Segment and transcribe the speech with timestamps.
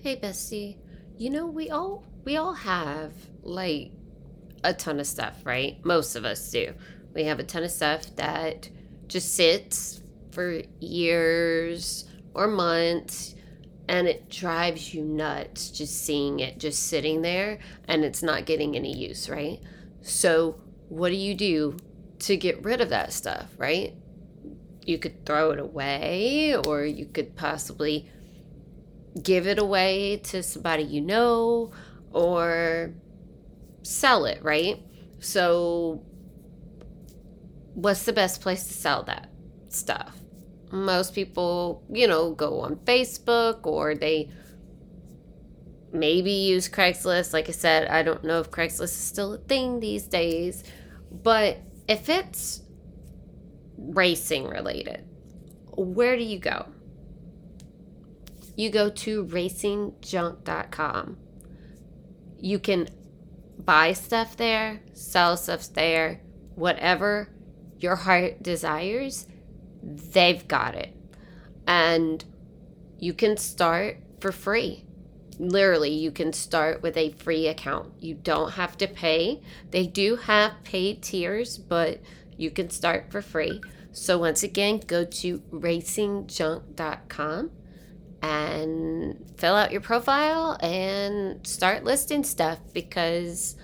[0.00, 0.76] Hey Bestie,
[1.16, 3.90] you know we all we all have like
[4.62, 5.84] a ton of stuff, right?
[5.84, 6.72] Most of us do.
[7.14, 8.68] We have a ton of stuff that
[9.08, 10.00] just sits
[10.30, 13.34] for years or months
[13.88, 17.58] and it drives you nuts just seeing it just sitting there
[17.88, 19.60] and it's not getting any use, right?
[20.02, 21.76] So, what do you do
[22.20, 23.96] to get rid of that stuff, right?
[24.86, 28.08] You could throw it away or you could possibly
[29.22, 31.72] give it away to somebody you know
[32.12, 32.94] or
[33.82, 34.82] sell it, right?
[35.20, 36.02] So,
[37.74, 39.30] what's the best place to sell that
[39.68, 40.16] stuff?
[40.70, 44.30] Most people, you know, go on Facebook or they
[45.92, 47.32] maybe use Craigslist.
[47.32, 50.64] Like I said, I don't know if Craigslist is still a thing these days,
[51.10, 52.62] but if it's
[53.76, 55.04] racing related,
[55.76, 56.66] where do you go?
[58.58, 61.16] You go to racingjunk.com.
[62.40, 62.88] You can
[63.56, 66.20] buy stuff there, sell stuff there,
[66.56, 67.28] whatever
[67.78, 69.28] your heart desires,
[69.80, 70.92] they've got it.
[71.68, 72.24] And
[72.98, 74.84] you can start for free.
[75.38, 77.92] Literally, you can start with a free account.
[78.00, 79.40] You don't have to pay.
[79.70, 82.00] They do have paid tiers, but
[82.36, 83.60] you can start for free.
[83.92, 87.50] So, once again, go to racingjunk.com
[88.22, 93.56] and fill out your profile and start listing stuff because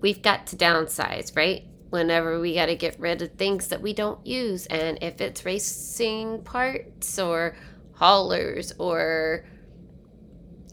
[0.00, 1.64] we've got to downsize, right?
[1.90, 4.66] Whenever we got to get rid of things that we don't use.
[4.66, 7.56] And if it's racing parts or
[7.94, 9.46] haulers or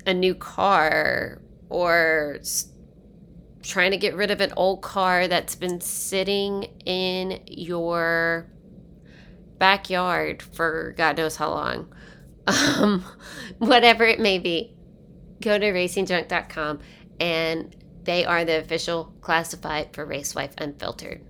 [0.06, 2.40] a new car or
[3.64, 8.48] trying to get rid of an old car that's been sitting in your
[9.60, 11.94] backyard for God knows how long
[12.48, 13.06] um,
[13.58, 14.74] whatever it may be,
[15.42, 16.80] go to racingjunk.com
[17.20, 21.22] and they are the official classified for Racewife Unfiltered.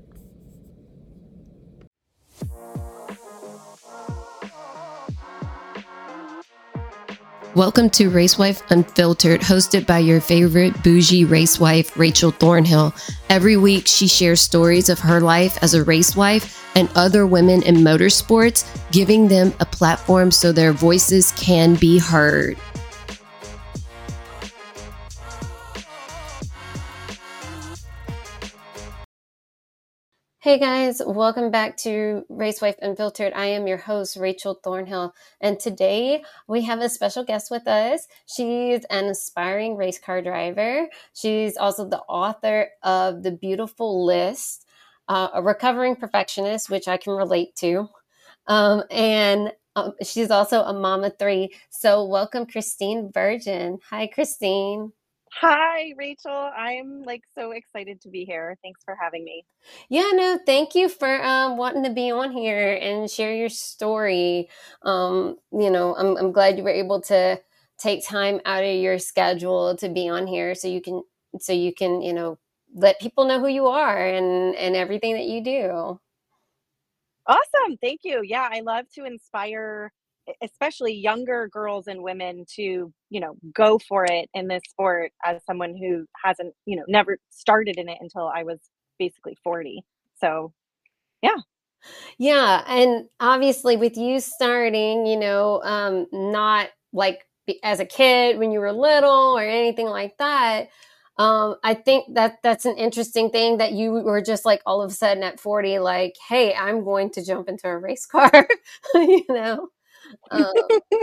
[7.55, 12.95] Welcome to Racewife Unfiltered, hosted by your favorite bougie racewife, Rachel Thornhill.
[13.29, 17.75] Every week, she shares stories of her life as a racewife and other women in
[17.75, 22.57] motorsports, giving them a platform so their voices can be heard.
[30.43, 33.31] Hey guys, welcome back to Race Wife Unfiltered.
[33.35, 38.07] I am your host, Rachel Thornhill, and today we have a special guest with us.
[38.25, 40.87] She's an aspiring race car driver.
[41.13, 44.65] She's also the author of The Beautiful List,
[45.07, 47.87] uh, a recovering perfectionist, which I can relate to.
[48.47, 51.53] Um, and um, she's also a mama three.
[51.69, 53.77] So, welcome, Christine Virgin.
[53.91, 54.91] Hi, Christine.
[55.33, 56.51] Hi, Rachel.
[56.57, 58.57] I'm like so excited to be here.
[58.63, 59.45] Thanks for having me.
[59.89, 64.49] Yeah, no, thank you for um, wanting to be on here and share your story.
[64.83, 67.39] Um, you know, I'm, I'm glad you were able to
[67.77, 71.03] take time out of your schedule to be on here so you can
[71.39, 72.37] so you can you know
[72.73, 75.99] let people know who you are and and everything that you do.
[77.27, 77.77] Awesome.
[77.81, 78.21] Thank you.
[78.23, 79.91] Yeah, I love to inspire
[80.43, 85.43] especially younger girls and women to, you know, go for it in this sport as
[85.45, 88.59] someone who hasn't, you know, never started in it until I was
[88.99, 89.83] basically 40.
[90.19, 90.53] So,
[91.23, 91.37] yeah.
[92.17, 97.25] Yeah, and obviously with you starting, you know, um not like
[97.63, 100.69] as a kid when you were little or anything like that,
[101.17, 104.91] um, I think that that's an interesting thing that you were just like all of
[104.91, 108.47] a sudden at 40, like, hey, I'm going to jump into a race car,
[108.95, 109.69] you know?
[110.31, 110.79] Um,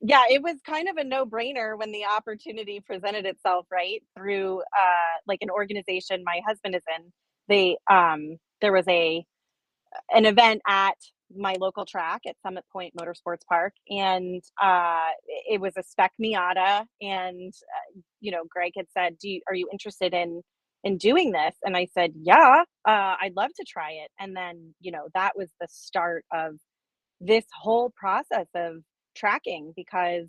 [0.00, 4.02] yeah, it was kind of a no brainer when the opportunity presented itself, right?
[4.16, 7.12] Through uh, like an organization my husband is in.
[7.48, 9.24] They, um, there was a,
[10.14, 10.96] an event at
[11.36, 15.08] my local track at Summit Point Motorsports Park, and uh,
[15.48, 16.84] it was a spec Miata.
[17.02, 20.42] And uh, you know, Greg had said, "Do you, are you interested in
[20.84, 24.74] in doing this?" And I said, "Yeah, uh, I'd love to try it." And then
[24.80, 26.54] you know, that was the start of
[27.20, 28.82] this whole process of
[29.16, 30.28] tracking because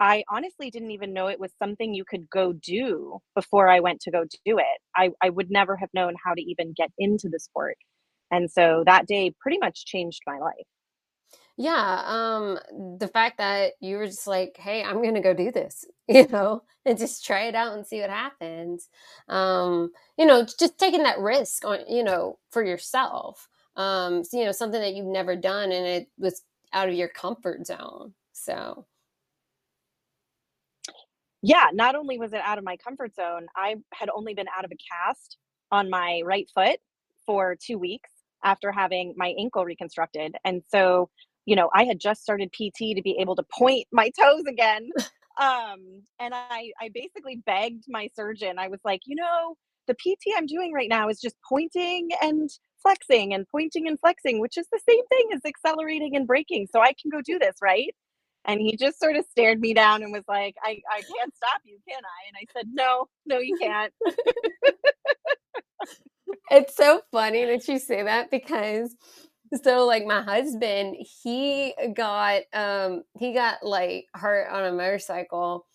[0.00, 4.00] I honestly didn't even know it was something you could go do before I went
[4.02, 4.80] to go do it.
[4.96, 7.76] I, I would never have known how to even get into the sport.
[8.30, 10.66] And so that day pretty much changed my life.
[11.56, 12.58] Yeah, um
[12.98, 16.26] the fact that you were just like, "Hey, I'm going to go do this." You
[16.28, 18.90] know, and just try it out and see what happens.
[19.28, 23.48] Um, you know, just taking that risk on, you know, for yourself.
[23.76, 26.42] Um, so, you know, something that you've never done and it was
[26.72, 28.14] out of your comfort zone.
[28.32, 28.86] So,
[31.42, 34.64] yeah, not only was it out of my comfort zone, I had only been out
[34.64, 35.36] of a cast
[35.70, 36.78] on my right foot
[37.26, 38.10] for two weeks
[38.44, 40.36] after having my ankle reconstructed.
[40.44, 41.10] And so,
[41.46, 44.90] you know, I had just started PT to be able to point my toes again.
[45.36, 49.56] Um, and I, I basically begged my surgeon, I was like, you know,
[49.88, 52.48] the PT I'm doing right now is just pointing and
[52.84, 56.68] flexing and pointing and flexing, which is the same thing as accelerating and braking.
[56.70, 57.94] So I can go do this, right?
[58.46, 61.62] And he just sort of stared me down and was like, I, I can't stop
[61.64, 62.28] you, can I?
[62.28, 63.92] And I said, No, no, you can't.
[66.50, 68.94] it's so funny that you say that because
[69.62, 75.66] so like my husband, he got um he got like hurt on a motorcycle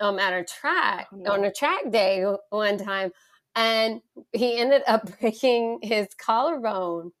[0.00, 1.32] um at a track oh, no.
[1.32, 3.10] on a track day one time
[3.54, 4.00] and
[4.32, 7.12] he ended up breaking his collarbone.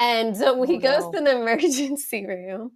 [0.00, 1.12] And so he oh, goes no.
[1.12, 2.72] to the emergency room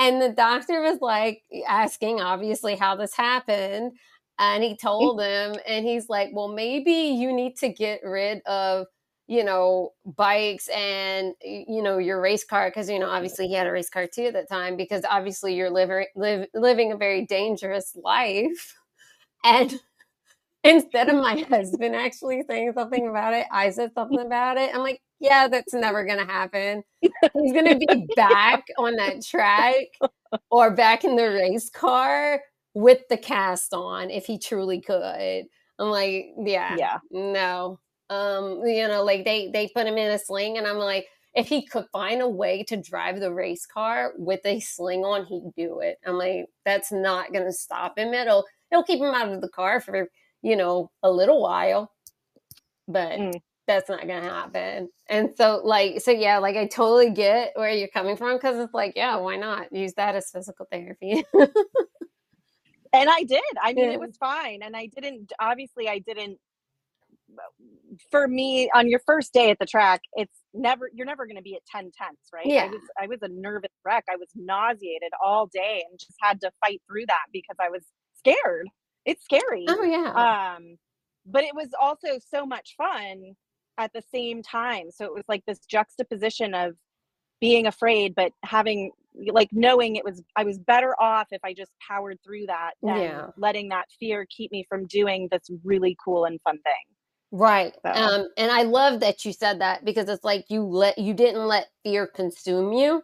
[0.00, 3.92] and the doctor was like asking, obviously, how this happened.
[4.38, 8.86] And he told him, and he's like, well, maybe you need to get rid of,
[9.26, 12.70] you know, bikes and, you know, your race car.
[12.70, 15.54] Cause, you know, obviously he had a race car too at that time because obviously
[15.54, 18.74] you're living, live, living a very dangerous life.
[19.44, 19.78] And
[20.64, 24.70] instead of my husband actually saying something about it, I said something about it.
[24.74, 26.82] I'm like, yeah, that's never going to happen.
[27.00, 29.86] He's going to be back on that track
[30.50, 32.40] or back in the race car
[32.74, 35.44] with the cast on if he truly could.
[35.78, 37.78] I'm like, yeah, yeah, no.
[38.10, 41.48] Um, you know, like they they put him in a sling, and I'm like, if
[41.48, 45.52] he could find a way to drive the race car with a sling on, he'd
[45.56, 45.98] do it.
[46.06, 48.12] I'm like, that's not going to stop him.
[48.12, 50.08] It'll it'll keep him out of the car for
[50.42, 51.90] you know, a little while,
[52.88, 53.40] but mm.
[53.66, 54.88] that's not going to happen.
[55.08, 58.74] And so, like, so yeah, like I totally get where you're coming from because it's
[58.74, 61.24] like, yeah, why not use that as physical therapy?
[61.34, 63.40] and I did.
[63.62, 63.92] I mean, yeah.
[63.92, 64.60] it was fine.
[64.62, 66.38] And I didn't, obviously, I didn't.
[68.10, 71.42] For me, on your first day at the track, it's never you're never going to
[71.42, 72.64] be at 10 tenths right yeah.
[72.64, 76.40] i was i was a nervous wreck i was nauseated all day and just had
[76.40, 77.82] to fight through that because i was
[78.16, 78.68] scared
[79.04, 79.64] it's scary.
[79.68, 80.56] Oh yeah.
[80.56, 80.76] Um,
[81.26, 83.34] but it was also so much fun
[83.78, 84.90] at the same time.
[84.90, 86.74] So it was like this juxtaposition of
[87.40, 88.90] being afraid, but having
[89.32, 92.96] like knowing it was I was better off if I just powered through that than
[92.98, 93.26] yeah.
[93.36, 96.74] letting that fear keep me from doing this really cool and fun thing.
[97.32, 97.74] Right.
[97.84, 97.92] So.
[97.92, 101.46] Um, and I love that you said that because it's like you let you didn't
[101.46, 103.02] let fear consume you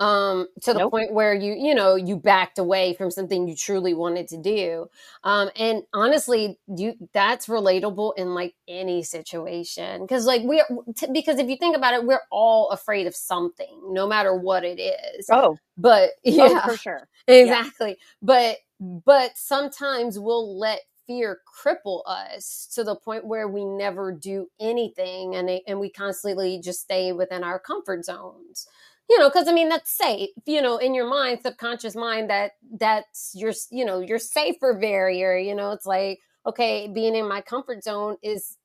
[0.00, 0.90] um, to the nope.
[0.90, 4.88] point where you, you know, you backed away from something you truly wanted to do.
[5.24, 10.64] Um, and honestly, you that's relatable in like any situation because, like, we're
[10.96, 14.64] t- because if you think about it, we're all afraid of something, no matter what
[14.64, 15.28] it is.
[15.30, 17.90] Oh, but yeah, oh, for sure, exactly.
[17.90, 17.94] Yeah.
[18.22, 24.46] But but sometimes we'll let fear cripple us to the point where we never do
[24.60, 28.68] anything and it, and we constantly just stay within our comfort zones
[29.10, 32.52] you know because i mean that's safe you know in your mind subconscious mind that
[32.78, 37.40] that's your you know your safer barrier you know it's like okay being in my
[37.42, 38.56] comfort zone is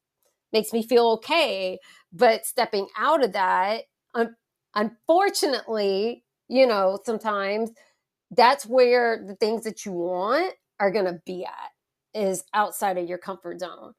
[0.53, 1.80] makes me feel okay
[2.13, 3.83] but stepping out of that
[4.13, 4.36] un-
[4.75, 7.71] unfortunately you know sometimes
[8.31, 11.71] that's where the things that you want are going to be at
[12.19, 13.94] is outside of your comfort zone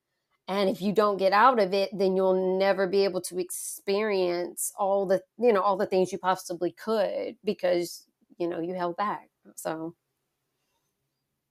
[0.49, 4.73] and if you don't get out of it then you'll never be able to experience
[4.79, 8.07] all the you know all the things you possibly could because
[8.39, 9.95] you know you held back so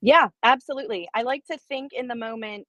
[0.01, 2.65] yeah absolutely i like to think in the moment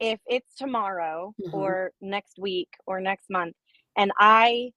[0.00, 1.54] if it's tomorrow mm-hmm.
[1.54, 3.54] or next week or next month
[3.96, 4.70] and i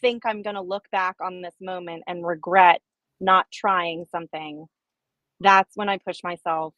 [0.00, 2.80] think i'm going to look back on this moment and regret
[3.20, 4.66] not trying something
[5.40, 6.72] that's when i push myself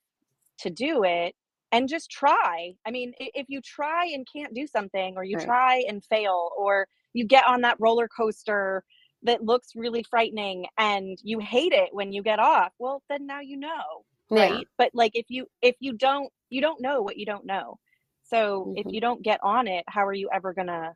[0.58, 1.34] to do it
[1.72, 2.74] and just try.
[2.86, 5.46] I mean, if you try and can't do something, or you right.
[5.46, 8.84] try and fail, or you get on that roller coaster
[9.24, 13.40] that looks really frightening and you hate it when you get off, well, then now
[13.40, 14.66] you know, right?
[14.78, 17.78] But like if you if you don't you don't know what you don't know.
[18.24, 18.78] So mm-hmm.
[18.78, 20.94] if you don't get on it, how are you ever gonna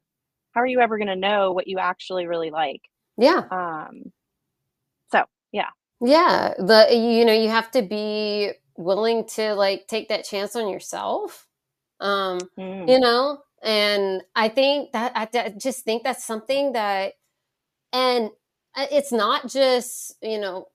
[0.52, 2.82] how are you ever gonna know what you actually really like?
[3.16, 3.42] Yeah.
[3.50, 4.12] Um.
[5.10, 5.70] So yeah.
[6.00, 6.54] Yeah.
[6.58, 11.46] The you know you have to be willing to like take that chance on yourself
[12.00, 12.88] um mm.
[12.88, 13.38] you know?
[13.62, 17.14] And i think that I, I just think that's something that
[17.92, 18.30] and
[18.76, 20.66] uh, it's not just you know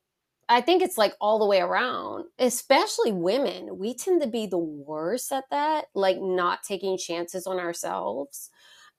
[0.50, 3.78] i think it's like all the way around especially women.
[3.78, 8.50] We tend to be the worst at that like not taking chances on ourselves.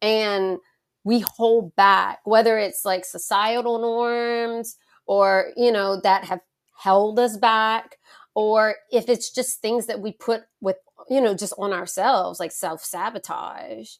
[0.00, 0.58] And
[1.04, 6.40] we hold back whether it's like societal norms or you know that have
[6.78, 7.96] held us back
[8.34, 10.76] or if it's just things that we put with
[11.08, 13.90] you know just on ourselves like self-sabotage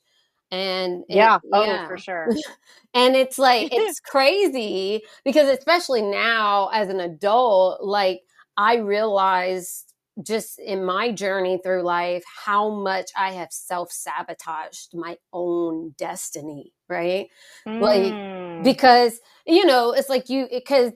[0.51, 1.87] and it, yeah oh yeah.
[1.87, 2.29] for sure
[2.95, 8.21] and it's like it's crazy because especially now as an adult like
[8.57, 15.95] i realized just in my journey through life how much i have self-sabotaged my own
[15.97, 17.29] destiny right
[17.67, 17.81] mm.
[17.81, 20.93] like because you know it's like you because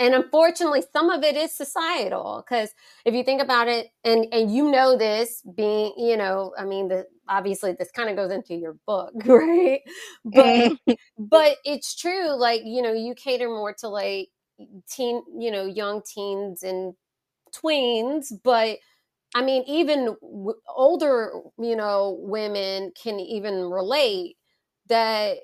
[0.00, 2.70] and unfortunately some of it is societal because
[3.04, 6.88] if you think about it and and you know this being you know i mean
[6.88, 9.82] the obviously this kind of goes into your book right
[10.24, 10.92] but mm-hmm.
[11.18, 14.30] but it's true like you know you cater more to like
[14.90, 16.94] teen you know young teens and
[17.54, 18.78] tweens but
[19.34, 24.36] i mean even w- older you know women can even relate
[24.88, 25.38] that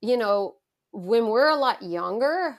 [0.00, 0.54] you know
[0.92, 2.58] when we're a lot younger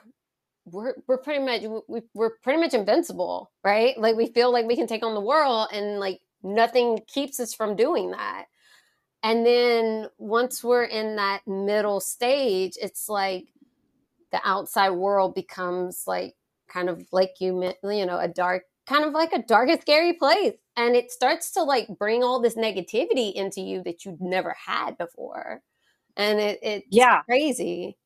[0.72, 3.98] we're we're pretty much we, we're pretty much invincible, right?
[3.98, 7.54] Like we feel like we can take on the world, and like nothing keeps us
[7.54, 8.46] from doing that.
[9.24, 13.48] And then once we're in that middle stage, it's like
[14.32, 16.36] the outside world becomes like
[16.70, 20.14] kind of like you you know a dark kind of like a dark and scary
[20.14, 20.54] place.
[20.76, 24.98] And it starts to like bring all this negativity into you that you'd never had
[24.98, 25.62] before.
[26.18, 27.22] And it it's yeah.
[27.24, 27.98] crazy.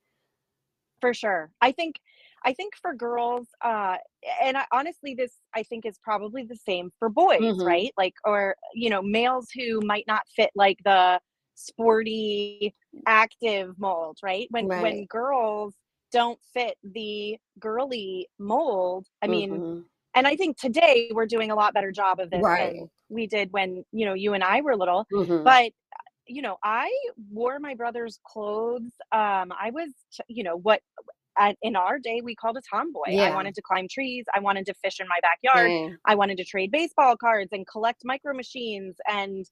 [1.00, 1.52] For sure.
[1.62, 2.00] I think
[2.46, 3.98] I think for girls, uh,
[4.42, 7.64] and I, honestly, this I think is probably the same for boys, mm-hmm.
[7.64, 7.94] right?
[7.98, 11.20] Like, or you know, males who might not fit like the
[11.56, 14.48] sporty, active mold, right?
[14.52, 14.84] When right.
[14.84, 15.74] when girls
[16.12, 19.80] don't fit the girly mold, I mean, mm-hmm.
[20.16, 22.74] and I think today we're doing a lot better job of this right.
[22.76, 25.06] than we did when you know you and I were little.
[25.14, 25.44] Mm-hmm.
[25.44, 25.72] But
[26.28, 26.92] you know, I
[27.32, 28.92] wore my brother's clothes.
[29.12, 29.92] Um, I was,
[30.28, 30.82] you know, what
[31.38, 33.02] at, in our day we called a tomboy.
[33.10, 33.24] Yeah.
[33.24, 34.26] i wanted to climb trees.
[34.34, 35.70] I wanted to fish in my backyard.
[35.70, 35.96] Mm.
[36.06, 39.46] i wanted to trade baseball cards and collect micro machines and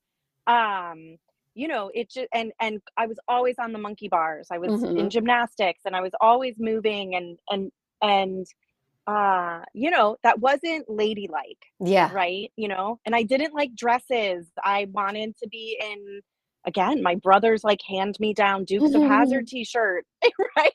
[0.47, 1.17] um
[1.53, 4.47] you know it just and and i was always on the monkey bars.
[4.51, 4.97] I was mm-hmm.
[4.97, 7.71] in gymnastics and i was always moving and and
[8.01, 8.45] and
[9.07, 12.11] uh you know that wasn't ladylike yeah.
[12.13, 12.51] right?
[12.55, 12.99] You know?
[13.05, 14.47] And i didn't like dresses.
[14.63, 16.21] I wanted to be in
[16.65, 20.05] again, my brother's like hand me down Dukes of Hazzard t-shirt,
[20.57, 20.71] right?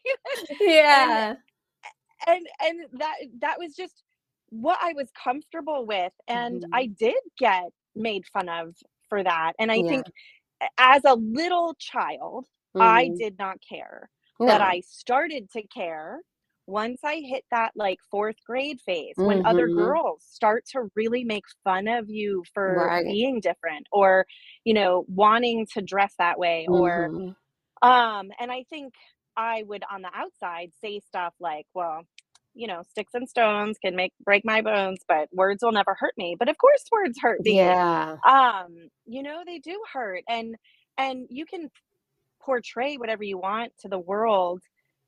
[0.61, 1.35] Yeah.
[2.27, 4.03] And, and, and that that was just
[4.51, 6.75] what I was comfortable with and mm-hmm.
[6.75, 7.65] I did get
[7.95, 8.75] made fun of
[9.09, 9.53] for that.
[9.59, 9.89] And I yeah.
[9.89, 10.07] think
[10.79, 12.83] as a little child, mm-hmm.
[12.83, 14.11] I did not care.
[14.39, 14.47] No.
[14.47, 16.21] But I started to care
[16.67, 19.27] once I hit that like fourth grade phase, mm-hmm.
[19.27, 19.79] when other mm-hmm.
[19.79, 23.05] girls start to really make fun of you for right.
[23.05, 24.27] being different or,
[24.65, 27.89] you know, wanting to dress that way or, mm-hmm.
[27.89, 28.95] um, and I think
[29.37, 32.03] I would on the outside say stuff like, well,
[32.55, 36.15] you know, sticks and stones can make break my bones, but words will never hurt
[36.17, 36.37] me.
[36.39, 37.57] But of course words hurt me.
[37.57, 38.17] Yeah.
[38.27, 40.25] Um, you know, they do hurt.
[40.29, 40.57] And
[40.97, 41.71] and you can
[42.41, 44.63] portray whatever you want to the world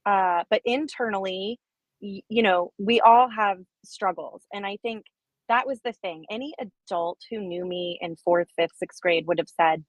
[0.07, 1.59] uh, but internally
[2.01, 5.05] y- you know we all have struggles and i think
[5.49, 6.25] that was the thing.
[6.31, 9.85] Any adult who knew me in fourth fifth sixth grade would have said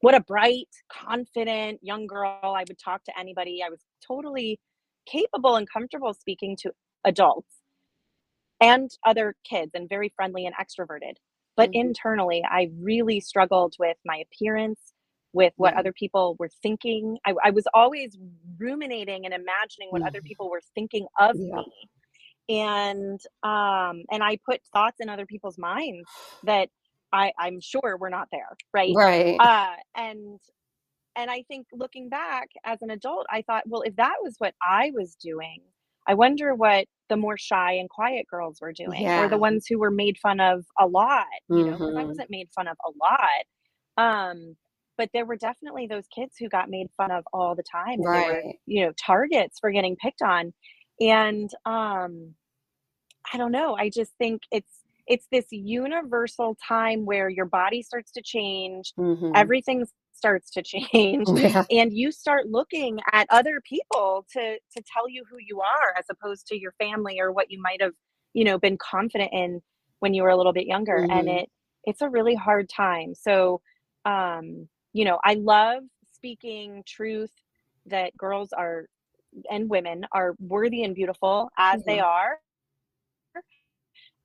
[0.00, 2.38] what a bright confident young girl.
[2.42, 3.62] I would talk to anybody.
[3.64, 4.58] I was totally
[5.06, 6.72] capable and comfortable speaking to
[7.04, 7.54] adults
[8.60, 11.14] and other kids and very friendly and extroverted.
[11.56, 11.88] But mm-hmm.
[11.88, 14.80] internally i really struggled with my appearance
[15.36, 17.18] with what other people were thinking.
[17.26, 18.16] I, I, was always
[18.58, 20.24] ruminating and imagining what other mm.
[20.24, 21.56] people were thinking of yeah.
[21.56, 22.58] me.
[22.58, 26.08] And um, and I put thoughts in other people's minds
[26.44, 26.70] that
[27.12, 28.94] I, I'm sure were not there, right?
[28.94, 29.36] Right.
[29.38, 30.40] Uh, and
[31.16, 34.54] and I think looking back as an adult, I thought, well, if that was what
[34.66, 35.60] I was doing,
[36.06, 39.24] I wonder what the more shy and quiet girls were doing, yeah.
[39.24, 41.26] or the ones who were made fun of a lot.
[41.48, 41.82] You mm-hmm.
[41.82, 43.44] know, I wasn't made fun of a lot.
[43.98, 44.56] Um,
[44.96, 48.44] but there were definitely those kids who got made fun of all the time right.
[48.44, 50.52] Were, you know targets for getting picked on
[51.00, 52.34] and um
[53.32, 54.70] i don't know i just think it's
[55.06, 59.32] it's this universal time where your body starts to change mm-hmm.
[59.34, 60.62] everything starts to
[60.92, 61.64] change yeah.
[61.70, 66.06] and you start looking at other people to to tell you who you are as
[66.10, 67.92] opposed to your family or what you might have
[68.32, 69.60] you know been confident in
[70.00, 71.10] when you were a little bit younger mm-hmm.
[71.10, 71.48] and it
[71.84, 73.60] it's a really hard time so
[74.04, 75.82] um you know, I love
[76.14, 77.30] speaking truth
[77.84, 78.86] that girls are
[79.50, 81.90] and women are worthy and beautiful as mm-hmm.
[81.90, 82.38] they are.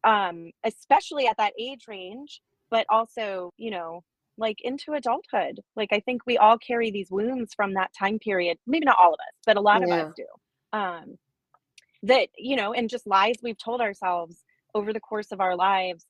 [0.06, 4.04] Um, especially at that age range, but also, you know,
[4.38, 5.60] like into adulthood.
[5.76, 8.58] Like I think we all carry these wounds from that time period.
[8.66, 9.94] Maybe not all of us, but a lot yeah.
[9.94, 10.26] of us do.
[10.80, 11.18] Um,
[12.04, 14.38] that, you know, and just lies we've told ourselves
[14.74, 16.06] over the course of our lives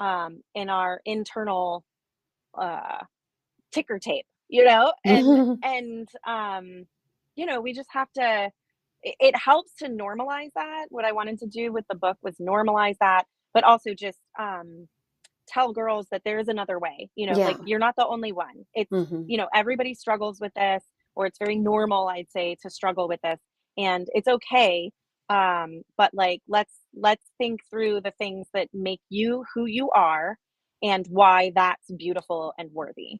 [0.00, 1.84] um, in our internal
[2.58, 3.00] uh,
[3.76, 6.86] ticker tape, you know, and and um,
[7.36, 8.50] you know, we just have to.
[9.02, 10.86] It, it helps to normalize that.
[10.90, 14.88] What I wanted to do with the book was normalize that, but also just um,
[15.48, 17.10] tell girls that there is another way.
[17.16, 17.46] You know, Yeah.
[17.46, 18.66] like you're not the only one.
[18.74, 19.26] It's Mhm.
[19.26, 20.84] you know everybody struggles with this,
[21.16, 23.40] or it's very normal, I'd say, to struggle with this,
[23.78, 24.92] and it's okay.
[25.30, 30.38] Um, but like let's let's think through the things that make you who you are
[30.82, 33.18] and why that's beautiful and worthy.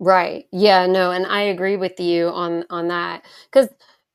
[0.00, 0.46] Right.
[0.52, 3.24] Yeah, no, and I agree with you on on that.
[3.52, 3.68] Cuz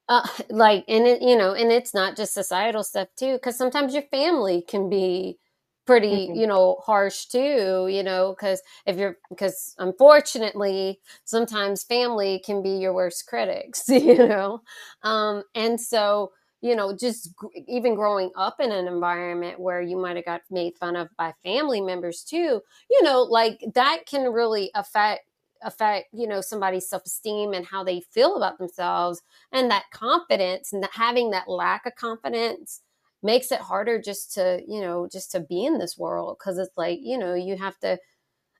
[0.09, 3.93] uh like and it you know, and it's not just societal stuff too cuz sometimes
[3.93, 5.39] your family can be
[5.86, 6.38] pretty, Mhm.
[6.41, 12.71] you know, harsh too, you know, cuz if you're cuz unfortunately sometimes family can be
[12.77, 14.62] your worst critics, you know.
[15.03, 19.95] Um and so you know, just gr- even growing up in an environment where you
[19.98, 24.31] might have got made fun of by family members too, you know, like that can
[24.33, 25.21] really affect
[25.63, 30.83] affect you know somebody's self-esteem and how they feel about themselves and that confidence and
[30.83, 32.81] that having that lack of confidence
[33.21, 36.75] makes it harder just to you know just to be in this world because it's
[36.77, 37.97] like you know you have to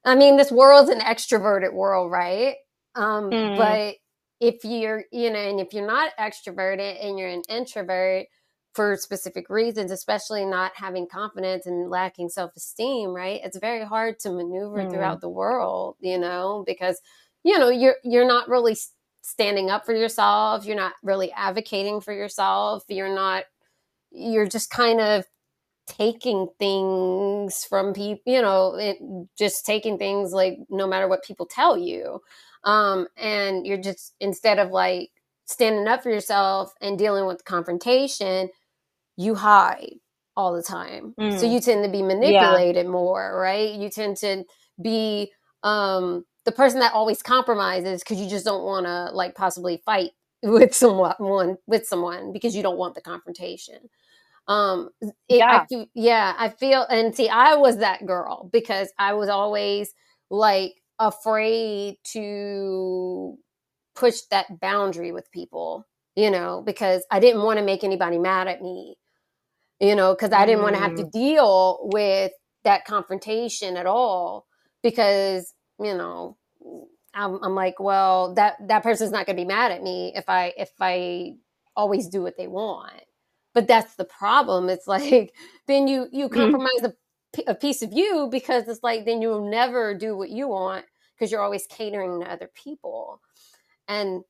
[0.06, 2.56] i mean this world's an extroverted world right
[2.96, 3.56] um Mm.
[3.56, 3.96] but
[4.40, 8.26] if you're you know and if you're not extroverted and you're an introvert
[8.74, 14.32] for specific reasons especially not having confidence and lacking self-esteem right it's very hard to
[14.32, 14.92] maneuver Mm.
[14.92, 17.02] throughout the world you know because
[17.44, 18.78] you know you're you're not really
[19.22, 23.44] standing up for yourself you're not really advocating for yourself you're not
[24.12, 25.26] you're just kind of
[25.88, 28.98] taking things from people you know it,
[29.38, 32.20] just taking things like no matter what people tell you
[32.64, 35.10] um and you're just instead of like
[35.46, 38.48] standing up for yourself and dealing with confrontation
[39.20, 39.96] you hide
[40.38, 41.16] all the time.
[41.30, 41.48] So Mm.
[41.48, 43.74] you tend to be manipulated more right?
[43.76, 44.46] You tend to
[44.84, 45.32] be
[45.64, 50.12] um the person that always compromises because you just don't want to like possibly fight
[50.44, 53.80] with someone with someone because you don't want the confrontation.
[54.48, 54.90] Um
[55.30, 55.68] it, I Yeah.
[55.70, 59.94] feel, yeah i feel and see i was that girl because i was always
[60.32, 63.38] like afraid to
[63.96, 68.48] push that boundary with people you know because i didn't want to make anybody mad
[68.48, 68.96] at me
[69.82, 71.12] you know because i didn't want to have to Mm.
[71.14, 72.34] deal with
[72.66, 74.48] that confrontation at all
[74.84, 76.38] because you know
[77.16, 80.26] I'm, I'm like well that that person's not going to be mad at me if
[80.30, 81.34] i if i
[81.76, 82.94] always do what they want
[83.56, 85.34] but that's the problem it's like
[85.68, 86.54] then you you Mm.
[86.54, 86.84] compromise
[87.48, 91.32] a piece of you because it's like then you'll never do what you want because
[91.32, 93.22] you're always catering to other people
[93.90, 94.24] and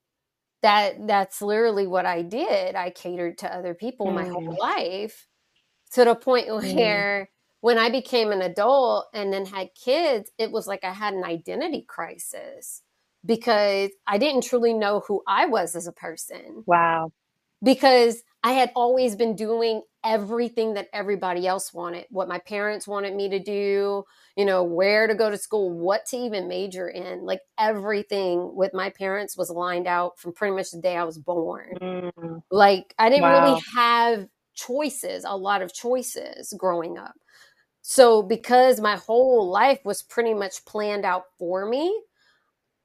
[0.63, 4.57] that that's literally what i did i catered to other people my whole Mm.
[4.61, 5.28] life
[5.93, 6.73] to the point Mm.
[6.75, 7.29] where
[7.61, 11.23] when i became an adult and then had kids it was like i had an
[11.23, 12.81] identity crisis
[13.25, 17.11] because i didn't truly know who i was as a person Wow.
[17.63, 23.13] because I had always been doing everything that everybody else wanted, what my parents wanted
[23.15, 24.05] me to do,
[24.37, 27.25] you know, where to go to school, what to even major in.
[27.25, 31.17] Like everything with my parents was lined out from pretty much the day I was
[31.17, 31.79] born.
[31.81, 32.41] Mm.
[32.51, 33.31] Like I didn't Wow.
[33.31, 34.27] really have
[34.59, 37.15] choices, a lot of choices growing up.
[37.81, 42.03] So because my whole life was pretty much planned out for me,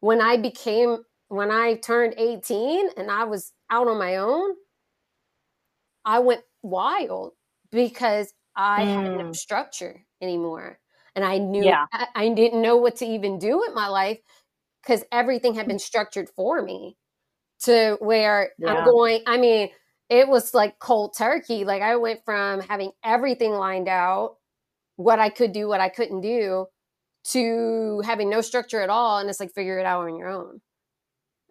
[0.00, 4.54] when I became when I turned 18 and I was out on my own,
[6.04, 7.32] I went wild
[7.70, 9.32] because I had no Mm.
[9.32, 10.78] structure anymore.
[11.14, 11.86] And I knew Yeah.
[11.92, 14.18] I, I didn't know what to even do with my life
[14.82, 16.96] because everything had been structured for me
[17.62, 19.22] to where I'm going.
[19.26, 19.70] I mean,
[20.08, 21.64] it was like cold turkey.
[21.64, 24.36] Like I went from having everything lined out,
[24.96, 26.66] what I could do, what I couldn't do,
[27.32, 29.18] to having no structure at all.
[29.18, 30.60] And it's like figure it out on your own.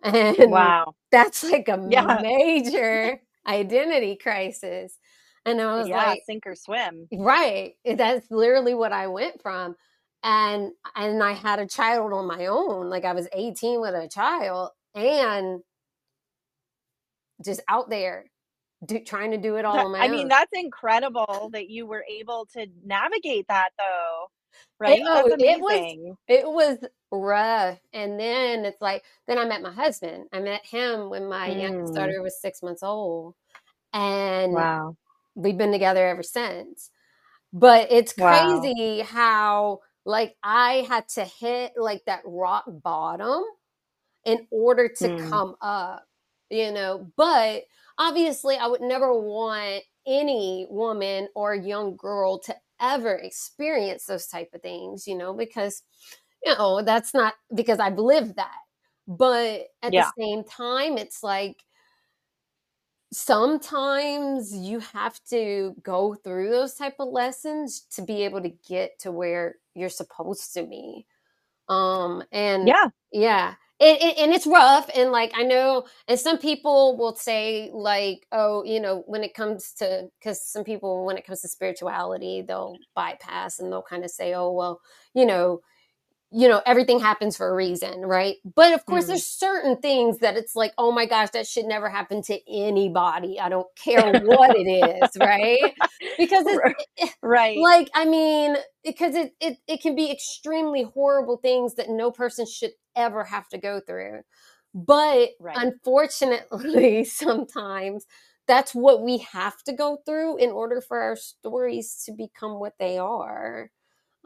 [0.03, 0.95] And Wow.
[1.11, 2.23] that's like a Yeah.
[2.23, 4.97] major identity crisis.
[5.45, 5.97] And I was Yeah.
[5.97, 7.09] like, Sink or swim.
[7.11, 7.73] right.
[7.85, 9.75] That's literally what I went from.
[10.23, 12.89] And and I had a child on my own.
[12.89, 15.61] Like I was 18 with a child and
[17.43, 18.25] just out there
[18.85, 20.11] do, trying to do it all on my I own.
[20.11, 24.27] mean, that's incredible that you were able to navigate that though.
[24.79, 25.01] Right?
[25.05, 26.77] oh, it was- it was
[27.11, 27.79] rough.
[27.93, 30.27] And then it's like, then I met my husband.
[30.33, 31.95] I met him when my youngest Mm.
[31.95, 33.35] daughter was six months old.
[33.93, 34.95] And Wow.
[35.35, 36.89] we've been together ever since.
[37.53, 38.59] But it's Wow.
[38.59, 43.43] crazy how like I had to hit like that rock bottom
[44.25, 45.29] in order to Mm.
[45.29, 46.03] come up,
[46.49, 47.11] you know.
[47.17, 47.63] But
[47.97, 54.49] obviously I would never want any woman or young girl to ever experience those type
[54.53, 55.83] of things, you know, because
[56.45, 58.57] you know, that's not because I've lived that.
[59.07, 60.11] But at Yeah.
[60.13, 61.63] the same time, it's like
[63.11, 68.97] sometimes you have to go through those type of lessons to be able to get
[68.99, 71.05] to where you're supposed to be.
[71.69, 72.89] Um and Yeah.
[73.11, 73.55] yeah.
[73.79, 78.25] It, it, and it's rough and like i know and some people will say like
[78.31, 82.43] oh you know when it comes to because some people when it comes to spirituality
[82.47, 84.79] they'll bypass and they'll kind of say oh well
[85.15, 85.59] you know
[86.33, 89.07] you know everything happens for a reason right but of course Mm.
[89.07, 93.39] there's certain things that it's like oh my gosh that should never happen to anybody
[93.39, 95.73] i don't care what it is right
[96.17, 96.63] because it's
[97.21, 97.55] Right.
[97.55, 102.45] like i mean because it, it it can be extremely horrible things that no person
[102.45, 104.21] should ever have to go through
[104.73, 105.61] but Right.
[105.61, 108.05] unfortunately sometimes
[108.47, 112.73] that's what we have to go through in order for our stories to become what
[112.79, 113.69] they are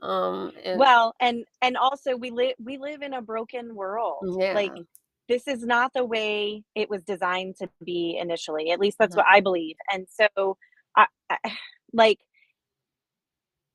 [0.01, 4.29] um and well, and and also we live we live in a broken world.
[4.39, 4.73] yeah Like
[5.29, 8.71] this is not the way it was designed to be initially.
[8.71, 9.17] At least that's No.
[9.17, 9.77] what I believe.
[9.93, 10.57] And so
[10.97, 11.37] I, I
[11.93, 12.19] like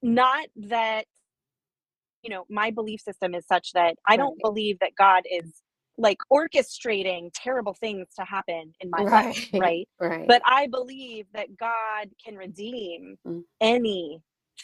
[0.02, 1.04] not that
[2.24, 4.42] you know, my belief system is such that I don't Right.
[4.42, 5.62] believe that God is
[5.98, 9.88] like orchestrating terrible things to happen in my life, right right?
[10.00, 13.44] right But I believe that God can redeem Mm.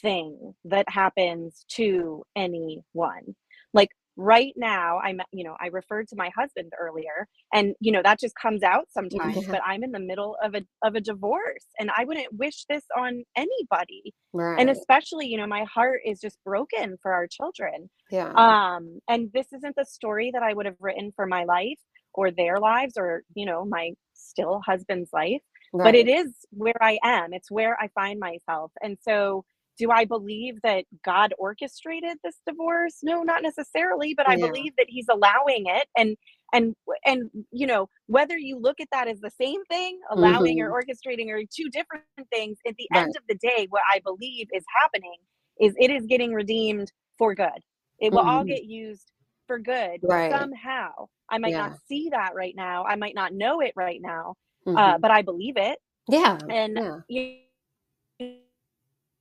[0.03, 3.35] Anything that happens to anyone.
[3.73, 8.03] Like right now, I'm, you know, I referred to my husband earlier, and you know
[8.03, 9.47] that just comes out sometimes.
[9.49, 12.85] But I'm in the middle of a of a divorce, and I wouldn't wish this
[12.97, 14.15] on anybody.
[14.33, 17.91] right And especially, you know, my heart is just broken for our children.
[18.11, 21.79] yeah Um, and this isn't the story that I would have written for my life
[22.15, 26.99] or their lives or, you know, my still husband's life but it is where I
[27.05, 27.33] am.
[27.33, 28.73] It's where I find myself.
[28.83, 29.45] And so,
[29.79, 32.99] do I believe that God orchestrated this divorce?
[33.03, 34.39] No, not necessarily, but I Yeah.
[34.39, 36.17] believe that he's allowing it and
[36.53, 36.75] and
[37.07, 41.31] and you know, whether you look at that as the same thing, allowing or orchestrating
[41.31, 43.05] are two different things, at the Right.
[43.05, 45.17] end of the day what I believe is happening
[45.61, 47.61] is it is getting redeemed for good.
[48.01, 48.45] It will all Mhm.
[48.45, 49.11] get used
[49.47, 50.33] for good Right.
[50.33, 51.09] somehow.
[51.31, 51.57] I might Yeah.
[51.57, 52.85] not see that right now.
[52.85, 54.35] I might not know it right now,
[54.67, 54.77] Mhm.
[54.77, 57.39] uh, but I believe it yeah and yeah you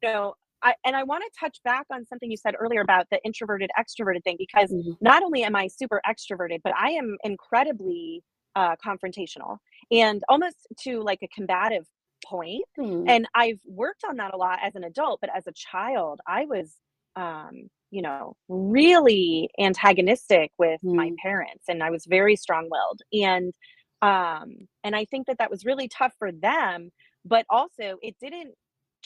[0.03, 3.19] know I, and I want to touch back on something you said earlier about the
[3.23, 4.97] introverted extroverted thing because Mhm.
[5.01, 8.23] not only am I super extroverted, but I am incredibly
[8.55, 9.57] uh, confrontational
[9.91, 11.85] and almost to like a combative
[12.25, 12.63] point.
[12.75, 13.07] Hmm.
[13.07, 16.45] And I've worked on that a lot as an adult, but as a child, I
[16.45, 16.75] was,
[17.15, 21.17] um, you know, really antagonistic with my Mm.
[21.21, 23.01] parents, and I was very strong-willed.
[23.13, 23.53] And
[24.01, 26.91] um, and I think that that was really tough for them,
[27.25, 28.53] but also it didn't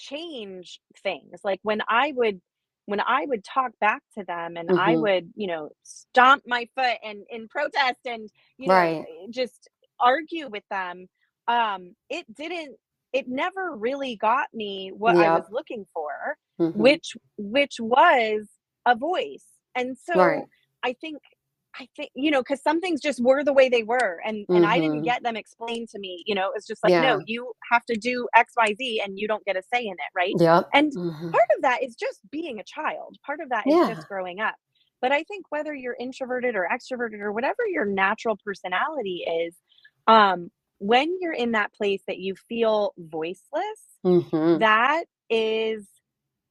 [0.02, 1.42] change things.
[1.44, 2.42] Like when I would
[2.88, 4.98] when I would talk back to them and I Mhm.
[4.98, 9.06] would, you know, stomp my foot and in protest and you know Right.
[9.32, 11.08] just argue with them,
[11.48, 12.78] um, it didn't
[13.14, 16.74] it never really got me what I was looking for, Mhm.
[16.74, 18.48] which which was
[18.86, 19.46] a voice.
[19.76, 20.48] And so Right.
[20.84, 21.20] I think
[21.80, 24.66] I think you know because some things just were the way they were and and
[24.66, 25.04] I didn't Mhm.
[25.04, 26.24] get them explained to me.
[26.28, 27.00] You know, it was just like, Yeah.
[27.00, 29.94] no, you have to do X, Y, Z, and you don't get a say in
[29.94, 30.38] it, right?
[30.38, 30.64] Yeah.
[30.74, 31.32] And Mhm.
[31.32, 33.18] part of that is just being a child.
[33.26, 33.86] Part of that is Yeah.
[33.86, 34.56] just growing up.
[35.02, 39.56] But I think whether you're introverted or extroverted or whatever your natural personality is,
[40.08, 44.60] um, when you're in that place that you feel voiceless, Mhm.
[44.60, 45.88] that is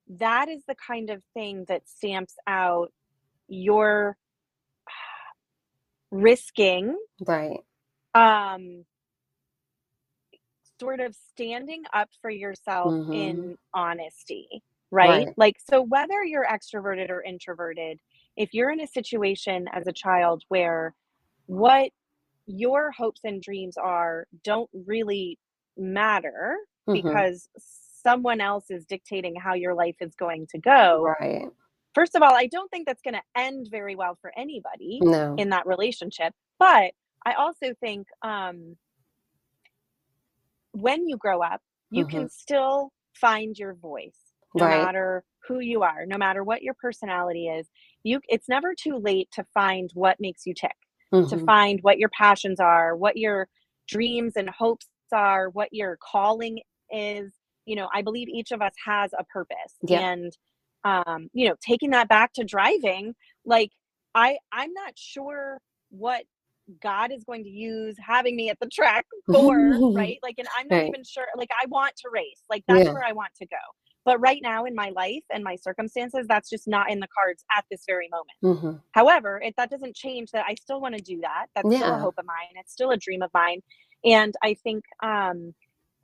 [0.08, 2.92] that is the kind of thing that stamps out
[3.48, 4.16] your
[6.10, 6.96] risking
[7.26, 7.60] Right.
[8.14, 8.84] um
[10.80, 13.10] sort of standing up for yourself Mhm.
[13.12, 15.28] in honesty right?
[15.28, 15.36] Right.
[15.36, 18.00] like so whether you're extroverted or introverted
[18.36, 20.94] if you're in a situation as a child where
[21.46, 21.90] what
[22.46, 25.38] your hopes and dreams are don't really
[25.76, 27.02] matter Mhm.
[27.02, 31.50] because someone else is dictating how your life is going to go Right.
[31.94, 35.34] First of all i don't think that's going to end very well for anybody No.
[35.38, 36.32] in that relationship.
[36.58, 36.92] But
[37.26, 38.76] I also think um,
[40.72, 44.18] when you grow up, you can still find your voice,
[44.54, 44.82] no Right.
[44.82, 47.68] matter who you are, no matter what your personality is.
[48.04, 50.76] You, it's never too late to find what makes you tick,
[51.12, 51.44] to Mhm.
[51.46, 53.48] find what your passions are, what your
[53.88, 57.32] dreams and hopes are, what your calling is.
[57.66, 60.00] You know, I believe each of us has a purpose, Yeah.
[60.12, 60.36] and
[60.84, 63.14] um, you know, taking that back to driving,
[63.44, 63.70] like
[64.14, 65.58] I, I'm not sure
[65.90, 66.24] what
[66.82, 70.18] God is going to use having me at the track for, right?
[70.22, 70.86] Like, and I'm not Right.
[70.86, 71.26] even sure.
[71.36, 72.42] Like, I want to race.
[72.50, 72.92] Like, that's Yeah.
[72.92, 73.56] where I want to go.
[74.04, 77.44] but right now in my life and my circumstances that's just not in the cards
[77.56, 81.02] at this very moment hmm however it, that doesn't change that i still want to
[81.02, 83.60] do that that's still a hope of mine it's still a dream of mine
[84.04, 85.54] and i think um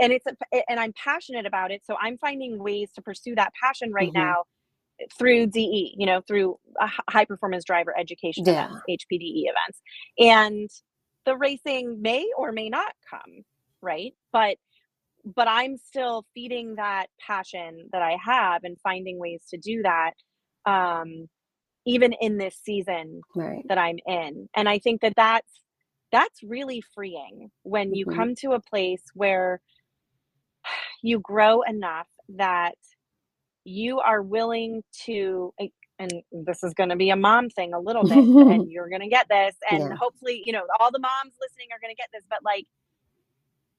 [0.00, 0.34] and it's a,
[0.70, 4.14] and i'm passionate about it so i'm finding ways to pursue that passion right Mhm.
[4.14, 4.44] now
[5.18, 8.68] through de you know through a high performance driver education Yeah.
[8.88, 9.82] events hpde events
[10.18, 10.70] and
[11.26, 13.44] the racing may or may not come
[13.82, 14.56] right but
[15.36, 20.12] but i'm still feeding that passion that i have and finding ways to do that
[20.66, 21.28] um
[21.86, 23.64] even in this season Right.
[23.68, 25.52] that i'm in and i think that that's
[26.12, 28.14] that's really freeing when you Mhm.
[28.14, 29.60] come to a place where
[31.02, 32.74] you grow enough that
[33.66, 35.52] you are willing to
[35.98, 39.02] and this is going to be a mom thing a little bit and you're going
[39.02, 39.96] to get this and Yeah.
[39.98, 42.66] hopefully you know all the moms listening are going to get this but like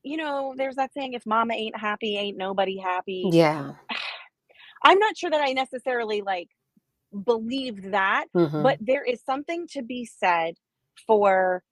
[0.04, 3.73] you know there's that saying if mama ain't happy ain't nobody happy Yeah.
[4.84, 6.50] i'm not sure that i necessarily like
[7.26, 10.56] believe that hmm but there is something to be said
[11.08, 11.63] for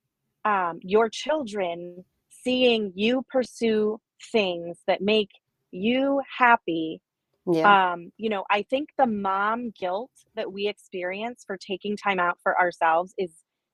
[0.45, 3.99] um, your children seeing you pursue
[4.31, 5.31] things that make
[5.71, 7.01] you happy
[7.47, 7.75] yeah.
[7.93, 12.39] um you know i think the mom guilt that we experience for taking time out
[12.43, 13.31] for ourselves is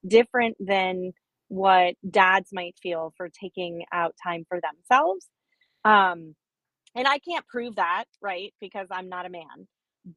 [0.07, 1.12] different than
[1.49, 5.27] what dads might feel for taking out time for themselves
[5.86, 6.36] um
[6.95, 9.67] and i can't prove that right because i'm not a man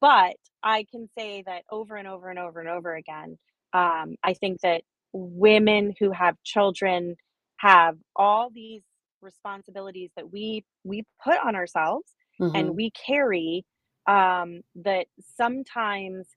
[0.00, 3.38] but i can say that over and over and over and over again
[3.74, 7.16] um i think that women who have children
[7.58, 8.82] have all these
[9.22, 13.64] responsibilities that we we put on ourselves hmm and we carry
[14.08, 16.28] um, that sometimes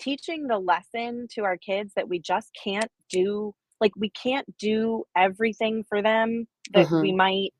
[0.00, 5.04] teaching the lesson to our kids that we just can't do like we can't do
[5.16, 7.14] everything for them that we Mhm.
[7.14, 7.50] might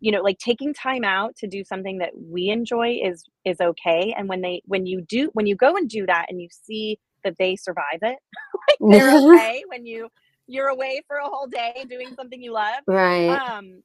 [0.00, 4.14] you know like taking time out to do something that we enjoy is is okay
[4.16, 6.98] and when they when you do when you go and do that and you see
[7.24, 8.18] that they survive it
[8.68, 10.08] like they're okay when you
[10.46, 13.42] you're away for a whole day doing something you love right.
[13.48, 13.82] um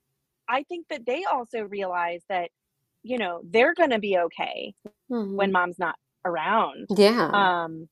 [0.50, 2.50] i think that they also realize that
[3.12, 4.74] you know they're to be okay
[5.12, 5.36] Mhm.
[5.40, 6.88] when mom's not around.
[6.90, 7.30] Yeah.
[7.44, 7.88] um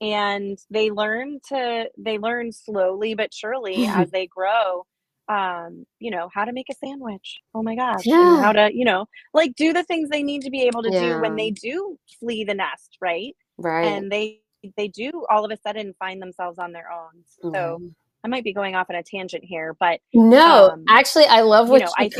[0.00, 4.84] and they learn to they learn slowly but surely as they grow
[5.28, 7.28] um you know how to make a sandwich.
[7.54, 8.04] Oh my gosh.
[8.06, 9.06] And how to you know
[9.40, 12.44] like do the things they need to be able to do when they do flee
[12.44, 13.34] the nest right?
[13.58, 13.86] Right.
[13.86, 14.40] and they
[14.76, 17.14] they do all of a sudden find themselves on their own.
[17.40, 17.50] So
[17.80, 17.88] Yeah.
[18.24, 21.66] i might be going off on a tangent here but No, um, actually, I love
[21.68, 22.14] you what know, you I think-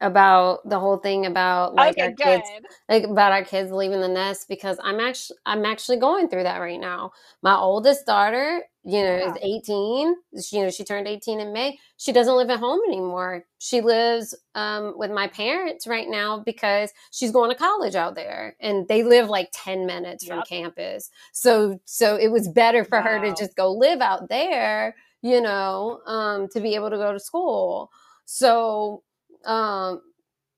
[0.00, 2.50] about the whole thing about like okay our good kids,
[2.88, 6.58] like about our kids leaving the nest because I'm actually I'm actually going through that
[6.58, 7.12] right now.
[7.42, 9.26] My oldest daughter, you know, Yeah.
[9.26, 10.14] is 18.
[10.42, 11.78] She, you know, she turned 18 in May.
[11.96, 13.44] She doesn't live at home anymore.
[13.58, 18.56] She lives um, with my parents right now because she's going to college out there,
[18.60, 21.10] and they live like 10 minutes from campus.
[21.32, 25.98] So so it was better for her to just go live out there you know,
[26.06, 27.90] um, to be able to go to school.
[28.24, 29.02] So,
[29.48, 30.02] um,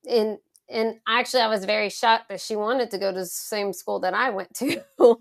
[0.09, 0.37] and
[0.69, 3.99] and actually, I was very shocked that she wanted to go to the same school
[4.01, 4.81] that I went to,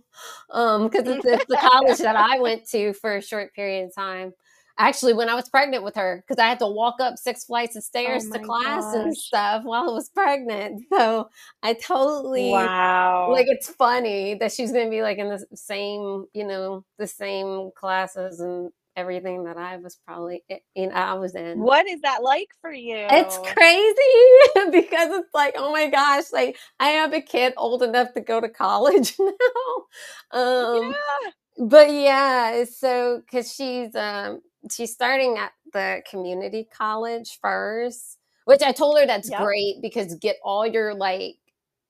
[0.51, 3.95] um, because it's, it's the college that I went to for a short period of
[3.95, 4.33] time.
[4.79, 7.77] Actually, when I was pregnant with her, because I had to walk up six flights
[7.77, 10.83] of stairs to my class and stuff while I was pregnant.
[10.93, 11.31] So
[11.63, 16.47] I totally wow like it's funny that she's gonna be like in the same you
[16.47, 20.43] know the same classes and everything that i was probably
[20.75, 25.55] in i was in what is that like for you it's crazy because it's like
[25.57, 30.39] oh my gosh like i have a kid old enough to go to college now
[30.39, 31.31] um yeah.
[31.59, 38.73] but yeah so because she's um she's starting at the community college first which i
[38.73, 39.41] told her that's Yep.
[39.41, 41.37] great because get all your like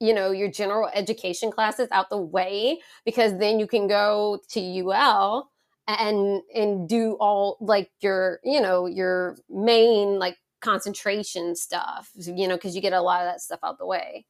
[0.00, 4.60] you know your general education classes out the way because then you can go to
[4.92, 5.49] ul
[5.98, 12.54] and and do all like your you know your main like concentration stuff you know
[12.56, 14.26] because you get a lot of that stuff out the way.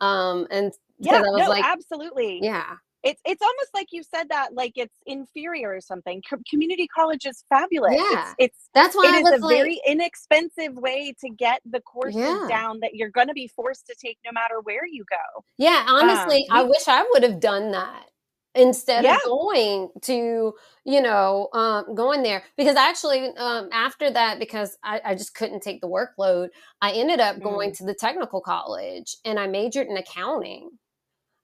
[0.00, 2.40] Um and yeah i was no like absolutely.
[2.42, 2.76] Yeah.
[3.02, 6.22] It's it's almost like you said that like it's inferior or something.
[6.28, 7.92] Co- community college is fabulous.
[7.96, 8.30] Yeah.
[8.30, 11.82] it's, it's that's why it i is a like very inexpensive way to get the
[11.82, 12.46] courses Yeah.
[12.48, 15.44] down that you're going to be forced to take no matter where you go.
[15.58, 18.06] Yeah, honestly, Um, I wish I would have done that
[18.54, 19.16] instead Yeah.
[19.16, 22.44] of going to, you know, um, going there.
[22.56, 26.48] Because actually, um, after that, because I, I just couldn't take the workload,
[26.80, 27.74] I ended up going Mm.
[27.74, 30.70] to the technical college and I majored in accounting.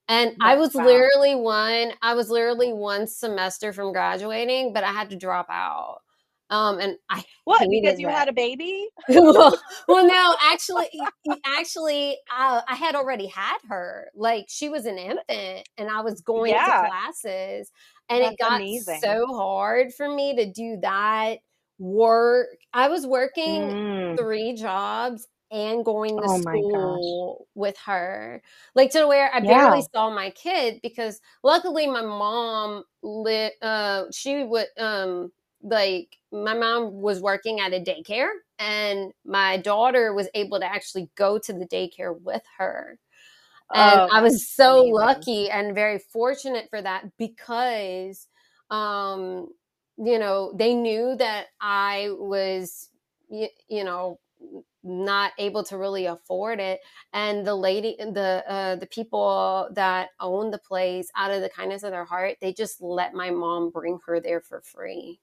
[0.08, 0.56] And I Wow.
[0.56, 5.46] was literally one, I was literally one semester from graduating, but I had to drop
[5.50, 6.00] out.
[6.50, 8.14] Um, and I what because you that.
[8.14, 8.88] had a baby?
[9.08, 9.58] well,
[9.88, 11.10] well, no, actually,
[11.44, 14.10] actually, uh, I had already had her.
[14.14, 16.64] Like she was an infant, and I was going Yeah.
[16.64, 17.70] to classes,
[18.08, 19.02] and it got amazing.
[19.02, 21.38] so hard for me to do that
[21.78, 22.48] work.
[22.72, 24.18] I was working Mm.
[24.18, 28.40] three jobs and going to Oh school with her
[28.76, 29.44] like to where i Yeah.
[29.44, 35.30] barely saw my kid because luckily my mom lit uh she would um
[35.62, 41.10] like my mom was working at a daycare and my daughter was able to actually
[41.16, 42.98] go to the daycare with her.
[43.74, 44.88] And Oh, I was so amazing.
[44.88, 48.26] lucky and very fortunate for that because
[48.70, 49.48] um
[49.98, 52.88] you know they knew that I was
[53.30, 54.18] you, you know
[54.82, 56.80] not able to really afford it.
[57.12, 61.82] And the lady the uh the people that own the place out of the kindness
[61.82, 65.20] of their heart they just let my mom bring her there for free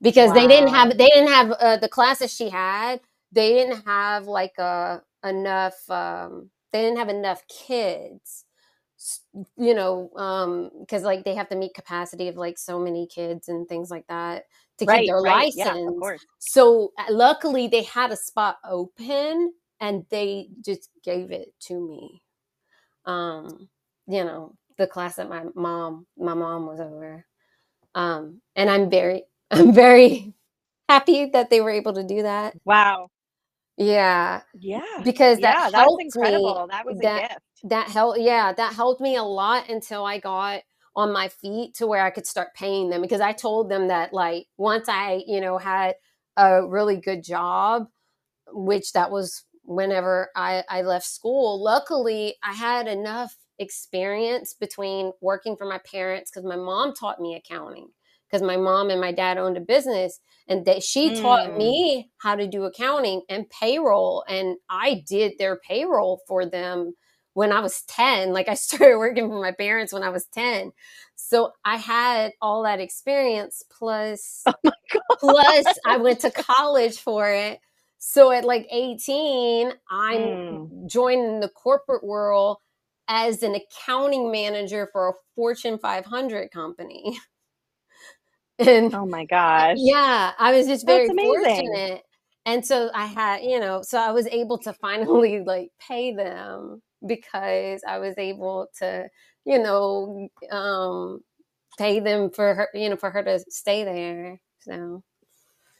[0.00, 3.00] because they didn't have they didn't have uh, the classes she had
[3.32, 8.44] they didn't have like a enough um they didn't have enough kids.
[9.56, 13.48] You know um because like they have to meet capacity of like so many kids
[13.48, 14.44] and things like that
[14.78, 15.54] to keep right, their right.
[15.56, 15.56] license.
[16.02, 21.80] Yeah, so uh, luckily they had a spot open and they just gave it to
[21.80, 22.22] me.
[23.04, 23.68] Um
[24.08, 27.24] you know the class that my mom my mom was over.
[27.94, 30.34] Um and i'm very i'm very
[30.88, 33.10] happy that they were able to do that Wow.
[33.76, 34.82] yeah Yeah.
[35.02, 36.68] because that Yeah, that's helped me incredible.
[36.70, 37.40] That was a that gift.
[37.64, 40.62] that helped yeah that helped me a lot until i got
[40.96, 44.12] on my feet to where i could start paying them because i told them that
[44.12, 45.94] like once i you know had
[46.36, 47.86] a really good job
[48.52, 55.56] which that was whenever i i left school luckily i had enough experience between working
[55.56, 57.88] for my parents because my mom taught me accounting
[58.28, 61.56] because my mom and my dad owned a business and that she taught Mm.
[61.56, 66.94] me how to do accounting and payroll and i did their payroll for them
[67.34, 70.72] when i was 10 like i started working for my parents when i was 10
[71.16, 74.50] so i had all that experience plus
[74.94, 77.60] Oh plus i went to college for it
[77.98, 80.70] so at like 18 i'm Mm.
[80.86, 82.58] joining the corporate world
[83.08, 87.18] as an accounting manager for a fortune 500 company
[88.66, 89.80] and Oh my gosh.
[89.80, 92.02] yeah, I was just very fortunate.
[92.46, 96.82] And so I had, you know, so I was able to finally like pay them
[97.06, 99.08] because I was able to,
[99.44, 101.20] you know, um
[101.78, 104.40] pay them for her, you know, for her to stay there.
[104.60, 105.02] So,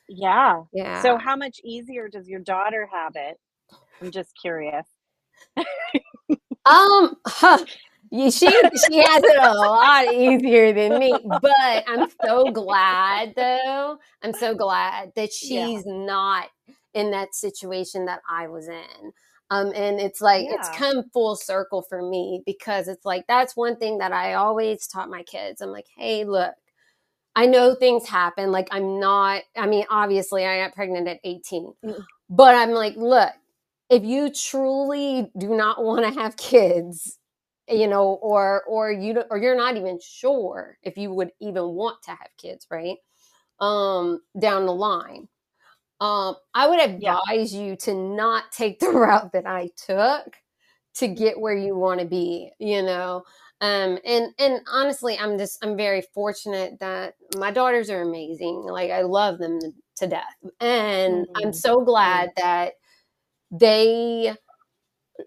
[0.08, 0.62] Yeah.
[0.72, 1.02] yeah.
[1.02, 3.38] So how much easier does your daughter have it?
[4.02, 4.86] I'm just curious.
[6.66, 7.64] Um, huh,
[8.12, 8.48] she she
[8.98, 13.98] has it a lot easier than me, but I'm so glad though.
[14.22, 15.66] I'm so glad that Yeah.
[15.66, 16.48] she's not
[16.94, 19.12] in that situation that I was in.
[19.50, 23.76] Um, and it's like it's come full circle for me because it's like that's one
[23.76, 25.60] thing that I always taught my kids.
[25.62, 26.54] I'm like, hey, look,
[27.36, 28.52] I know things happen.
[28.52, 29.42] Like I'm not.
[29.56, 32.04] I mean, obviously, I got pregnant at 18, Mm.
[32.30, 33.32] but I'm like, look,
[33.90, 37.17] if you truly do not want to have kids
[37.68, 42.02] you know or or you or you're not even sure if you would even want
[42.02, 42.98] to have kids right
[43.60, 45.28] um down the line
[46.00, 47.18] um i would Yeah.
[47.28, 50.36] advise you to not take the route that i took
[50.94, 53.24] to get where you want to be you know
[53.60, 58.90] um and and honestly i'm just i'm very fortunate that my daughters are amazing like
[58.90, 59.60] i love them
[59.96, 61.54] to death and i'm Mm.
[61.54, 62.74] so glad that
[63.50, 64.34] they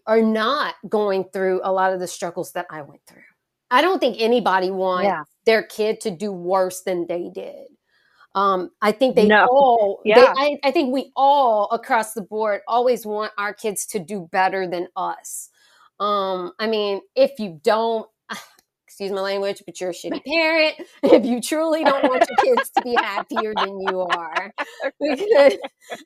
[0.07, 3.21] are not going through a lot of the struggles that I went through.
[3.69, 5.23] I don't think anybody wants Yeah.
[5.45, 7.67] their kid to do worse than they did.
[8.33, 9.45] Um, I think they No.
[9.49, 10.33] all, they, Yeah.
[10.35, 14.67] I, I think we all across the board always want our kids to do better
[14.67, 15.49] than us.
[15.99, 18.07] Um, I mean, if you don't,
[19.01, 20.75] excuse my language, but you're a shitty parent.
[21.03, 24.53] If you truly don't want your kids to be happier than you are,
[25.01, 25.53] because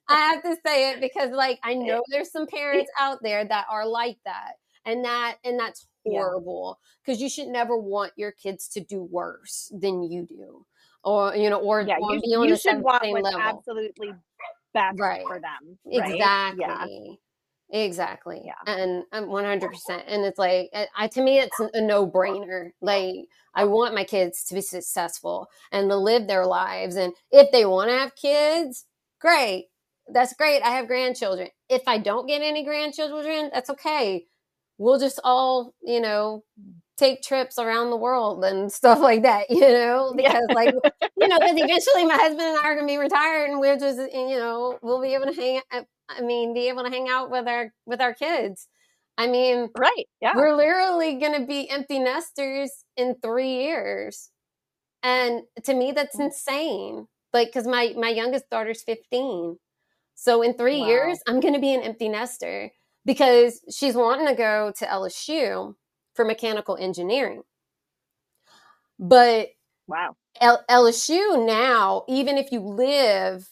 [0.07, 3.65] I have to say it because like I know there's some parents out there that
[3.69, 4.53] are like that.
[4.87, 9.71] And that and that's horrible because you should never want your kids to do worse
[9.75, 10.65] than you do.
[11.03, 13.39] Or you know, or, Yeah, you, be on you the should same, want same level.
[13.41, 14.13] absolutely
[14.75, 15.23] best Right.
[15.25, 15.79] for them.
[15.85, 16.15] Right?
[16.55, 16.75] Yeah.
[17.75, 18.41] Exactly.
[18.45, 18.53] Yeah.
[18.73, 20.05] And I'm 100%.
[20.07, 22.69] And it's like, I, I- to me, it's a no brainer.
[22.81, 23.15] Like,
[23.53, 26.95] I want my kids to be successful and to live their lives.
[26.95, 28.85] And if they want to have kids,
[29.19, 29.65] great.
[30.07, 30.61] That's great.
[30.61, 31.49] I have grandchildren.
[31.69, 34.25] If I don't get any grandchildren, that's okay.
[34.77, 36.43] We'll just all, you know,
[36.97, 40.55] take trips around the world and stuff like that, you know, because yeah.
[40.55, 40.73] like,
[41.17, 43.77] you know, because eventually my husband and I are going to be retired and we're
[43.79, 45.61] just, eh, you know, we'll be able to hang,
[46.09, 48.67] I mean, be able to hang out with our, with our kids.
[49.17, 50.05] I mean, right.
[50.21, 50.33] Yeah.
[50.35, 54.29] We're literally going to be empty nesters in three years.
[55.03, 56.25] And to me, that's mm.
[56.25, 57.07] insane.
[57.33, 59.57] Like, cause my, my youngest daughter's 15.
[60.15, 60.87] So in three wow.
[60.87, 62.71] years, I'm going to be an empty nester
[63.05, 65.75] because she's wanting to go to LSU
[66.13, 67.43] for mechanical engineering.
[68.97, 69.49] But
[69.87, 73.47] wow, L- LSU now, even if you live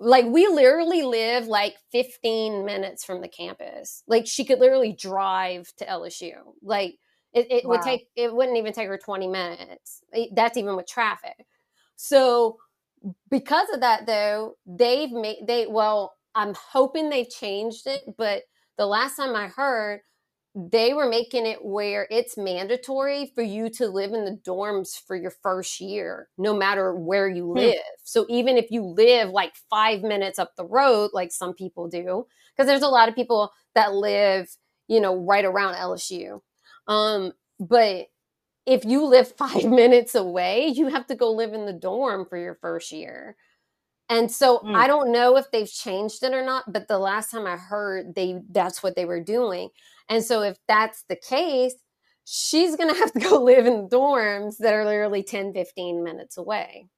[0.00, 4.02] like we literally live like 15 minutes from the campus.
[4.06, 6.32] Like she could literally drive to LSU.
[6.62, 6.98] Like
[7.32, 7.72] it, it wow.
[7.72, 10.02] would take it wouldn't even take her 20 minutes.
[10.34, 11.46] That's even with traffic.
[11.96, 12.58] So
[13.30, 18.42] because of that though, they've made they well, I'm hoping they've changed it, but
[18.76, 20.00] the last time I heard,
[20.54, 25.16] they were making it where it's mandatory for you to live in the dorms for
[25.16, 27.58] your first year, no matter where you hmm.
[27.58, 27.78] live.
[28.04, 32.26] So even if you live like five minutes up the road, like some people do,
[32.54, 34.48] because there's a lot of people that live,
[34.86, 36.40] you know, right around LSU.
[36.86, 38.06] Um, but
[38.64, 42.38] if you live five minutes away, you have to go live in the dorm for
[42.38, 43.36] your first year.
[44.08, 44.74] And so mm.
[44.74, 48.14] I don't know if they've changed it or not, but the last time I heard
[48.14, 49.70] they that's what they were doing.
[50.08, 51.74] And so if that's the case,
[52.24, 56.36] she's going to have to go live in dorms that are literally 10 15 minutes
[56.36, 56.88] away.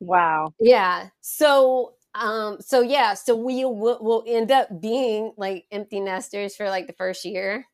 [0.00, 0.54] Wow.
[0.60, 1.08] Yeah.
[1.20, 6.68] So um so yeah, so we will we'll end up being like empty nesters for
[6.68, 7.66] like the first year.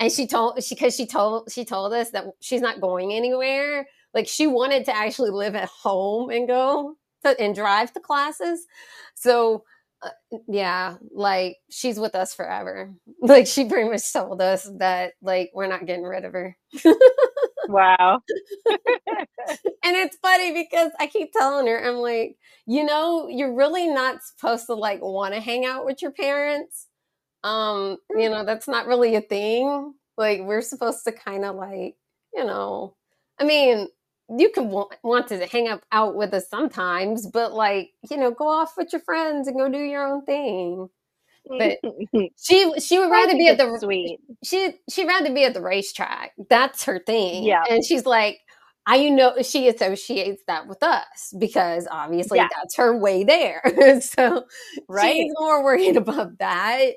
[0.00, 3.86] And she told she cuz she told she told us that she's not going anywhere.
[4.14, 8.66] Like she wanted to actually live at home and go to, and drive to classes.
[9.14, 9.64] So
[10.02, 10.10] uh,
[10.48, 12.92] yeah, like she's with us forever.
[13.24, 16.56] Like she pretty much told us that like we're not getting rid of her.
[17.68, 18.18] wow.
[18.66, 24.24] and it's funny because I keep telling her, I'm like, you know, you're really not
[24.24, 26.88] supposed to like want to hang out with your parents.
[27.44, 29.94] Um, you know, that's not really a thing.
[30.16, 31.94] Like we're supposed to kind of like,
[32.34, 32.96] you know,
[33.38, 33.86] I mean,
[34.38, 38.30] you can want, want to hang up out with us sometimes, but like, you know,
[38.30, 40.88] go off with your friends and go do your own thing.
[41.46, 41.78] But
[42.40, 44.20] she she would rather be at the sweet.
[44.44, 46.32] She she'd rather be at the racetrack.
[46.48, 47.44] That's her thing.
[47.44, 47.64] Yeah.
[47.68, 48.38] And she's like,
[48.86, 52.48] I you know she associates that with us because obviously yeah.
[52.56, 53.62] that's her way there.
[54.00, 54.44] so
[54.88, 55.12] right.
[55.12, 56.92] she's more worried about that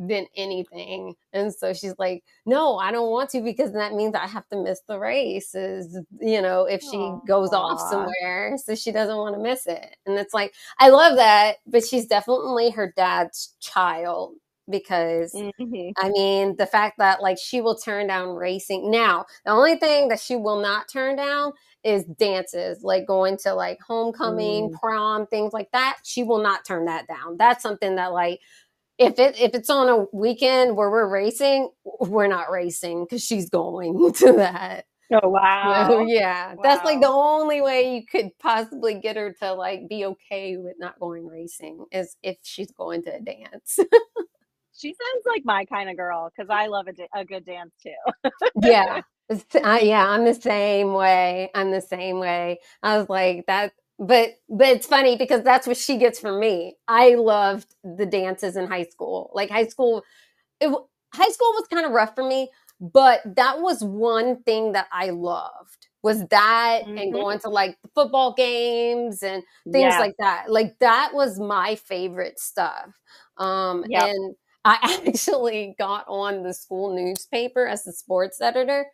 [0.00, 1.14] than anything.
[1.34, 4.56] And so she's like, no, I don't want to because that means I have to
[4.56, 7.26] miss the races, you know, if she Aww.
[7.26, 8.56] goes off somewhere.
[8.56, 9.96] So she doesn't want to miss it.
[10.06, 14.36] And it's like, I love that, but she's definitely her dad's child
[14.70, 15.90] because mm-hmm.
[15.98, 18.90] I mean, the fact that like she will turn down racing.
[18.90, 21.52] Now, the only thing that she will not turn down
[21.84, 24.80] is dances, like going to like homecoming, mm.
[24.80, 25.98] prom, things like that.
[26.04, 27.36] She will not turn that down.
[27.36, 28.40] That's something that like
[29.00, 31.70] if it if it's on a weekend where we're racing,
[32.00, 34.84] we're not racing because she's going to that.
[35.12, 35.88] Oh wow!
[35.88, 36.60] So, yeah, wow.
[36.62, 40.76] that's like the only way you could possibly get her to like be okay with
[40.78, 43.78] not going racing is if she's going to a dance.
[44.76, 48.30] she sounds like my kind of girl because I love a, a good dance too.
[48.62, 49.00] yeah,
[49.64, 51.50] uh, yeah, I'm the same way.
[51.54, 52.60] I'm the same way.
[52.82, 56.74] I was like that but but it's funny because that's what she gets from me.
[56.88, 59.30] I loved the dances in high school.
[59.34, 60.02] Like high school,
[60.58, 60.68] it,
[61.14, 62.48] high school was kind of rough for me,
[62.80, 66.96] but that was one thing that I loved was that mm-hmm.
[66.96, 69.98] and going to like the football games and things yeah.
[69.98, 70.46] like that.
[70.48, 72.98] Like that was my favorite stuff.
[73.36, 74.04] Um, yep.
[74.04, 74.34] and
[74.64, 78.86] I actually got on the school newspaper as the sports editor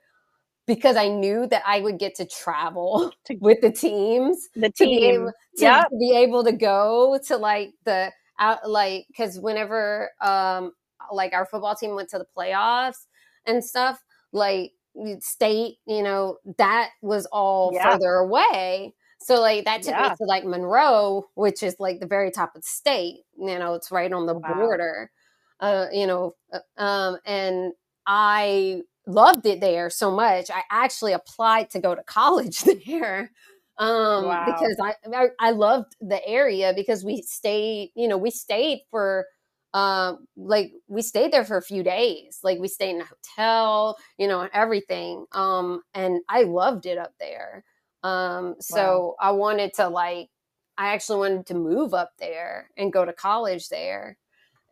[0.66, 4.48] because I knew that I would get to travel with the teams.
[4.54, 4.72] The team.
[4.72, 5.86] To be able to, yep.
[5.98, 10.72] be able to go to like the out like because whenever um
[11.12, 13.06] like our football team went to the playoffs
[13.46, 14.02] and stuff,
[14.32, 14.72] like
[15.20, 17.92] state, you know, that was all yeah.
[17.92, 18.94] further away.
[19.20, 20.10] So like that took yeah.
[20.10, 23.20] me to like Monroe, which is like the very top of the state.
[23.38, 24.54] You know, it's right on the wow.
[24.54, 25.10] border.
[25.58, 27.72] Uh, you know, uh, um, and
[28.06, 30.50] I loved it there so much.
[30.50, 33.30] I actually applied to go to college there
[33.78, 34.44] um, wow.
[34.46, 39.26] because I, I, I loved the area because we stayed, you know, we stayed for
[39.74, 42.38] um like we stayed there for a few days.
[42.42, 45.26] Like we stayed in a hotel, you know, everything.
[45.32, 47.62] Um and I loved it up there.
[48.02, 49.28] Um so wow.
[49.28, 50.30] I wanted to like
[50.78, 54.16] I actually wanted to move up there and go to college there.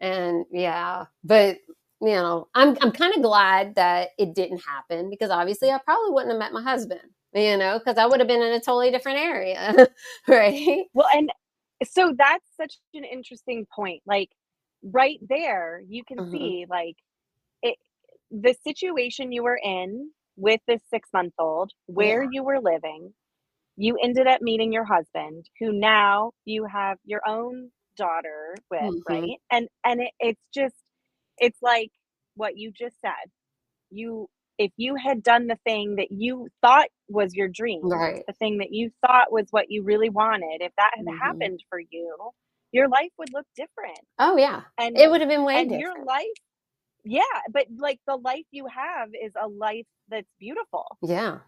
[0.01, 1.59] And yeah, but
[2.05, 6.12] you know, I'm I'm kind of glad that it didn't happen because obviously I probably
[6.12, 7.02] wouldn't have met my husband,
[7.34, 9.88] you know, because I would have been in a totally different area,
[10.28, 10.86] right?
[10.94, 11.30] Well, and
[11.84, 14.02] so that's such an interesting point.
[14.07, 14.30] Like
[14.82, 16.28] right there, you can Mhm.
[16.30, 16.96] see like
[17.62, 17.78] it
[18.30, 22.30] the situation you were in with this six month old, where Yeah.
[22.30, 23.14] you were living.
[23.76, 29.07] You ended up meeting your husband, who now you have your own daughter with, Mhm.
[29.07, 29.38] right?
[29.52, 30.76] And and it, it's just
[31.39, 31.91] it's like
[32.37, 33.30] what you just said.
[33.91, 34.28] You
[34.59, 38.26] if you had done the thing that you thought was your dream, Right.
[38.26, 41.12] the thing that you thought was what you really wanted, if that had Mhm.
[41.20, 42.16] happened for you,
[42.72, 44.01] your life would look different.
[44.18, 45.76] Oh yeah, And it would have been way and different.
[45.76, 46.26] your life
[47.05, 47.22] yeah,
[47.53, 51.41] but like the life you have is a life that's beautiful, yeah,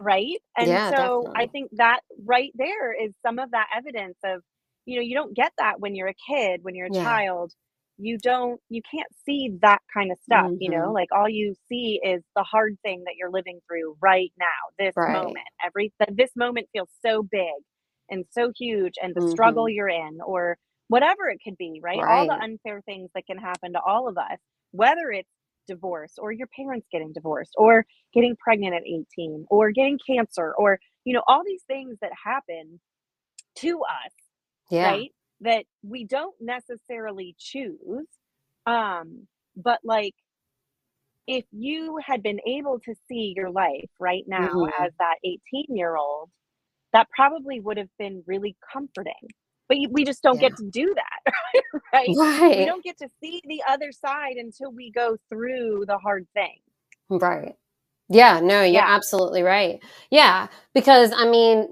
[0.00, 0.38] right?
[0.56, 4.42] And Yeah, so I think that right there is some of that evidence of,
[4.86, 7.18] you know, you don't get that when you're a kid, when you're a Yeah.
[7.18, 7.52] child.
[7.98, 10.90] You don't you can't see that kind of stuff, you know?
[10.90, 10.92] Mhm.
[10.92, 14.46] Like all you see is the hard thing that you're living through right now,
[14.78, 15.06] this Right.
[15.06, 15.46] moment.
[15.64, 17.62] Every th- this moment feels so big
[18.10, 19.70] and so huge and the struggle Mhm.
[19.70, 22.02] you're in or whatever it could be, right?
[22.08, 24.38] All the unfair things that can happen to all of us,
[24.72, 25.28] whether it's
[25.68, 30.78] divorce or your parents getting divorced or getting pregnant at 18 or getting cancer or
[31.04, 32.80] you know all these things that happen
[33.56, 34.12] to us
[34.70, 35.12] yeah, right
[35.42, 38.06] that we don't necessarily choose
[38.66, 39.26] um
[39.56, 40.14] but like
[41.26, 44.70] if you had been able to see your life right now Mhm.
[44.84, 46.30] as that 18 year old
[46.92, 49.28] that probably would have been really comforting
[49.68, 50.48] but you, we just don't Yeah.
[50.48, 51.32] get to do that
[51.92, 52.08] right
[52.58, 56.58] we don't get to see the other side until we go through the hard thing
[57.08, 57.54] right.
[58.12, 58.86] Yeah, no, you're Yeah.
[58.86, 59.82] absolutely right.
[60.10, 61.68] Yeah, because I mean,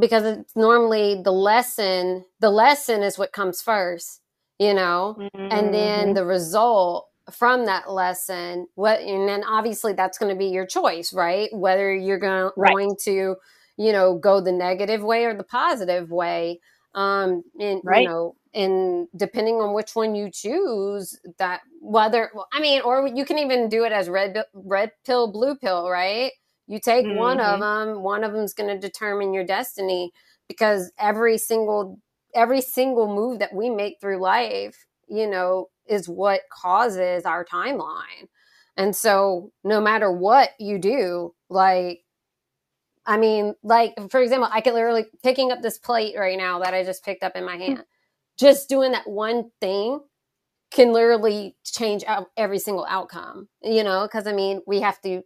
[0.00, 2.24] because it's normally the lesson.
[2.40, 4.20] The lesson is what comes first,
[4.58, 5.20] you know,
[5.50, 6.14] and then Mhm.
[6.14, 8.66] the result from that lesson.
[8.76, 11.50] What, and then obviously that's going to be your choice, right?
[11.52, 12.78] Whether you're going Right.
[12.78, 13.36] going to,
[13.78, 16.60] you know, go the negative way or the positive way.
[16.94, 17.94] Um, and Right.
[17.94, 23.08] you know, and depending on which one you choose, that whether well, I mean, or
[23.08, 26.32] you can even do it as red red pill, blue pill, right?
[26.66, 27.90] You take one of mm-hmm.
[27.90, 30.12] them, one of them's going to determine your destiny
[30.48, 31.98] because every single
[32.34, 38.28] every single move that we make through life, you know, is what causes our timeline.
[38.76, 42.00] And so no matter what you do, like
[43.04, 46.72] I mean, like for example, I could literally picking up this plate right now that
[46.72, 47.60] I just picked up in my mm.
[47.60, 47.84] hand.
[48.38, 50.00] Just doing that one thing
[50.72, 52.04] can literally change
[52.36, 55.22] every single outcome, you know, because I mean, we have to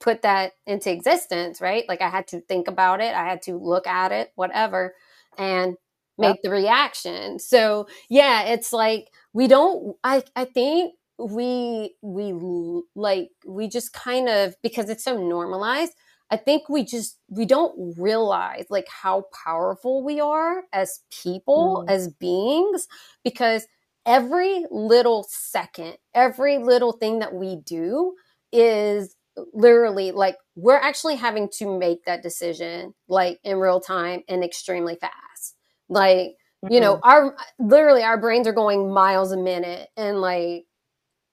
[0.00, 1.84] put that into existence, right?
[1.88, 4.94] Like I had to think about it, I had to look at it, whatever,
[5.38, 5.76] and
[6.18, 7.38] make the reaction.
[7.40, 14.28] So, yeah, it's like we don't I I think we we like we just kind
[14.28, 15.92] of because it's so normalized
[16.30, 21.88] I think we just we don't realize like how powerful we are as people, Mm.
[21.88, 22.88] as beings
[23.24, 23.66] because
[24.06, 28.14] every little second, every little thing that we do
[28.52, 29.16] is
[29.54, 34.96] literally like we're actually having to make that decision like in real time and extremely
[34.96, 35.56] fast.
[35.88, 36.36] Like,
[36.68, 37.02] you know, Mm-hmm.
[37.02, 40.66] our literally our brains are going miles a minute and like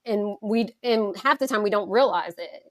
[0.06, 2.71] and we and half the time we don't realize it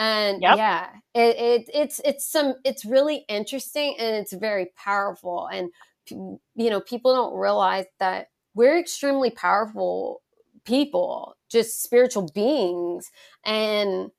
[0.00, 0.50] and Yep.
[0.50, 5.70] yeah it, it it's it's some it's really interesting and it's very powerful and
[6.10, 10.22] you know people don't realize that we're extremely powerful
[10.66, 13.10] people just spiritual beings
[13.46, 14.10] and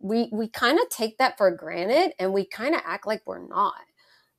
[0.00, 3.46] we we kind of take that for granted and we kind of act like we're
[3.46, 3.74] not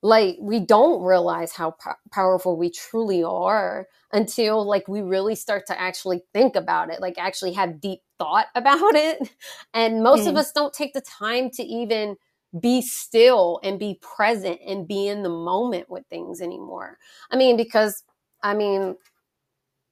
[0.01, 5.65] like we don't realize how po- powerful we truly are until like we really start
[5.67, 9.29] to actually think about it like actually have deep thought about it
[9.73, 10.37] and most of Mm.
[10.37, 12.15] us don't take the time to even
[12.59, 16.97] be still and be present and be in the moment with things anymore
[17.31, 18.03] i mean because
[18.43, 18.95] i mean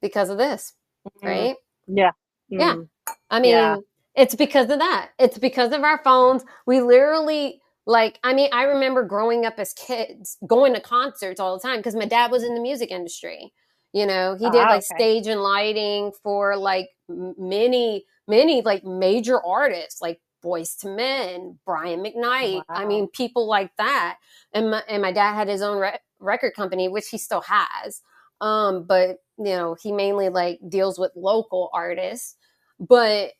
[0.02, 0.74] because of this
[1.22, 1.22] Mhm.
[1.24, 1.56] right
[1.86, 2.12] Yeah.
[2.48, 2.76] Yeah.
[2.76, 2.88] Mm.
[3.30, 3.76] I mean, Yeah.
[4.14, 5.10] it's because of that.
[5.18, 6.44] It's because of our phones.
[6.66, 11.56] We literally like I mean, I remember growing up as kids going to concerts all
[11.56, 13.52] the time because my dad was in the music industry.
[13.92, 15.00] You know, he did Ah, like okay.
[15.00, 22.02] stage and lighting for like many many like major artists like Boyz II Men, Brian
[22.02, 22.62] McKnight.
[22.74, 24.18] I mean, people like that.
[24.54, 28.00] And my, and my dad had his own re- record company, which he still has.
[28.40, 32.36] Um, but you know, he mainly like deals with local artists.
[32.78, 33.32] But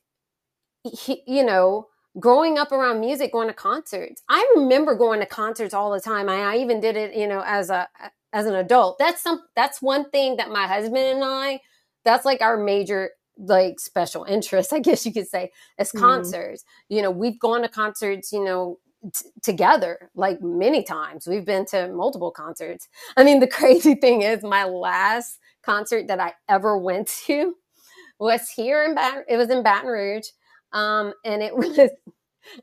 [0.85, 1.89] he, you know,
[2.19, 6.29] growing up around music, going to concerts, I remember going to concerts all the time.
[6.29, 7.89] I, I even did it, you know, as a
[8.33, 8.99] as an adult.
[8.99, 11.61] That's some that's one thing that my husband and I,
[12.05, 16.33] that's like our major like special interest, I guess you could say, as Mm-hmm.
[16.33, 16.65] concerts.
[16.89, 18.79] You know, we've gone to concerts, you know,
[19.15, 21.27] t- together like many times.
[21.27, 22.89] We've been to multiple concerts.
[23.17, 27.55] I mean, the crazy thing is, my last concert that I ever went to
[28.21, 29.25] was here in Baton.
[29.29, 30.29] It was in Baton Rouge,
[30.73, 31.91] um, and it was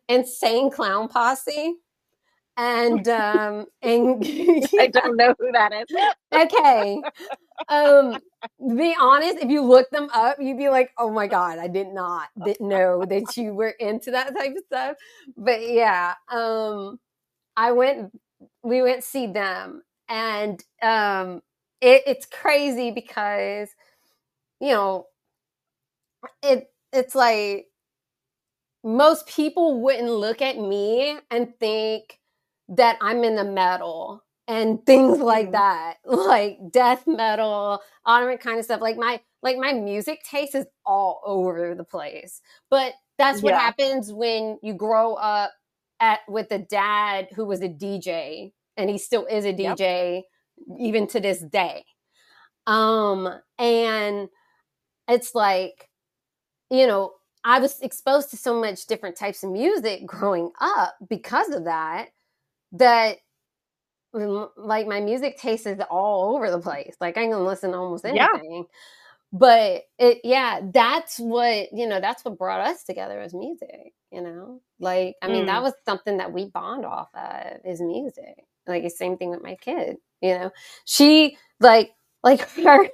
[0.08, 1.76] Insane Clown Posse.
[2.58, 4.24] And um and
[4.80, 5.88] I don't know who that is.
[6.36, 7.04] okay
[7.70, 8.22] um
[8.70, 11.68] to be honest if you look them up you'd be like oh my god i
[11.68, 14.98] did not did know that you were into that type of stuff
[15.38, 17.00] but yeah um
[17.58, 18.12] i went
[18.64, 21.42] we went see them and um
[21.82, 23.70] it, it's crazy because
[24.60, 25.08] you know
[26.42, 27.68] it it's like
[28.84, 32.20] most people wouldn't look at me and think
[32.70, 35.54] that I'm in the metal and things like Mm.
[35.54, 38.82] that, like death metal, all that kind of stuff.
[38.82, 42.42] Like my like my music taste is all over the place.
[42.70, 43.56] But that's what Yeah.
[43.56, 45.52] happens when you grow up
[46.00, 49.80] at with a dad who was a DJ and he still is a Yep.
[49.80, 50.24] DJ
[50.80, 51.84] even to this day.
[52.68, 54.30] Um and
[55.10, 55.90] it's like
[56.72, 57.14] you know,
[57.48, 62.10] I was exposed to so much different types of music growing up because of that
[62.74, 63.18] that
[64.14, 66.96] like my music taste is all over the place.
[67.00, 68.28] Like I can listen to almost Yeah.
[68.34, 68.66] anything.
[69.34, 74.22] But it yeah, that's what, you know, that's what brought us together as music, you
[74.22, 74.62] know?
[74.80, 75.64] Like I mean, that Mm.
[75.64, 78.46] was something that we bond off of is music.
[78.68, 80.52] Like the same thing with my kid, you know.
[80.86, 81.92] She like
[82.24, 82.90] like her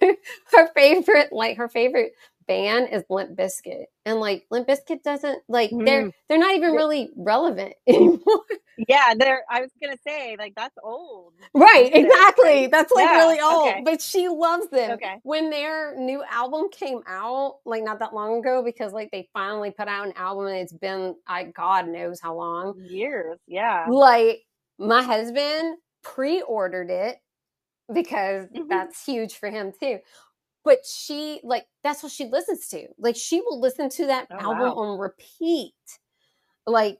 [0.53, 2.13] her favorite like her favorite
[2.47, 3.85] band is Limp Bizkit.
[4.05, 6.11] And like Limp Bizkit doesn't like they're Mm.
[6.29, 8.19] they're not even really relevant anymore.
[8.87, 9.43] Yeah, there.
[9.49, 11.33] I was gonna say like that's old.
[11.53, 12.67] Right, exactly.
[12.67, 13.81] That's like Yeah, really old, okay.
[13.85, 14.91] but she loves them.
[14.91, 15.17] Okay.
[15.23, 19.71] When their new album came out, like not that long ago, because like they finally
[19.71, 22.75] put out an album and it's been, I God knows how long.
[22.83, 23.37] Years.
[23.47, 23.85] Yeah.
[23.89, 24.41] Like
[24.79, 27.17] my husband pre-ordered it
[27.93, 28.67] because Mhm.
[28.69, 29.99] that's huge for him too.
[30.63, 32.87] But she like that's what she listens to.
[32.97, 34.75] Like she will listen to that Oh, album wow.
[34.75, 35.73] on repeat,
[36.65, 36.99] like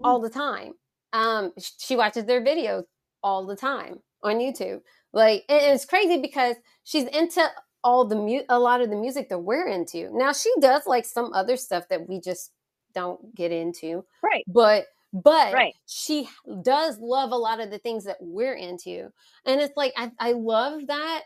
[0.00, 0.04] Mm.
[0.04, 0.74] all the time.
[1.14, 2.84] Um, she watches their videos
[3.22, 4.82] all the time on YouTube.
[5.14, 7.48] Like, and it's crazy because she's into
[7.82, 10.10] all the mu- a lot of the music that we're into.
[10.12, 12.52] Now she does like some other stuff that we just
[12.94, 14.44] don't get into, Right.
[14.48, 15.74] but but Right.
[15.86, 16.28] she
[16.62, 19.10] does love a lot of the things that we're into,
[19.46, 21.22] and it's like I, I love that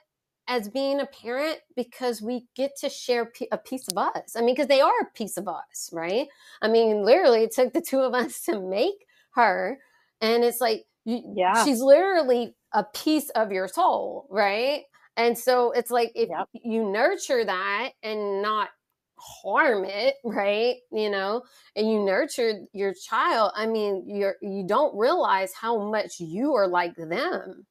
[0.50, 4.36] as being a parent because we get to share a piece of us.
[4.36, 6.28] I mean, because they are a piece of us, right?
[6.62, 9.78] I mean, literally, it took the two of us to make her,
[10.20, 11.66] and it's like Yeah.
[11.66, 14.82] she's literally a piece of your soul, right?
[15.16, 16.48] And so it's like if Yep.
[16.54, 18.70] you nurture that and not
[19.18, 20.76] harm it, right?
[20.92, 21.42] You know,
[21.76, 23.52] and you nurture your child.
[23.56, 27.66] I mean, you're you don't realize how much you are like them.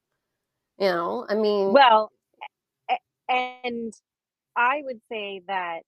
[0.80, 2.11] You know, I mean, Well,
[3.30, 3.71] and
[4.55, 5.82] I would say that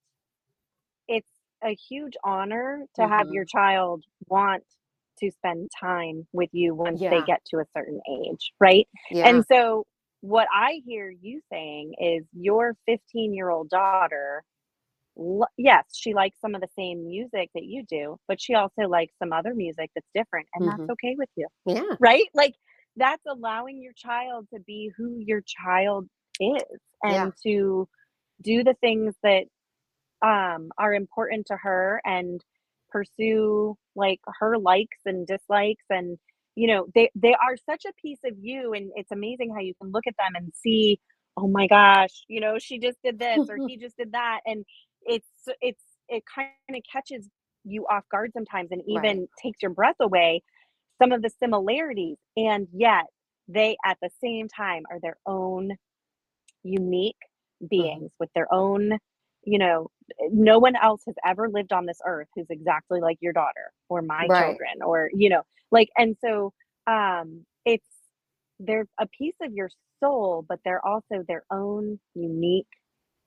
[1.08, 1.28] it's
[1.64, 3.32] a huge honor to have Mm-hmm.
[3.32, 4.64] your child want
[5.20, 8.88] to spend time with you once they get to a certain age, right?
[9.10, 9.86] yeah, And so,
[10.22, 14.44] what I hear you saying is your 15 year old daughter,
[15.58, 19.14] yes, she likes some of the same music that you do, but she also likes
[19.20, 20.88] some other music that's different, and Mhm.
[20.88, 22.26] that's okay with you, yeah, right?
[22.34, 22.56] Like,
[22.98, 26.08] that's allowing your child to be who your child
[26.40, 27.32] is and Yeah.
[27.44, 27.88] to
[28.42, 29.44] do the things that
[30.24, 32.42] um, are important to her and
[32.90, 36.18] pursue like her likes and dislikes and
[36.56, 39.74] you know they they are such a piece of you and it's amazing how you
[39.82, 41.00] can look at them and see
[41.38, 44.66] oh my gosh you know she just did this or he just did that and
[45.04, 45.28] it's
[45.62, 47.28] it's it kind of catches
[47.64, 49.30] you off guard sometimes and even Right.
[49.42, 50.42] takes your breath away
[51.02, 53.06] some of the similarities and yet
[53.48, 55.72] they at the same time are their own
[56.64, 57.18] unique
[57.70, 58.91] beings with their own
[59.43, 59.89] you know
[60.32, 64.01] no one else has ever lived on this earth who's exactly like your daughter or
[64.01, 64.36] my Right.
[64.36, 66.53] children or you know like and so
[66.88, 67.86] um it's
[68.59, 69.70] they're a piece of your
[70.03, 72.68] soul but they're also their own unique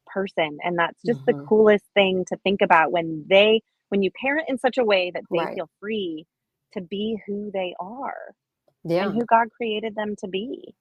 [0.06, 1.48] person and that's just the Mhm.
[1.48, 3.60] coolest thing to think about when they
[3.90, 5.54] when you parent in such a way that they Right.
[5.54, 6.26] feel free
[6.74, 8.34] to be who they are
[8.84, 8.94] yeah.
[9.00, 10.74] and who God created them to be.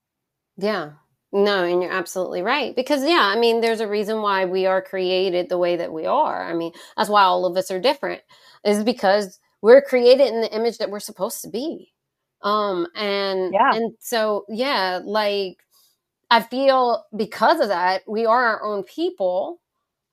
[0.57, 0.93] Yeah.
[1.34, 2.75] No, and you're absolutely right.
[2.75, 6.05] Because, yeah, I mean, there's a reason why we are created the way that we
[6.05, 6.43] are.
[6.43, 8.21] I mean, that's why all of us are different,
[8.63, 11.91] is because we're created in the image that we're supposed to be.
[12.43, 13.71] Um, and, Yeah.
[13.71, 15.57] and so, yeah, like,
[16.31, 19.61] I feel because of that, we are our own people.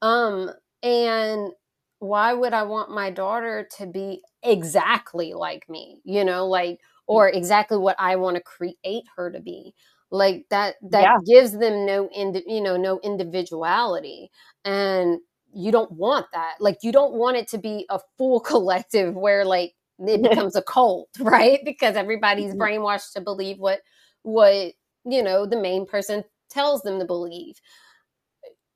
[0.02, 0.50] Um,
[0.82, 1.52] and
[2.00, 6.00] why would I want my daughter to be exactly like me?
[6.04, 9.74] You know, like or exactly what I want to create her to be.
[10.10, 11.18] Like that that Yeah.
[11.26, 14.30] gives them no indi- you know, no individuality.
[14.64, 15.20] And
[15.52, 16.54] you don't want that.
[16.60, 20.62] Like you don't want it to be a full collective where like it becomes a
[20.62, 21.60] cult, right?
[21.64, 22.56] Because everybody's Mhm.
[22.56, 23.80] brainwashed to believe what
[24.22, 24.72] what,
[25.04, 27.56] you know, the main person tells them to believe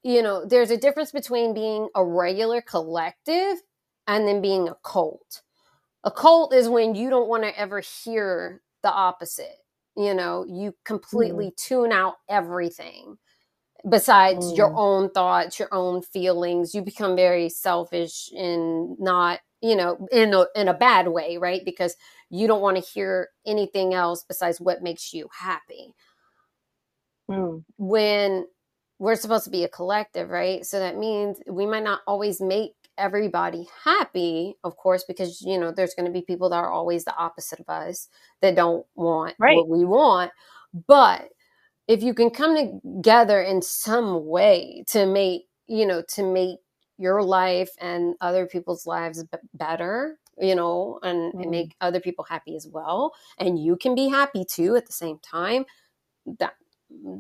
[0.02, 3.58] you know, there's a difference between being a regular collective
[4.06, 5.42] and then being a cult.
[6.04, 9.58] A cult is when you don't want to ever hear the opposite.
[9.96, 13.16] You know, you completely tune out everything
[13.88, 14.76] besides your Mm.
[14.76, 16.74] own thoughts, your own feelings.
[16.74, 21.62] You become very selfish and not, you know, in a in a bad way, right?
[21.64, 21.96] Because
[22.30, 25.94] you don't want to hear anything else besides what makes you happy
[27.28, 27.64] Mm.
[27.78, 28.46] when
[28.98, 30.64] we're supposed to be a collective, right?
[30.64, 35.72] So that means we might not always make everybody happy, of course, because you know
[35.72, 38.08] there's going to be people that are always the opposite of us
[38.42, 39.54] that don't want Right.
[39.54, 40.32] what we want.
[40.88, 41.30] But
[41.88, 46.58] if you can come together in some way to make, you know, to make
[46.98, 51.50] your life and other people's lives b- better, you know, and, and Mm.
[51.50, 55.18] make other people happy as well, and you can be happy too at the same
[55.18, 55.64] time,
[56.40, 56.54] that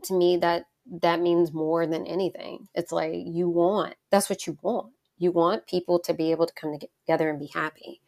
[0.04, 0.66] to me that
[1.02, 2.68] that means more than anything.
[2.76, 4.93] It's like you want that's what you want.
[5.18, 8.00] You want people to be able to come together and be happy.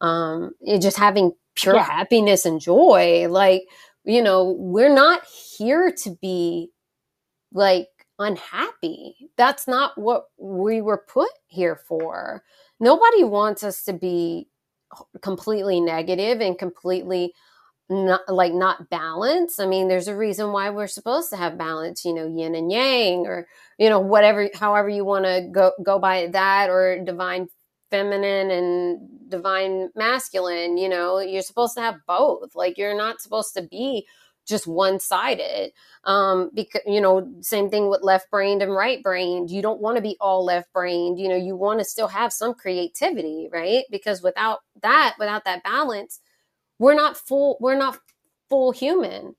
[0.00, 1.84] Um, just having pure Yeah.
[1.84, 3.28] happiness and joy.
[3.28, 3.64] Like,
[4.04, 6.70] you know, we're not here to be
[7.52, 7.88] like
[8.18, 9.30] unhappy.
[9.36, 12.42] That's not what we were put here for.
[12.80, 14.48] Nobody wants us to be
[15.22, 17.32] completely negative and completely
[17.88, 19.58] not like not balance.
[19.60, 22.70] I mean, there's a reason why we're supposed to have balance, you know, yin and
[22.72, 23.46] yang or
[23.78, 27.48] you know, whatever however you want to go go by that or divine
[27.90, 32.54] feminine and divine masculine, you know, you're supposed to have both.
[32.54, 34.06] Like you're not supposed to be
[34.46, 35.70] just one-sided.
[36.04, 39.50] Um because you know, same thing with left-brained and right-brained.
[39.50, 42.54] You don't want to be all left-brained, you know, you want to still have some
[42.54, 43.84] creativity, right?
[43.90, 46.20] Because without that, without that balance,
[46.82, 47.98] we're not full we're not
[48.50, 49.34] full human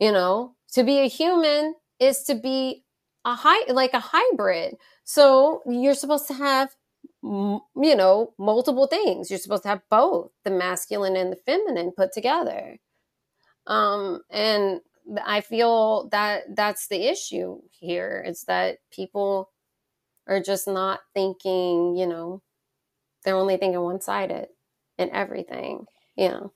[0.00, 0.56] you know?
[0.72, 2.84] To be a human is to be
[3.24, 4.76] a high like a hybrid.
[5.04, 6.70] So you're supposed to have
[7.22, 7.60] you
[7.96, 9.30] know multiple things.
[9.30, 12.78] You're supposed to have both the masculine and the feminine put together.
[13.66, 14.80] Um and
[15.26, 19.50] i feel that that's the issue here it's that people
[20.28, 22.42] are just not thinking you know
[23.24, 24.48] they're only thinking one-sided
[24.98, 25.86] in everything
[26.16, 26.52] you know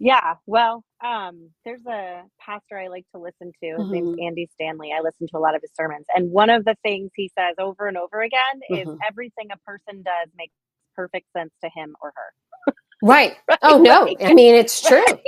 [0.00, 0.36] Yeah.
[0.46, 3.78] Well, um, there's a pastor I like to listen to.
[3.80, 4.22] His name's Mhm.
[4.22, 4.92] Andy Stanley.
[4.96, 6.06] I listen to a lot of his sermons.
[6.14, 8.98] And one of the things he says over and over again is Mhm.
[9.08, 10.54] everything a person does makes
[10.96, 12.34] perfect sense to him or her.
[13.02, 13.36] Right.
[13.48, 13.58] Right?
[13.62, 14.02] Oh no.
[14.04, 15.04] Like- I mean, it's true.
[15.06, 15.20] Right?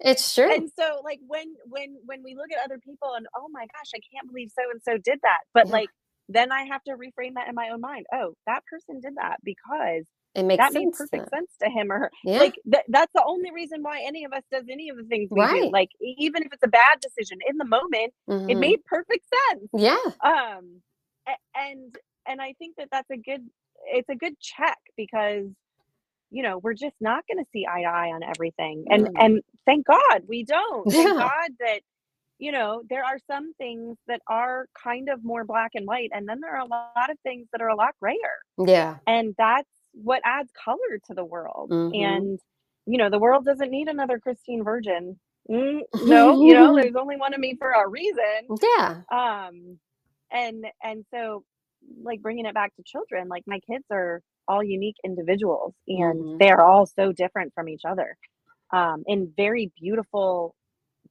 [0.00, 0.54] It's true.
[0.54, 3.90] and so like when when when we look at other people and oh my gosh
[3.94, 5.72] i can't believe so and so did that but Yeah.
[5.72, 5.90] like
[6.28, 9.38] then i have to reframe that in my own mind oh that person did that
[9.44, 10.06] because
[10.36, 11.40] It makes that made perfect then.
[11.40, 12.38] sense to him or her Yeah.
[12.38, 15.28] like th- that's the only reason why any of us does any of the things
[15.30, 18.58] we do like even if it's a bad decision in the moment it Mhm.
[18.58, 19.96] made perfect sense Yeah.
[20.22, 20.82] um
[21.54, 23.48] and and i think that that's a good
[23.86, 25.46] it's a good check because
[26.30, 29.10] you know we're just not going to see eye to eye on everything and No.
[29.20, 31.14] and thank god we don't thank Yeah.
[31.14, 31.80] god that
[32.38, 36.28] you know there are some things that are kind of more black and white and
[36.28, 38.98] then there are a lot of things that are a lot grayer Yeah.
[39.06, 41.92] and that's what adds color to the world Mhm.
[41.92, 42.40] and
[42.86, 45.20] you know the world doesn't need another christine virgin
[45.50, 49.02] Mm, no you know there's only one of me for a reason Yeah.
[49.12, 49.78] um
[50.32, 51.44] and and so
[52.02, 56.38] like bringing it back to children like my kids are all unique individuals and Mhm.
[56.40, 58.16] they're all so different from each other
[58.72, 60.54] um in very beautiful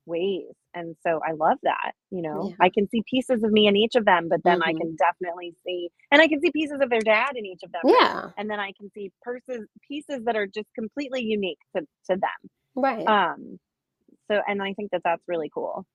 [0.07, 0.45] ways
[0.75, 2.55] and so i love that you know Yeah.
[2.61, 4.79] i can see pieces of me in each of them but then i Mhm.
[4.79, 7.83] can definitely see and i can see pieces of their dad in each of them
[7.83, 8.31] Yeah.
[8.37, 12.51] and then i can see pieces pieces that are just completely unique to to them
[12.75, 13.13] Right.
[13.13, 13.59] um
[14.31, 15.85] so and i think that that's really cool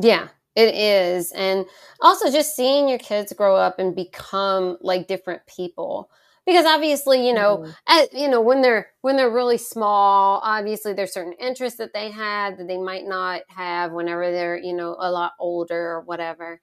[0.00, 1.32] Yeah, it is.
[1.32, 1.66] And
[2.00, 6.10] also just seeing your kids grow up and become like different people.
[6.46, 11.12] Because obviously, you know, at, you know, when they're when they're really small, obviously there's
[11.12, 15.10] certain interests that they had that they might not have whenever they're, you know, a
[15.10, 16.60] lot older or whatever.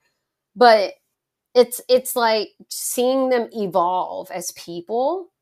[0.56, 0.94] But
[1.54, 5.32] it's it's like seeing them evolve as people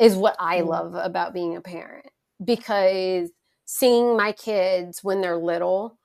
[0.00, 0.62] is what I Mm.
[0.62, 2.06] love about being a parent
[2.44, 3.30] because
[3.66, 5.98] seeing my kids when they're little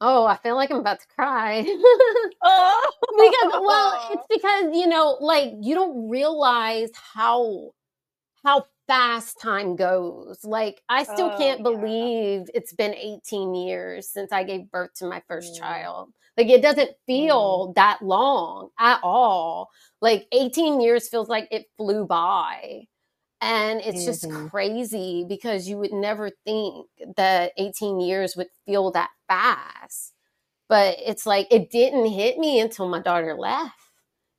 [0.00, 1.62] Oh, I feel like I'm about to cry.
[2.42, 2.90] Oh.
[3.16, 7.72] because well, it's because, you know, like you don't realize how
[8.44, 10.44] how fast time goes.
[10.44, 11.64] Like I still Oh, can't yeah.
[11.64, 15.58] believe it's been 18 years since I gave birth to my first Mm.
[15.58, 16.12] child.
[16.36, 19.70] Like it doesn't feel that long at all.
[20.00, 22.84] Like 18 years feels like it flew by.
[23.40, 24.50] And it's just Mhm.
[24.50, 26.86] crazy because you would never think
[27.16, 30.14] that 18 years would feel that fast.
[30.68, 33.74] But it's like it didn't hit me until my daughter left,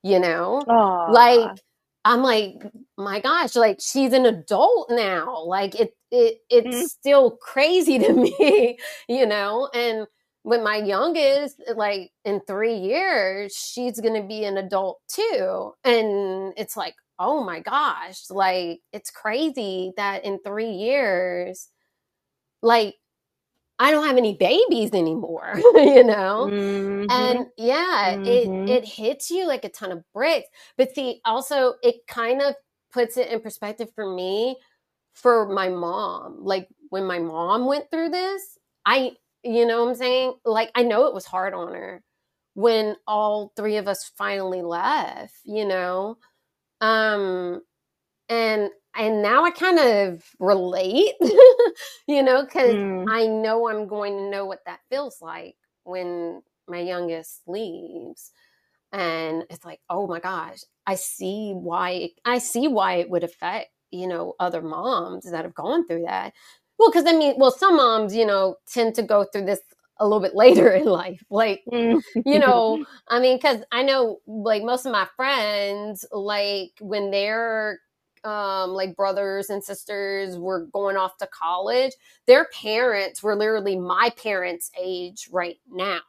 [0.04, 0.68] you know?
[0.76, 0.80] Aw.
[1.08, 1.62] like
[2.06, 2.54] i'm like
[2.98, 6.90] my gosh like she's an adult now like it it it's Mhm.
[6.92, 8.78] still crazy to me
[9.10, 10.08] you know and
[10.44, 16.78] with my youngest like in three years she's gonna be an adult too and it's
[16.78, 21.70] like oh my gosh like it's crazy that in three years
[22.62, 22.96] like
[23.80, 27.38] i don't have any babies anymore you know Mhm.
[27.38, 28.26] and yeah Mhm.
[28.26, 30.48] it it hits you like a ton of bricks
[30.78, 32.56] but see also it kind of
[32.94, 34.58] puts it in perspective for me
[35.14, 39.12] for my mom like when my mom went through this i
[39.44, 42.04] you know what i'm saying like i know it was hard on her
[42.56, 46.18] when all three of us finally left you know
[46.82, 47.62] um
[48.30, 51.16] and and now i kind of relate
[52.08, 53.12] you know because Mm.
[53.12, 58.32] I know I'm going to know what that feels like when my youngest leaves.
[58.92, 63.70] And it's like, oh my gosh, I see why I see why it would affect,
[63.92, 66.34] you know, other moms that have gone through that.
[66.80, 69.62] Well, because I mean, well, some moms, you know, tend to go through this
[70.00, 71.24] a little bit later in life.
[71.30, 71.64] Like,
[72.26, 77.80] you know, I mean, because I know like most of my friends, like when they're
[78.26, 81.94] um like brothers and sisters were going off to college,
[82.28, 86.02] their parents were literally my parents' age right now,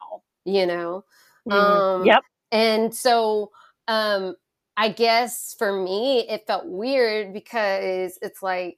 [0.45, 1.05] you know.
[1.47, 1.83] Mm.
[2.03, 2.23] Um yep.
[2.51, 3.51] and so
[3.87, 4.35] um
[4.77, 8.77] I guess for me it felt weird because it's like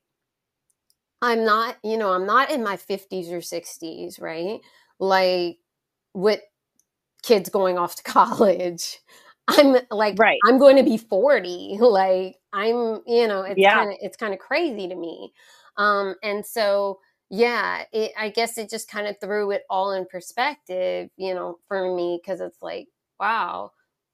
[1.21, 4.59] I'm not, you know, I'm not in my 50s or 60s, right?
[4.99, 5.57] Like
[6.13, 6.41] with
[7.23, 8.99] kids going off to college.
[9.47, 10.45] I'm like Right.
[10.47, 11.77] I'm going to be 40.
[11.79, 13.75] Like I'm, you know, it's Yeah.
[13.75, 15.33] kind of it's kind of crazy to me.
[15.77, 20.05] Um and so yeah, it, I guess it just kind of threw it all in
[20.05, 22.87] perspective, you know, for me because it's like,
[23.19, 23.71] wow,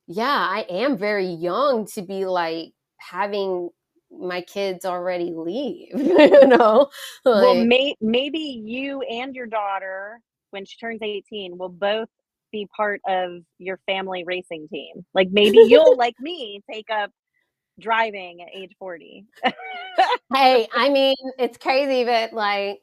[0.07, 3.69] yeah, I am very young to be like having
[4.11, 6.89] my kids already leave, you know?
[7.34, 10.21] well, may- maybe you and your daughter,
[10.51, 12.09] when she turns 18, will both
[12.51, 15.05] be part of your family racing team.
[15.13, 17.11] Like maybe you'll, like me, take up
[17.79, 19.25] driving at age 40.
[20.33, 22.79] hey, I mean, it's crazy, but like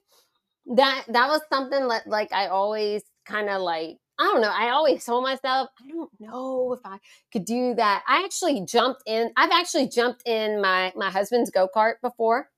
[0.75, 4.53] that that was something that like I always kind of like I don't know.
[4.53, 6.99] I always told myself, I don't know if I
[7.33, 8.03] could do that.
[8.09, 9.31] I actually jumped in.
[9.37, 12.49] I've actually jumped in my my husband's go-kart before.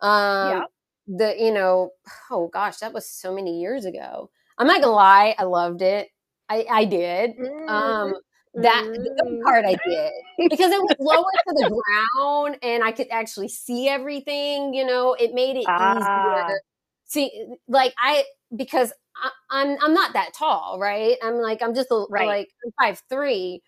[0.00, 0.62] Um Yeah.
[1.06, 1.90] The you know,
[2.30, 4.30] oh gosh, that was so many years ago.
[4.58, 6.08] I'm not gonna lie, I loved it.
[6.48, 7.32] I I did.
[7.68, 8.12] Um
[8.54, 9.44] that the Mm.
[9.44, 10.12] go-kart I did
[10.50, 11.82] because it was lower to the
[12.14, 15.78] ground and I could actually see everything, you know, it made it Ah.
[15.78, 16.60] easier.
[17.06, 17.30] See,
[17.68, 18.24] like I
[18.56, 21.16] because I, I'm I'm not that tall, right?
[21.22, 22.26] I'm like I'm just a, Right.
[22.26, 23.62] like I'm five three,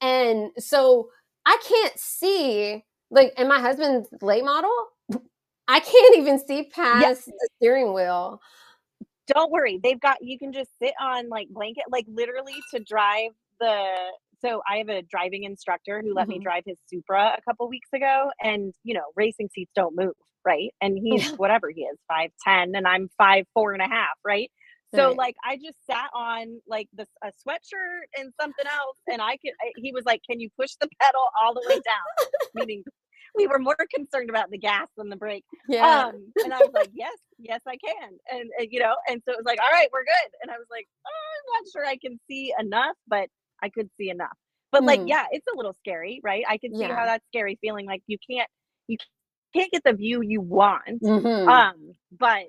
[0.00, 1.08] and so
[1.46, 3.32] I can't see like.
[3.38, 4.70] And my husband's late model,
[5.70, 8.40] I can't even see past the steering wheel.
[9.28, 9.80] Don't worry.
[9.82, 13.84] They've got you can just sit on like blanket, like literally to drive the
[14.42, 16.42] so I have a driving instructor who let me Mhm.
[16.42, 20.14] drive his Supra a couple weeks ago and you know, racing seats don't move,
[20.46, 20.70] right?
[20.82, 24.50] And he's whatever he is, five ten and I'm five four and a half, right?
[24.94, 25.16] So Right.
[25.16, 29.54] like I just sat on like this a sweatshirt and something else and I could
[29.62, 32.10] I, he was like, Can you push the pedal all the way down?
[32.54, 32.84] Meaning
[33.34, 35.44] we were more concerned about the gas than the brake.
[35.68, 36.06] Yeah.
[36.08, 38.10] Um, and I was like, yes, yes, I can.
[38.32, 40.30] And, and, you know, and so it was like, all right, we're good.
[40.42, 43.28] And I was like, oh, I'm not sure I can see enough, but
[43.62, 44.36] I could see enough.
[44.72, 45.08] But like, Mm.
[45.08, 46.44] yeah, it's a little scary, right?
[46.48, 46.94] I can see Yeah.
[46.94, 48.48] how that's scary feeling like you can't,
[48.88, 48.96] you
[49.54, 51.02] can't get the view you want.
[51.02, 51.48] Mhm.
[51.48, 52.46] Um, but,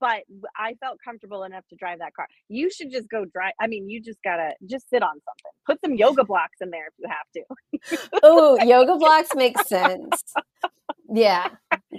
[0.00, 0.22] but
[0.56, 2.26] I felt comfortable enough to drive that car.
[2.48, 3.52] You should just go drive.
[3.60, 5.52] I mean, you just gotta just sit on something.
[5.66, 8.20] Put some yoga blocks in there if you have to.
[8.22, 10.22] oh, yoga blocks make sense.
[11.12, 11.48] Yeah,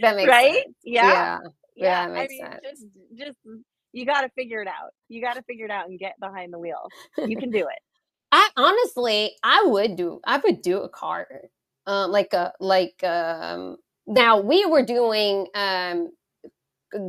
[0.02, 0.54] that makes right?
[0.54, 0.76] sense.
[0.84, 1.04] Yeah.
[1.04, 1.40] Yeah.
[1.76, 2.60] Yeah, it I makes mean, sense.
[2.64, 2.86] just
[3.18, 3.38] just
[3.94, 4.92] you got to figure it out.
[5.10, 6.88] You got to figure it out and get behind the wheel.
[7.18, 7.80] You can do it.
[8.32, 10.22] I honestly, I would do.
[10.26, 11.28] I would do a car,
[11.86, 13.04] um, like a like.
[13.04, 13.78] Um,
[14.08, 16.12] now we were doing um,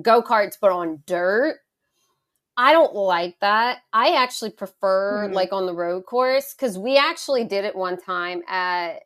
[0.03, 1.59] go karts, but on dirt.
[2.57, 3.79] I don't like that.
[3.93, 5.33] I actually prefer Mhm.
[5.33, 9.03] like on the road course because we actually did it one time at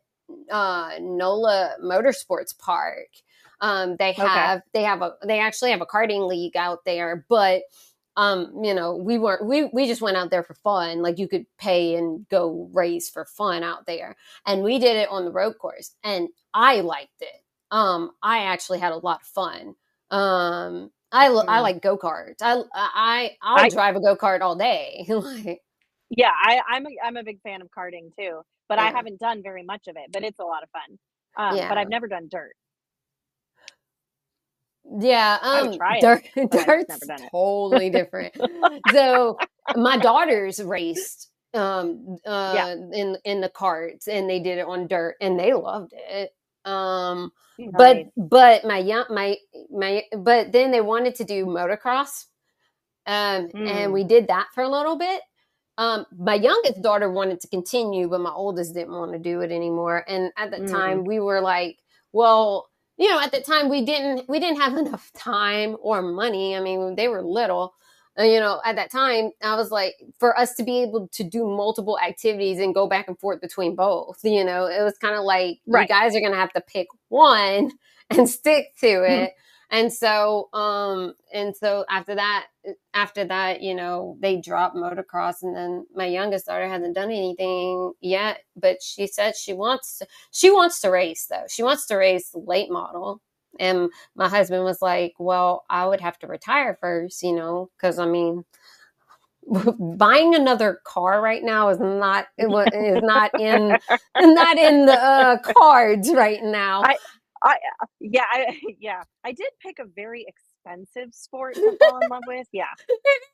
[0.51, 3.07] uh, NOLA Motorsports Park.
[3.61, 4.23] Um, they Okay.
[4.41, 7.63] have they have a they actually have a karting league out there, but
[8.17, 11.01] um, you know, we weren't we we just went out there for fun.
[11.01, 14.15] Like you could pay and go race for fun out there,
[14.45, 17.43] and we did it on the road course, and I liked it.
[17.71, 19.75] Um, I actually had a lot of fun.
[20.11, 21.63] Um, I lo- I Mm.
[21.63, 22.37] like go karts.
[22.41, 25.05] I I I'll I- drive a go kart all day.
[25.09, 25.61] like
[26.09, 29.43] Yeah, I, I'm a, I'm a big fan of karting too, but I haven't done
[29.43, 30.11] very much of it.
[30.11, 30.97] But it's a lot of fun.
[31.37, 31.69] Um, Yeah.
[31.69, 32.53] But I've never done dirt.
[34.99, 37.31] yeah, um, try it, dirt, dirt's never done it.
[37.31, 38.33] totally different.
[38.87, 39.37] so
[39.75, 45.15] my daughters raced um uh in in the karts and they did it on dirt
[45.21, 46.31] and they loved it.
[46.67, 47.31] Um
[47.73, 48.07] but Nice.
[48.17, 49.37] but my young my
[49.71, 52.25] my but then they wanted to do motocross
[53.05, 53.61] um Mm.
[53.65, 55.21] and we did that for a little bit
[55.77, 59.51] um my youngest daughter wanted to continue but my oldest didn't want to do it
[59.51, 60.61] anymore and at the Mm.
[60.61, 61.77] time we were like
[62.13, 66.55] well you know at the time we didn't we didn't have enough time or money
[66.55, 67.73] i mean they were little
[68.19, 71.45] you know at that time i was like for us to be able to do
[71.45, 75.23] multiple activities and go back and forth between both you know it was kind of
[75.23, 77.71] like you guys are gonna have to pick one
[78.09, 79.23] and stick to Mhm.
[79.25, 79.33] it.
[79.69, 82.47] And so um and so after that
[82.93, 87.91] after that you know they dropped motocross and then my youngest daughter hasn't done anything
[87.99, 91.43] yet but she said she wants to she wants to race though.
[91.49, 93.21] She wants to race late model
[93.59, 97.99] and my husband was like well i would have to retire first you know because
[97.99, 98.45] i mean
[99.97, 103.77] buying another car right now is not it is not in
[104.19, 106.89] not in the uh, cards right now
[107.43, 107.57] I-
[107.99, 109.03] Yeah, I, yeah.
[109.25, 112.47] I did pick a very expensive sport to fall in love with.
[112.53, 112.65] Yeah,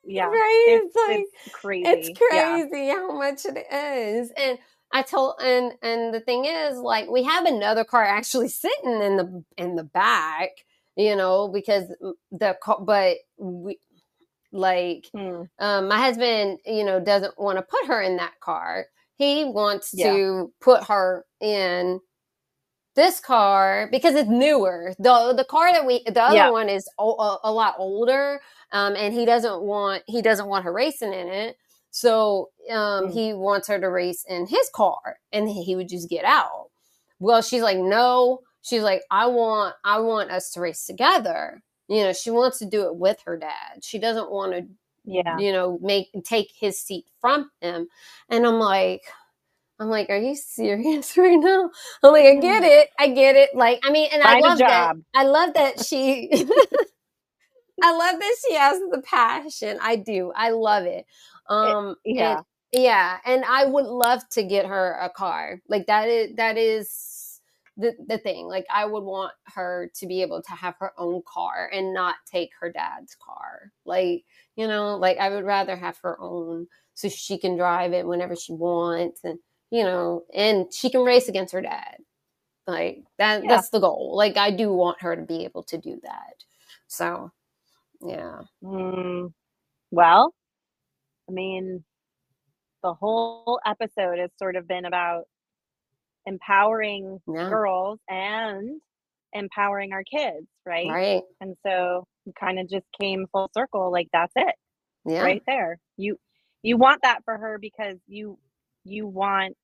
[0.07, 0.31] yeah.
[0.31, 1.85] right It's, it's like it's crazy.
[1.85, 2.59] it's Yeah.
[2.63, 4.59] crazy how much it is and
[4.93, 9.17] i told and and the thing is like we have another car actually sitting in
[9.17, 10.51] the in the back
[10.97, 11.85] you know because
[12.31, 13.79] the car but we
[14.53, 15.49] like Mm.
[15.59, 18.87] um my husband you know doesn't want to put her in that car
[19.17, 20.13] he wants Yeah.
[20.13, 21.99] to put her in
[22.95, 26.51] this car because it's newer the the car that we the other Yeah.
[26.51, 28.39] one is o- a, a lot older
[28.73, 31.57] um and he doesn't want he doesn't want her racing in it
[31.93, 33.13] so um Mm.
[33.13, 36.71] he wants her to race in his car and he would just get out.
[37.21, 38.41] Well she's like no.
[38.63, 41.63] She's like i want i want us to race together.
[41.89, 43.83] You know she wants to do it with her dad.
[43.83, 44.67] She doesn't want to
[45.05, 45.37] Yeah.
[45.39, 47.87] you know make take his seat from him.
[48.29, 49.03] And i'm like
[49.79, 51.71] i'm like are you serious right now?
[52.03, 53.51] I'm like i get it i get it.
[53.55, 56.31] Like i mean and i Find a love that i love that she
[57.81, 59.77] i love that she has the passion.
[59.81, 60.31] I do.
[60.35, 61.05] I love it.
[61.49, 62.37] Um Yeah.
[62.37, 62.45] and-
[62.75, 65.59] yeah and i would love to get her a car.
[65.69, 67.39] Like that is that is
[67.77, 68.47] the, the thing.
[68.47, 72.15] Like i would want her to be able to have her own car and not
[72.25, 73.71] take her dad's car.
[73.85, 74.23] Like
[74.55, 78.35] you know like i would rather have her own so she can drive it whenever
[78.35, 79.39] she wants and
[79.71, 81.97] you know and she can race against her dad.
[82.67, 83.49] Like that Yeah.
[83.49, 84.15] that's the goal.
[84.15, 86.43] Like i do want her to be able to do that.
[86.87, 87.31] So
[88.03, 89.33] yeah Mm,
[89.91, 90.33] well,
[91.29, 91.83] I mean,
[92.83, 95.25] the whole episode has sort of been about
[96.25, 98.81] empowering yeah girls and
[99.33, 100.97] empowering our kids, right?
[100.97, 102.05] right And so
[102.39, 104.55] kind of just came full circle like that's it
[105.05, 105.79] yeah right there.
[105.97, 106.17] You
[106.63, 108.39] you want that for her because you
[108.85, 109.55] you want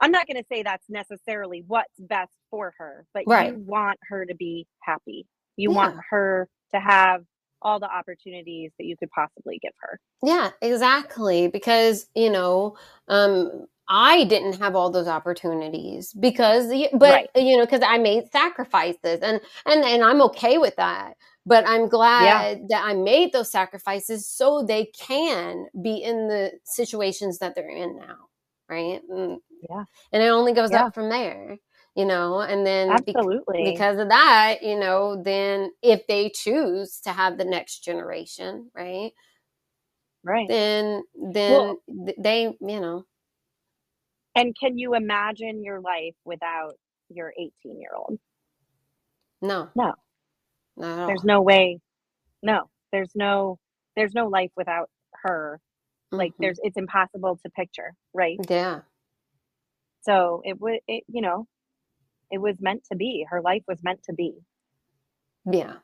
[0.00, 3.52] I'm not going to say that's necessarily what's best for her, but Right.
[3.52, 5.26] you want her to be happy.
[5.56, 5.72] You Yeah.
[5.72, 7.22] want her to have
[7.62, 9.98] all the opportunities that you could possibly give her.
[10.22, 11.48] Yeah, exactly.
[11.48, 12.76] Because, you know,
[13.08, 17.30] um, I didn't have all those opportunities because, but, Right.
[17.34, 21.14] you know, because I made sacrifices and, and, and I'm okay with that.
[21.46, 27.38] But I'm glad that I made those sacrifices so they can be in the situations
[27.38, 28.16] that they're in now.
[28.68, 29.00] Right.
[29.08, 29.84] And, Yeah.
[30.12, 30.86] and it only goes Yeah.
[30.86, 31.56] up from there,
[31.96, 33.62] you know, and then Absolutely.
[33.62, 39.12] because of that, you know, then if they choose to have the next generation, right?
[40.24, 40.48] right.
[40.48, 41.78] then then Well-
[42.18, 43.04] they you know
[44.36, 46.74] And can you imagine your life without
[47.10, 48.18] your 18 year old?
[49.42, 49.94] no No.
[50.76, 51.08] not at all.
[51.08, 51.80] There's no way.
[52.42, 53.58] No, there's no
[53.96, 54.90] there's no life without
[55.24, 55.60] her.
[56.16, 56.40] Like Mhm.
[56.40, 58.40] there's it's impossible to picture, right?
[58.48, 58.80] yeah
[60.02, 61.46] So it would it you know,
[62.30, 63.26] it was meant to be.
[63.30, 64.34] Her life was meant to be.
[65.50, 65.74] yeah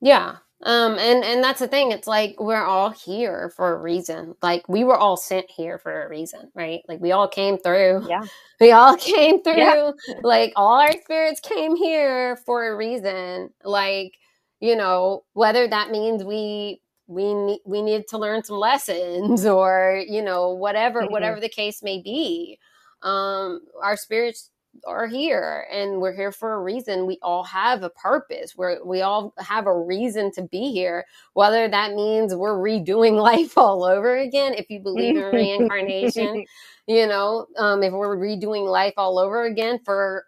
[0.00, 1.92] yeah Um, and and that's the thing.
[1.92, 4.34] It's like we're all here for a reason.
[4.42, 6.82] Like we were all sent here for a reason, right?
[6.88, 8.08] Like we all came through.
[8.08, 8.26] Yeah.
[8.60, 9.56] We all came through.
[9.58, 9.92] Yeah.
[10.22, 13.50] Like all our spirits came here for a reason.
[13.64, 14.14] Like
[14.60, 20.04] you know, whether that means we we need we need to learn some lessons or
[20.08, 21.10] you know whatever Mhm.
[21.10, 22.60] whatever the case may be.
[23.02, 24.51] Um, our spirits
[24.86, 27.06] are here and we're here for a reason.
[27.06, 28.56] We all have a purpose.
[28.56, 31.04] We're, we all have a reason to be here,
[31.34, 34.54] whether that means we're redoing life all over again.
[34.54, 36.44] If you believe in reincarnation,
[36.86, 40.26] you know, um, if we're redoing life all over again for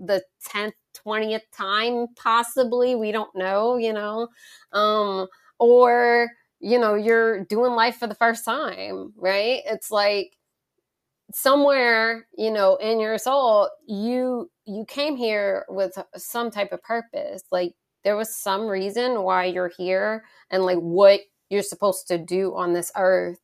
[0.00, 0.72] the 10th,
[1.06, 4.28] 20th time, possibly, we don't know, you know,
[4.72, 5.26] um,
[5.58, 6.28] or,
[6.60, 9.60] you know, you're doing life for the first time, right?
[9.66, 10.36] It's like,
[11.34, 17.42] somewhere you know in your soul you you came here with some type of purpose.
[17.52, 17.74] Like
[18.04, 21.20] there was some reason why you're here and like what
[21.50, 23.38] you're supposed to do on this earth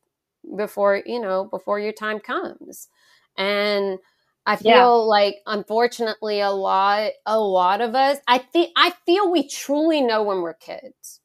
[0.57, 2.87] before you know before your time comes.
[3.37, 3.99] And
[4.47, 5.07] i feel Yeah.
[5.07, 10.23] like unfortunately a lot a lot of us i think i feel we truly know
[10.23, 11.19] when we're kids.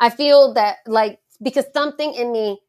[0.00, 2.60] I feel that like because something in me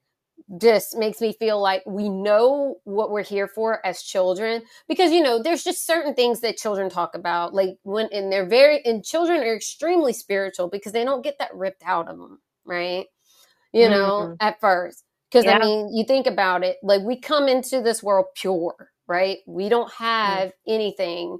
[0.57, 5.21] just makes me feel like we know what we're here for as children because you
[5.21, 9.03] know there's just certain things that children talk about like when and they're very and
[9.03, 13.05] children are extremely spiritual because they don't get that ripped out of them right?
[13.73, 14.33] You know mm-hmm.
[14.39, 18.25] at first because i mean you think about it like we come into this world
[18.35, 19.39] pure right?
[19.47, 20.03] We don't mm-hmm.
[20.03, 21.37] have anything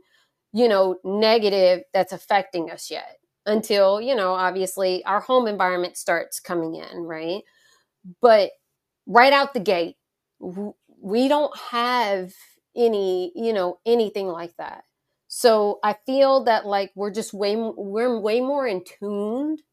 [0.54, 6.40] you know negative that's affecting us yet until you know obviously our home environment starts
[6.40, 7.42] coming in right?
[8.22, 8.52] But
[9.10, 9.98] right out the gate
[11.02, 12.34] we don't have
[12.78, 14.86] any you know anything like that
[15.30, 19.64] so i feel that like we're just way we're way more in tuned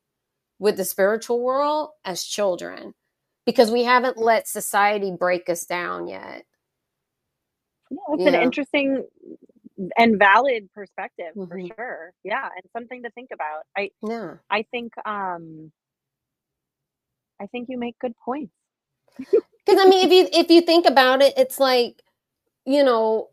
[0.61, 2.95] with the spiritual world as children
[3.47, 6.45] because we haven't let society break us down yet
[7.91, 8.37] Yeah, it's you an know?
[8.37, 9.05] interesting
[9.99, 11.73] and valid perspective for Mhm.
[11.77, 12.13] sure.
[12.25, 13.65] Yeah, and something to think about.
[13.77, 15.73] I yeah I think um
[17.41, 18.53] I think you make good points.
[19.19, 22.03] Because i mean if you if you think about it it's like
[22.65, 23.29] you know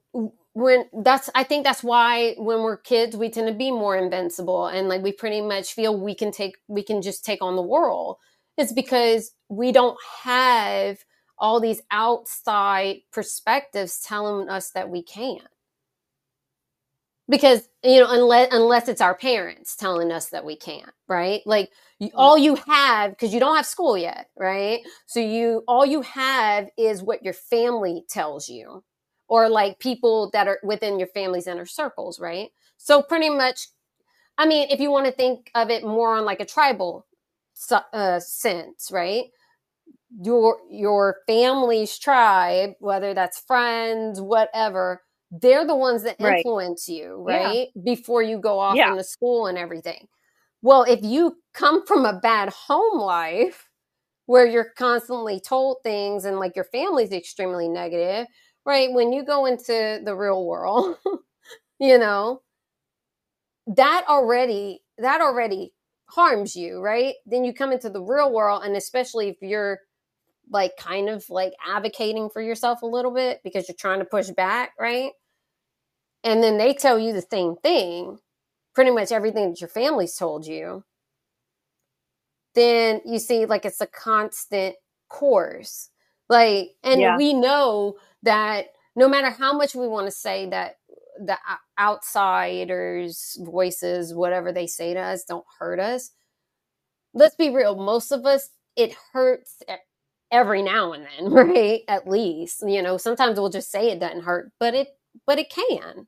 [0.53, 4.67] when that's i think that's why when we're kids we tend to be more invincible
[4.67, 7.61] and like we pretty much feel we can take we can just take on the
[7.61, 8.17] world.
[8.57, 10.99] It's because we don't have
[11.39, 15.41] all these outside perspectives telling us that we can't
[17.29, 21.41] because you know unless unless it's our parents telling us that we can't right?
[21.45, 21.69] Like
[21.99, 24.81] you, all you have because you don't have school yet right?
[25.07, 28.83] So you all you have is what your family tells you
[29.27, 32.49] or like people that are within your family's inner circles right?
[32.77, 33.67] So pretty much
[34.37, 37.05] i mean if you want to think of it more on like a tribal
[37.93, 39.25] uh, sense right?
[40.21, 45.01] Your your family's tribe whether that's friends whatever
[45.41, 46.45] they're the ones that Right.
[46.45, 47.53] influence you Yeah.
[47.53, 48.85] right before you go off Yeah.
[48.85, 50.07] into school and everything
[50.61, 53.69] well if you come from a bad home life
[54.27, 58.27] where you're constantly told things and like your family's extremely negative
[58.65, 60.97] right when you go into the real world
[61.79, 62.41] you know
[63.67, 65.73] that already that already
[66.05, 69.79] harms you right then you come into the real world and especially if you're
[70.51, 74.29] like kind of like advocating for yourself a little bit because you're trying to push
[74.31, 75.11] back right
[76.23, 78.19] and then they tell you the same thing
[78.75, 80.83] pretty much everything that your family's told you.
[82.55, 84.75] Then you see like it's a constant
[85.09, 85.89] course.
[86.29, 87.17] Like and Yeah.
[87.17, 90.77] we know that no matter how much we want to say that
[91.19, 91.37] the
[91.79, 96.09] outsiders voices whatever they say to us don't hurt us
[97.13, 99.61] let's be real most of us it hurts
[100.31, 101.81] every now and then right?
[101.87, 104.89] At least you know sometimes we'll just say it doesn't hurt but it
[105.25, 106.07] but it can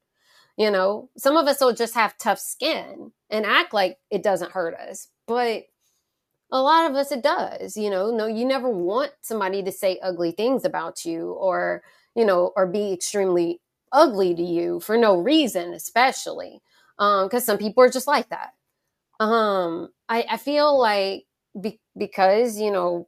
[0.57, 4.51] you know some of us will just have tough skin and act like it doesn't
[4.51, 5.63] hurt us but
[6.51, 9.99] a lot of us it does you know no you never want somebody to say
[10.03, 11.83] ugly things about you or
[12.15, 13.61] you know or be extremely
[13.91, 16.61] ugly to you for no reason especially
[16.99, 18.51] um because some people are just like that.
[19.19, 21.25] Um i i feel like
[21.59, 23.07] be, because you know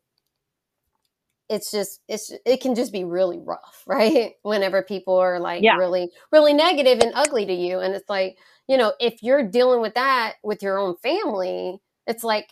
[1.50, 4.34] it's just it's it can just be really rough right?
[4.44, 5.78] Whenever people are like Yeah.
[5.78, 8.38] really really negative and ugly to you and it's like
[8.68, 12.50] you know if you're dealing with that with your own family it's like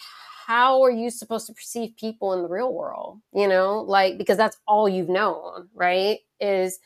[0.47, 3.81] how are you supposed to perceive people in the real world you know?
[3.81, 6.79] Like because that's all you've known right is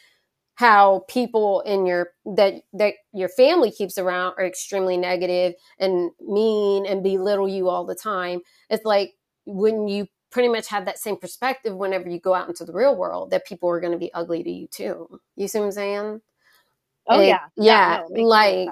[0.55, 6.85] how people in your that that your family keeps around are extremely negative and mean
[6.85, 8.41] and belittle you all the time.
[8.69, 9.13] It's like
[9.45, 12.95] when you pretty much have that same perspective whenever you go out into the real
[12.95, 15.19] world that people are going to be ugly to you too.
[15.35, 16.21] You see what i'm saying?
[17.09, 17.39] Oh It- yeah.
[17.57, 18.69] Yeah no, it makes total like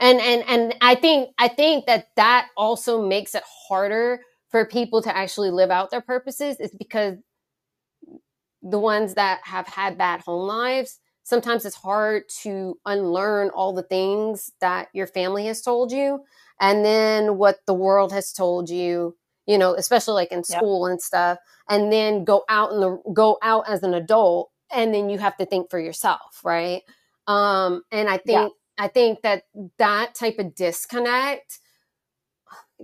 [0.00, 4.20] and and and i think i think that that also makes it harder
[4.50, 7.16] for people to actually live out their purposes is because
[8.62, 13.82] the ones that have had bad home lives sometimes it's hard to unlearn all the
[13.84, 16.20] things that your family has told you
[16.60, 19.16] and then what the world has told you
[19.46, 20.46] you know especially like in Yep.
[20.46, 24.94] school and stuff and then go out and the go out as an adult and
[24.94, 26.82] then you have to think for yourself right?
[27.26, 29.44] Um and i think i think that
[29.78, 31.60] that type of disconnect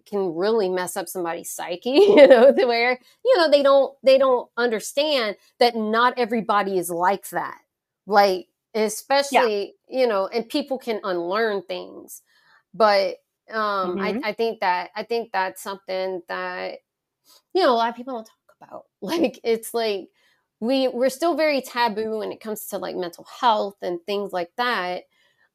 [0.06, 4.18] can really mess up somebody's psyche you know to where you know they don't they
[4.18, 7.58] don't understand that not everybody is like that.
[8.06, 12.22] Like especially you know and people can unlearn things
[12.74, 13.16] but
[13.52, 14.24] um Mhm.
[14.24, 16.78] I, I think that i think that's something that
[17.54, 20.08] you know a lot of people don't talk about like it's like
[20.60, 24.50] we we're still very taboo when it comes to like mental health and things like
[24.56, 25.04] that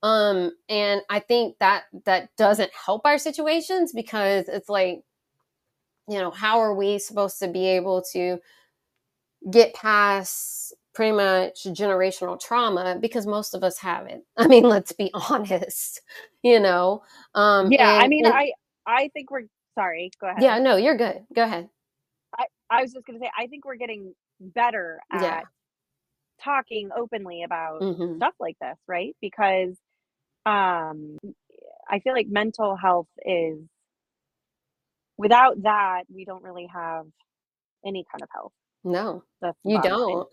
[0.03, 5.03] um and i think that that doesn't help our situations because it's like
[6.07, 8.39] you know how are we supposed to be able to
[9.51, 14.93] get past pretty much generational trauma because most of us have it i mean let's
[14.93, 16.01] be honest
[16.43, 17.03] you know?
[17.35, 18.51] Um yeah i mean and- i
[18.87, 19.43] i think we're
[19.75, 20.45] sorry go ahead.
[20.45, 21.25] Yeah no you're good.
[21.35, 21.69] Go ahead.
[22.37, 25.45] I I was just going to say i think we're getting better at Yeah.
[26.43, 29.15] talking openly about hmm stuff like this right?
[29.21, 29.77] Because
[30.45, 31.17] um
[31.89, 33.59] i feel like mental health is
[35.17, 37.05] without that we don't really have
[37.85, 38.53] any kind of health
[38.83, 40.27] no that's You don't.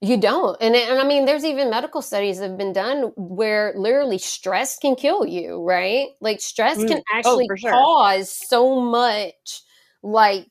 [0.00, 0.56] You don't.
[0.60, 4.78] And, and I mean, there's even medical studies that have been done where literally stress
[4.78, 6.08] can kill you, right?
[6.20, 7.02] Like stress can Mm.
[7.24, 7.90] Oh, actually for sure.
[7.98, 9.62] cause so much
[10.02, 10.46] like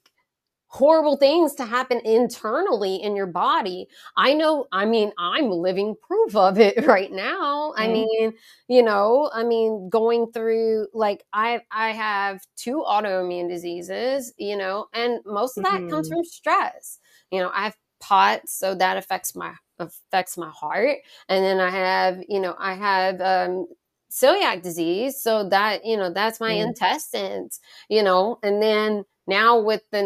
[0.67, 3.87] horrible things to happen internally in your body.
[4.17, 7.73] I know, I mean, I'm living proof of it right now.
[7.77, 7.87] I Mhm.
[7.87, 8.33] mean,
[8.67, 14.87] you know, I mean, going through like I I have two autoimmune diseases, you know,
[14.93, 16.13] and most of that comes Mhm.
[16.13, 16.99] from stress.
[17.31, 20.97] You know, I have POTS, so that affects my affects my heart,
[21.29, 23.67] and then I have, you know, I have um
[24.11, 26.53] celiac disease, so that, you know, that's my Mm.
[26.53, 27.59] intestines,
[27.89, 29.99] you know, and then now with the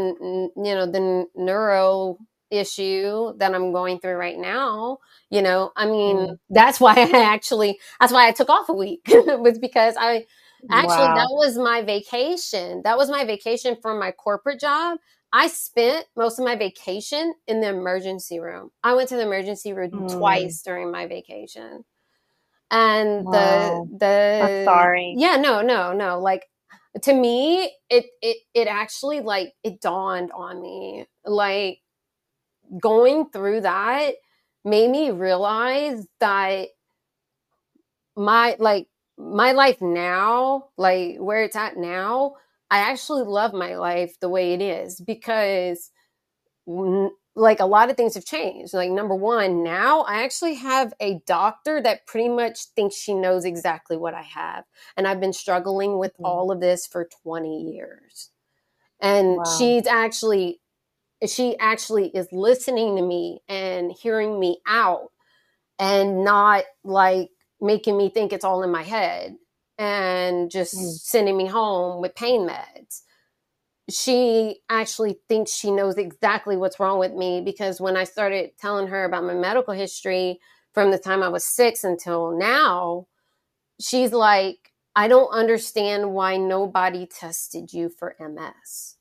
[0.56, 2.18] you know the neuro
[2.50, 4.98] issue that I'm going through right now,
[5.30, 6.38] you know, I mean, Mm.
[6.50, 10.26] that's why I actually that's why I took off a week was because I
[10.72, 11.14] actually Wow.
[11.14, 12.82] that was my vacation.
[12.84, 15.00] That was my vacation from my corporate job.
[15.34, 18.72] I spent most of my vacation in the emergency room.
[18.84, 20.02] I went to the emergency room Mm.
[20.08, 21.86] twice during my vacation.
[22.72, 23.32] And Wow.
[23.32, 24.10] the the
[24.40, 25.22] I'm sorry.
[25.22, 26.20] Yeah, no, no, no.
[26.20, 26.48] Like
[27.04, 31.08] to me, it it it actually like it dawned on me.
[31.26, 31.80] Like
[32.80, 34.16] going through that
[34.64, 36.70] made me realize that
[38.16, 38.88] my like
[39.18, 42.36] my life now, like where it's at now,
[42.72, 45.92] I actually love my life the way it is because
[47.36, 48.74] like a lot of things have changed.
[48.74, 53.46] Like number 1, now I actually have a doctor that pretty much thinks she knows
[53.46, 54.66] exactly what I have
[54.98, 56.22] and I've been struggling with Mhm.
[56.24, 58.32] all of this for 20 years.
[59.02, 59.48] And Wow.
[59.48, 60.62] she's actually
[61.28, 65.10] she actually is listening to me and hearing me out
[65.80, 67.30] and not like
[67.62, 69.36] making me think it's all in my head
[69.82, 71.00] and just Mm.
[71.02, 73.04] sending me home with pain meds.
[73.90, 78.88] She actually thinks she knows exactly what's wrong with me because when I started telling
[78.88, 80.40] her about my medical history
[80.74, 83.08] from the time I was six until now,
[83.82, 88.98] she's like, I don't understand why nobody tested you for MS.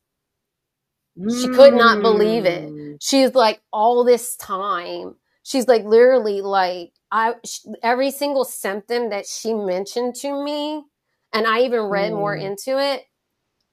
[1.29, 2.73] She could not believe it.
[2.73, 2.97] Mm.
[3.01, 9.27] she's like all this time she's like literally like i sh- every single symptom that
[9.27, 10.85] she mentioned to me
[11.33, 12.43] and i even read more Mm.
[12.43, 13.05] into it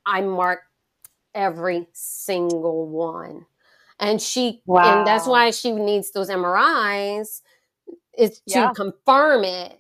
[0.06, 0.66] i marked
[1.36, 3.46] every single one
[4.00, 7.42] and she and that's why she needs those mris
[8.18, 8.74] is to Yeah.
[8.76, 9.80] confirm it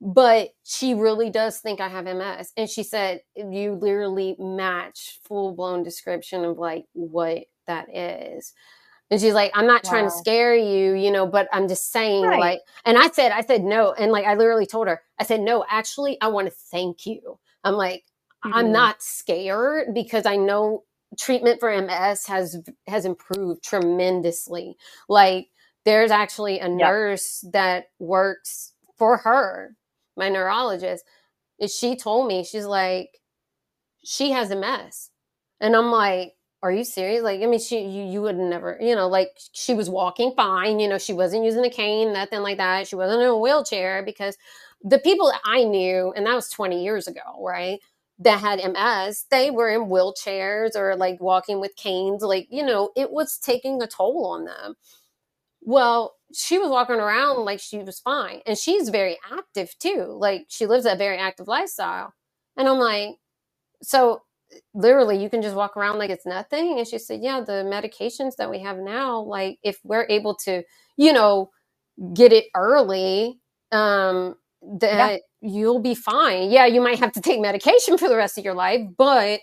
[0.00, 2.52] but she really does think I have MS.
[2.56, 8.52] And she said, you literally match full blown description of like what that is.
[9.10, 12.32] And she's like, I'm not trying to scare you, you know, but I'm just saying,
[12.32, 12.38] Right.
[12.38, 13.92] like, and I said, I said, no.
[13.92, 17.38] And like, I literally told her, I said, no, actually, I want to thank you.
[17.64, 18.04] I'm like,
[18.52, 18.72] I'm Mhm.
[18.72, 20.84] not scared because I know
[21.18, 22.58] treatment for MS has
[22.88, 24.76] has improved tremendously.
[25.08, 25.48] Like
[25.84, 29.76] there's actually a nurse that works for her,
[30.16, 31.04] my neurologist.
[31.68, 33.10] She told me, she's like,
[34.04, 35.10] she has MS.
[35.60, 37.22] And I'm like, are you serious?
[37.22, 40.78] Like, I mean, she, you, you would never, you know, like she was walking fine,
[40.78, 42.86] you know, she wasn't using a cane, nothing like that.
[42.86, 44.36] She wasn't in a wheelchair because
[44.82, 47.80] the people that I knew, and that was 20 years ago, right?
[48.18, 52.22] That had MS, they were in wheelchairs or like walking with canes.
[52.22, 54.74] Like, you know, it was taking a toll on them.
[55.62, 58.40] Well, she was walking around like she was fine.
[58.46, 60.04] And she's very active too.
[60.18, 62.12] Like, she lives a very active lifestyle.
[62.56, 63.16] And I'm like,
[63.82, 64.22] so
[64.74, 66.78] literally you can just walk around like it's nothing.
[66.78, 70.62] And she said yeah the medications that we have now like if we're able to
[70.96, 71.50] you know
[72.14, 73.40] get it early
[73.72, 74.34] um
[74.80, 75.50] that yeah.
[75.50, 76.50] you'll be fine.
[76.50, 79.40] Yeah you might have to take medication for the rest of your life but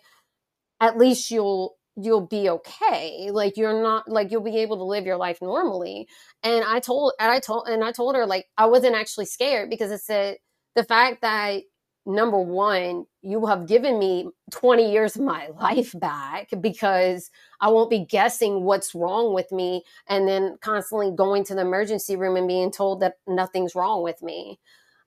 [0.81, 3.29] at least you'll you'll be okay.
[3.31, 6.07] Like you're not like you'll be able to live your life normally.
[6.43, 9.69] And i told and i told and i told her like i wasn't actually scared
[9.69, 10.37] because it said
[10.75, 11.63] the fact that
[12.07, 17.29] number one, you have given me 20 years of my life back because
[17.59, 22.15] I won't be guessing what's wrong with me and then constantly going to the emergency
[22.15, 24.59] room and being told that nothing's wrong with me.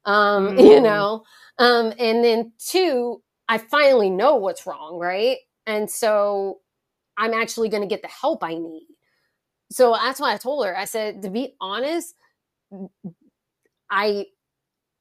[0.05, 0.65] Um, mm.
[0.65, 1.25] You know,
[1.59, 5.39] um, and then two, I finally know what's wrong, right?
[5.67, 6.59] And so
[7.17, 8.87] I'm actually going to get the help I need.
[9.73, 12.15] So that's why I told her, I said, to be honest,
[13.91, 14.27] I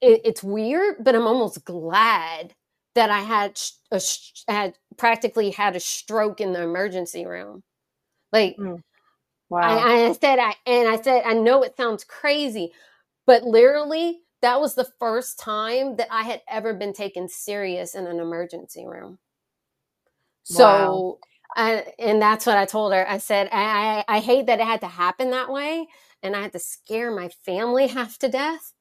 [0.01, 2.53] it, it's weird, but I'm almost glad
[2.95, 3.59] that I had
[3.91, 4.01] a,
[4.47, 7.63] had practically had a stroke in the emergency room.
[8.31, 8.81] Like, mm.
[9.49, 9.59] wow.
[9.61, 12.71] I, I said, I and I said, I know it sounds crazy,
[13.25, 18.07] but literally, that was the first time that I had ever been taken serious in
[18.07, 19.19] an emergency room.
[20.43, 21.17] So, wow.
[21.55, 23.07] I, and that's what I told her.
[23.07, 25.87] I said, I, I, I hate that it had to happen that way,
[26.23, 28.73] and I had to scare my family half to death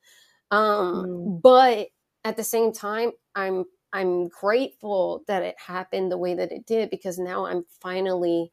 [0.50, 1.42] um, mm.
[1.42, 1.88] But
[2.24, 6.90] at the same time, I'm I'm grateful that it happened the way that it did
[6.90, 8.52] because now I'm finally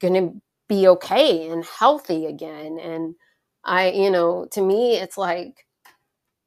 [0.00, 0.32] gonna
[0.68, 2.78] be okay and healthy again.
[2.78, 3.14] And
[3.64, 5.66] I, you know, to me, it's like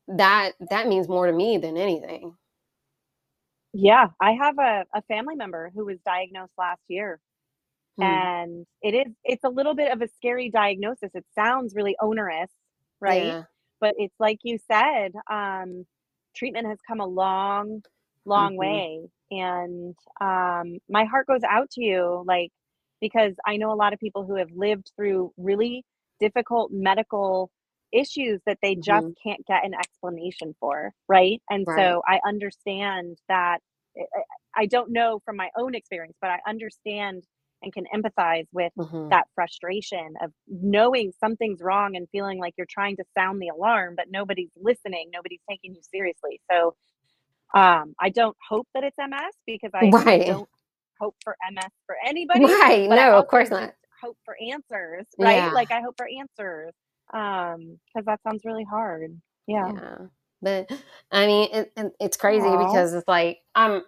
[0.08, 2.36] that that means more to me than anything.
[3.74, 7.20] Yeah, I have a, a family member who was diagnosed last year.
[7.98, 8.04] Hmm.
[8.04, 11.12] And it is it's a little bit of a scary diagnosis.
[11.14, 12.52] It sounds really onerous,
[13.02, 13.24] right?
[13.26, 13.44] Yeah
[13.80, 15.86] but it's like you said um,
[16.36, 17.82] treatment has come a long
[18.26, 18.60] long mm-hmm.
[18.60, 22.52] way and um, my heart goes out to you like
[23.02, 25.84] because i know a lot of people who have lived through really
[26.20, 27.50] difficult medical
[27.92, 29.30] issues that they just mm-hmm.
[29.30, 31.78] can't get an explanation for right and right.
[31.78, 33.60] so i understand that
[33.98, 34.04] eh,
[34.56, 37.24] i don't know from my own experience but i understand
[37.66, 39.10] and can empathize with mm-hmm.
[39.10, 43.96] that frustration of knowing something's wrong and feeling like you're trying to sound the alarm
[43.98, 46.76] but nobody's listening nobody's taking you seriously so
[47.54, 50.28] um, i don't hope that it's ms because i right.
[50.28, 50.50] don't
[51.02, 55.52] hope for ms for anybody right no of course not hope for answers right yeah.
[55.52, 56.74] like i hope for answers
[57.14, 59.98] um because that sounds really hard yeah, yeah.
[60.42, 60.70] but
[61.12, 62.68] i mean it, it, it's crazy Aww.
[62.68, 63.82] because it's like i'm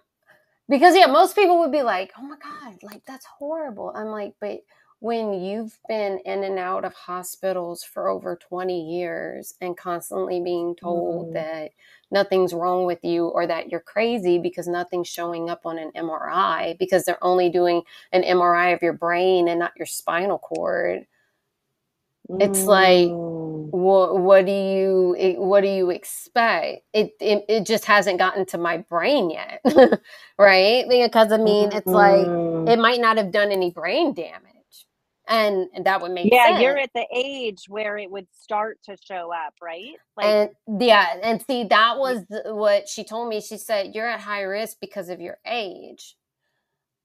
[0.68, 4.34] because yeah most people would be like oh my god like that's horrible i'm like
[4.40, 4.60] but
[5.00, 10.74] when you've been in and out of hospitals for over 20 years and constantly being
[10.74, 11.34] told mm.
[11.34, 11.70] that
[12.10, 16.76] nothing's wrong with you or that you're crazy because nothing's showing up on an MRI
[16.78, 21.06] because they're only doing an MRI of your brain and not your spinal cord
[22.40, 23.08] it's like
[23.70, 28.58] what, what do you what do you expect it, it it just hasn't gotten to
[28.58, 29.60] my brain yet
[30.38, 32.68] right because i mean it's like mm.
[32.68, 34.44] it might not have done any brain damage
[35.28, 36.62] and, that would make yeah sense.
[36.62, 41.16] you're at the age where it would start to show up right like and yeah
[41.22, 45.08] and see that was what she told me she said you're at high risk because
[45.08, 46.16] of your age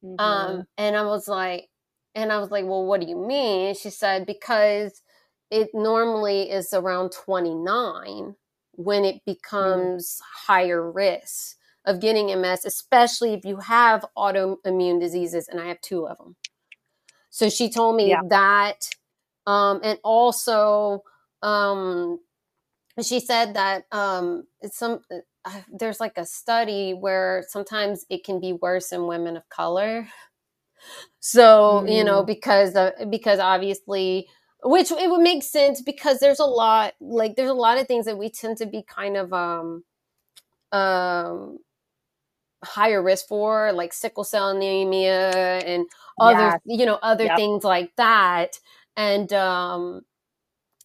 [0.04, 0.20] mm-hmm.
[0.20, 1.68] um and i was like
[2.16, 5.02] and i was like well what do you mean she said because
[5.54, 8.36] it normally is around 29
[8.72, 9.26] when it mm.
[9.26, 10.48] becomes mm.
[10.48, 16.08] higher risk of getting MS, especially if you have autoimmune diseases, and I have two
[16.08, 16.36] of them.
[17.30, 18.22] So she told me yeah.
[18.30, 18.90] that,
[19.46, 21.04] um, and also
[21.44, 22.20] um,
[23.02, 28.40] she said that um, it's some uh, there's like a study where sometimes it can
[28.40, 30.08] be worse in women of color.
[31.20, 31.96] So mm.
[31.96, 32.28] you know mm.
[32.28, 34.28] because uh, because obviously
[34.64, 38.06] which it would make sense because there's a lot like there's a lot of things
[38.06, 39.84] that we tend to be kind of um
[40.72, 41.57] um
[42.64, 45.30] higher risk for like sickle cell anemia
[45.60, 45.85] and
[46.19, 46.60] other yes.
[46.65, 47.35] you know other yep.
[47.35, 48.57] things like that
[48.95, 50.02] and um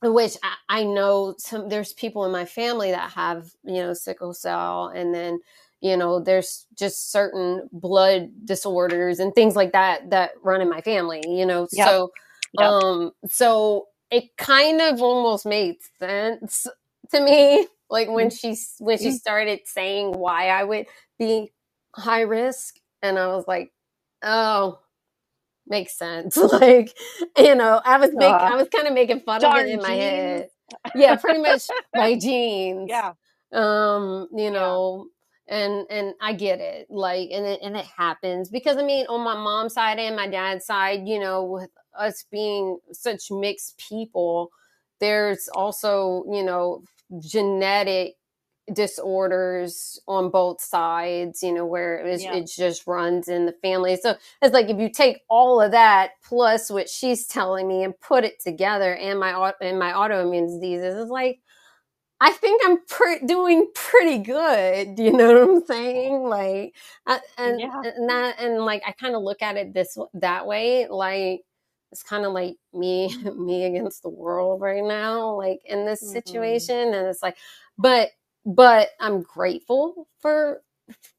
[0.02, 4.34] which I, I know some there's people in my family that have you know sickle
[4.34, 5.38] cell and then
[5.80, 10.80] you know there's just certain blood disorders and things like that that run in my
[10.80, 11.88] family you know yep.
[11.88, 12.10] so
[12.52, 12.70] yep.
[12.70, 16.66] um so it kind of almost made sense
[17.10, 18.52] to me like when mm-hmm.
[18.54, 19.14] she when she mm-hmm.
[19.14, 20.86] started saying why i would
[21.18, 21.52] be
[21.96, 23.72] high risk and i was like
[24.22, 24.78] oh
[25.68, 26.36] makes sense.
[26.52, 26.96] Like
[27.36, 29.90] you know i was make, i was kind of making fun of it in my
[29.90, 30.48] head.
[30.94, 33.12] Yeah pretty much my genes yeah.
[33.52, 35.08] Um you know
[35.48, 39.22] and and I get it like and it, and it happens because I mean on
[39.22, 44.50] my mom's side and my dad's side you know with us being such mixed people
[45.00, 46.82] there's also you know
[47.20, 48.14] genetic
[48.72, 52.34] disorders on both sides you know where it, yeah.
[52.34, 56.10] it just runs in the family so it's like if you take all of that
[56.22, 60.94] plus what she's telling me and put it together and my and my autoimmune diseases
[60.96, 61.40] it's like
[62.20, 64.98] I think I'm pre- doing pretty good.
[64.98, 66.22] You know what I'm saying?
[66.24, 66.74] Like,
[67.06, 67.80] uh, and yeah.
[67.84, 70.88] and that and like I kind of look at it this that way.
[70.88, 71.42] Like
[71.92, 75.30] it's kind of like me me against the world right now.
[75.34, 76.12] Like in this mm-hmm.
[76.12, 77.36] situation, and it's like,
[77.76, 78.10] but
[78.44, 80.62] but I'm grateful for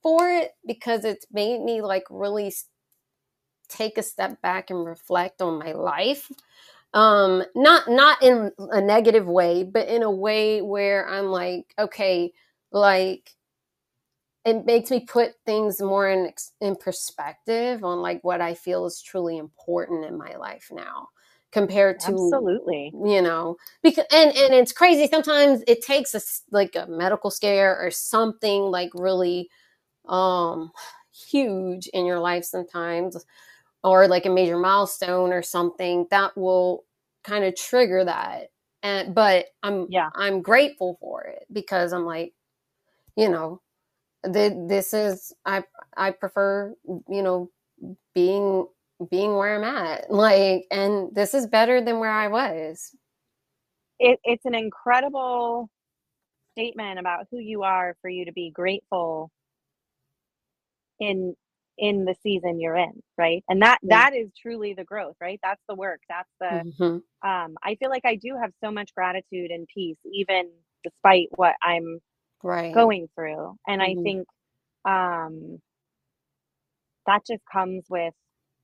[0.02, 2.54] for it because it's made me like really
[3.68, 6.32] take a step back and reflect on my life
[6.96, 12.32] um not not in a negative way but in a way where i'm like okay
[12.72, 13.36] like
[14.46, 19.02] it makes me put things more in in perspective on like what i feel is
[19.02, 21.08] truly important in my life now
[21.52, 22.92] compared to absolutely.
[23.06, 26.22] you know because and and it's crazy sometimes it takes a
[26.52, 29.50] like a medical scare or something like really
[30.08, 30.72] um
[31.12, 33.26] huge in your life sometimes
[33.84, 36.86] or like a major milestone or something that will
[37.24, 38.50] kind of trigger that
[38.84, 40.10] and but i'm yeah.
[40.16, 42.34] I'm grateful for it because i'm like
[43.18, 43.60] you know
[44.24, 45.64] the, this is i
[45.98, 46.76] i prefer
[47.10, 47.50] you know
[48.16, 48.68] being
[49.12, 50.12] being where i'm at.
[50.12, 52.96] Like and this is better than where i was.
[54.00, 55.70] It, it's an incredible
[56.54, 59.32] statement about who you are for you to be grateful
[61.00, 61.36] in
[61.78, 63.44] in the season you're in right?
[63.50, 64.10] And that yeah.
[64.10, 65.40] that is truly the growth right?
[65.44, 66.02] That's the work.
[66.10, 67.30] That's the mm-hmm.
[67.30, 70.50] um i feel like i do have so much gratitude and peace even
[70.84, 72.00] despite what i'm
[72.44, 74.00] right going through and mm-hmm.
[74.00, 74.28] i think
[74.86, 75.60] um
[77.06, 78.14] that just comes with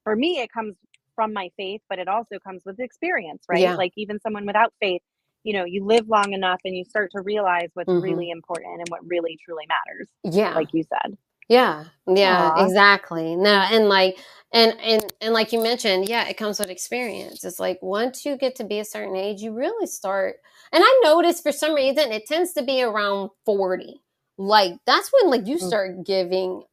[0.04, 0.76] for me it comes
[1.16, 3.76] from my faith but it also comes with experience right yeah.
[3.76, 5.02] like even someone without faith
[5.44, 8.04] you know you live long enough and you start to realize what's mm-hmm.
[8.04, 12.66] really important and what really truly matters yeah like you said yeah, yeah, Aww.
[12.66, 13.36] exactly.
[13.36, 14.18] No, and like,
[14.52, 17.44] and and and like you mentioned, yeah, it comes with experience.
[17.44, 20.38] It's like once you get to be a certain age, you really start.
[20.76, 24.02] And I noticed for some reason it tends to be around forty.
[24.38, 25.66] Like that's when like you mm.
[25.66, 26.64] start giving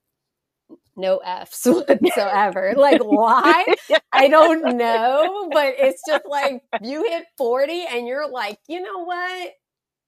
[0.96, 2.74] no f's whatsoever.
[2.76, 3.64] like why?
[4.12, 9.04] I don't know, but it's just like you hit forty and you're like, you know
[9.04, 9.52] what?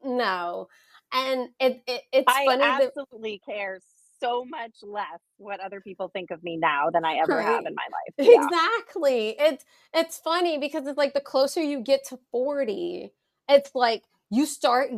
[0.02, 0.66] No.
[1.12, 2.64] And it, it it's I funny.
[2.64, 3.78] I absolutely that- care
[4.20, 7.44] so much less what other people think of me now than I ever right.
[7.44, 8.14] have in my life.
[8.18, 8.44] Yeah.
[8.44, 9.36] Exactly.
[9.38, 13.12] It's it's funny because it's like the closer you get to 40,
[13.48, 14.90] it's like you start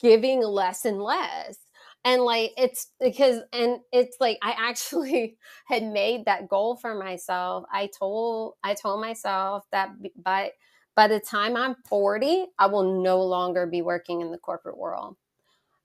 [0.00, 1.58] giving less and less.
[2.04, 5.36] And like it's because and it's like I actually
[5.66, 7.64] had made that goal for myself.
[7.72, 10.50] I told I told myself that by
[10.96, 15.16] by the time I'm 40, I will no longer be working in the corporate world.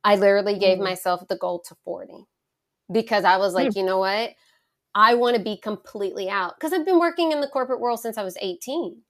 [0.04, 0.84] I literally gave mm.
[0.84, 2.26] myself the goal to 40
[2.92, 3.76] because I was like, mm.
[3.78, 4.32] you know what?
[4.96, 8.18] I want to be completely out because I've been working in the corporate world since
[8.18, 9.02] I was 18.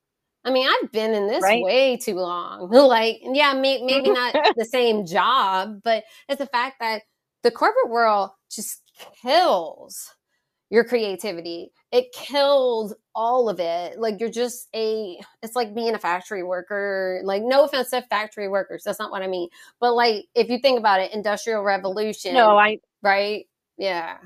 [0.48, 1.62] I mean, I've been in this right.
[1.62, 2.70] way too long.
[2.72, 7.02] like, yeah, may, maybe not the same job, but it's the fact that
[7.44, 8.82] the corporate world just
[9.22, 10.14] kills
[10.70, 11.72] your creativity.
[11.92, 14.00] It kills all of it.
[14.00, 17.22] Like you're just a it's like being a factory worker.
[17.24, 18.84] Like no offense to factory workers.
[18.86, 19.50] That's not what I mean.
[19.80, 22.34] But like if you think about it, industrial revolution.
[22.34, 23.46] No, I right?
[23.78, 24.18] Yeah.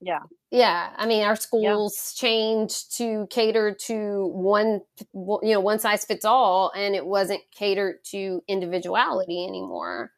[0.00, 0.20] Yeah.
[0.54, 0.90] Yeah.
[0.96, 2.20] I mean, our schools yeah.
[2.20, 4.82] changed to cater to one,
[5.12, 10.12] you know, one size fits all, and it wasn't catered to individuality anymore,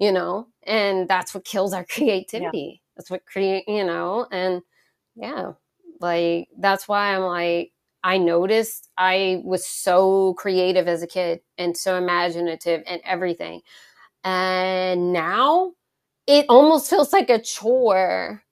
[0.00, 2.80] you know, and that's what kills our creativity.
[2.82, 2.94] Yeah.
[2.96, 4.62] That's what create, you know, and
[5.14, 5.52] yeah,
[6.00, 11.76] like that's why I'm like, I noticed I was so creative as a kid and
[11.76, 13.60] so imaginative and everything.
[14.24, 15.72] And now
[16.26, 18.42] it almost feels like a chore.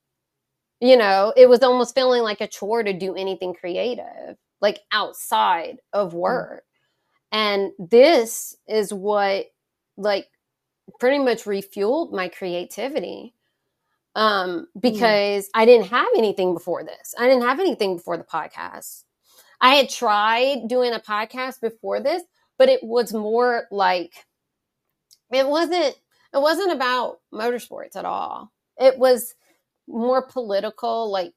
[0.80, 4.36] You know, it was almost feeling like a chore to do anything creative.
[4.60, 6.64] like outside of work.
[7.32, 9.46] And this is what
[9.96, 10.28] like
[10.98, 13.34] pretty much refueled my creativity.
[14.16, 17.14] Um, because I didn't have anything before this.
[17.18, 19.04] I didn't have anything before the podcast.
[19.60, 22.22] I had tried doing a podcast before this,
[22.58, 24.26] but it was more like
[25.32, 25.94] it wasn't
[26.34, 28.52] it wasn't about motorsports at all.
[28.78, 29.34] It was
[29.90, 31.32] more political, like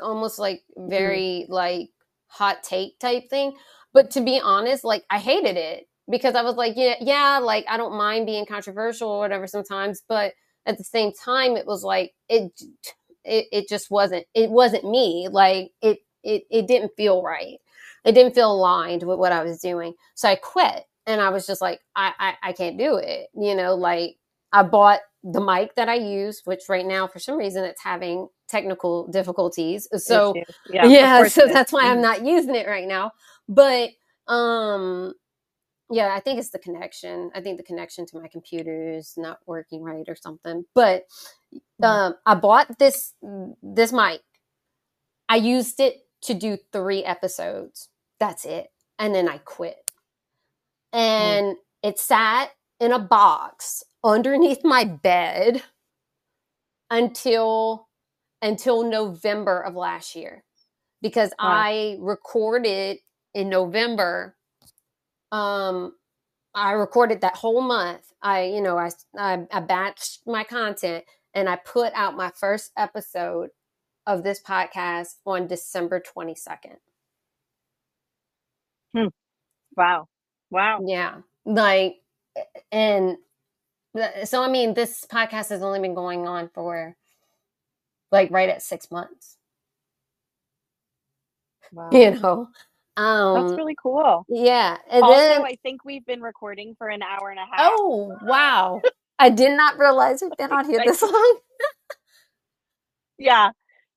[0.00, 0.88] almost like mm-hmm.
[0.88, 1.90] very like
[2.28, 3.56] hot take type thing.
[3.92, 7.64] But to be honest, like I hated it because I was like, yeah, yeah, like
[7.68, 10.32] I don't mind being controversial or whatever sometimes, but
[10.66, 12.52] at the same time, it was like it,
[13.24, 15.28] it, it just wasn't, it wasn't me.
[15.30, 17.58] Like it, it, it didn't feel right.
[18.04, 19.94] It didn't feel aligned with what I was doing.
[20.14, 23.28] So I quit, and I was just like, I, I, I can't do it.
[23.34, 24.16] You know, like
[24.52, 25.00] I bought
[25.32, 29.88] the mic that I use, which right now for some reason it's having technical difficulties.
[29.96, 30.34] So
[30.70, 32.02] yeah, yeah so that's why I'm mm-hmm.
[32.02, 33.10] not using it right now.
[33.48, 33.90] But
[34.28, 35.14] um
[35.90, 37.30] yeah, I think it's the connection.
[37.34, 40.64] I think the connection to my computer is not working right or something.
[40.74, 41.04] But
[41.52, 41.84] mm-hmm.
[41.84, 43.14] um I bought this
[43.62, 44.20] this mic.
[45.28, 47.88] I used it to do 3 episodes.
[48.20, 48.68] That's it.
[48.96, 49.90] And then I quit.
[50.94, 51.00] Mm.
[51.00, 51.60] And mm.
[51.82, 55.62] it sat in a box underneath my bed
[56.90, 57.88] until
[58.40, 60.44] until November of last year
[61.02, 61.48] because wow.
[61.48, 62.98] I recorded
[63.34, 64.36] in November
[65.32, 65.94] um
[66.54, 68.12] I recorded that whole month.
[68.22, 71.04] I you know I I, I batched my content
[71.34, 73.50] and I put out my first episode
[74.06, 76.76] of this podcast on December 22nd.
[78.94, 79.08] Hmm.
[79.76, 80.06] Wow.
[80.50, 80.80] Wow.
[80.86, 81.16] Yeah.
[81.44, 81.96] Like
[82.70, 83.16] and
[84.24, 86.96] so I mean, this podcast has only been going on for
[88.10, 89.36] like right at six months.
[91.72, 91.90] Wow.
[91.92, 92.48] You know,
[92.96, 94.24] um, that's really cool.
[94.28, 94.78] Yeah.
[94.90, 97.70] And also, then, I think we've been recording for an hour and a half.
[97.72, 98.80] Oh wow!
[99.18, 101.38] I did not realize we've been on here this long.
[103.18, 103.50] yeah.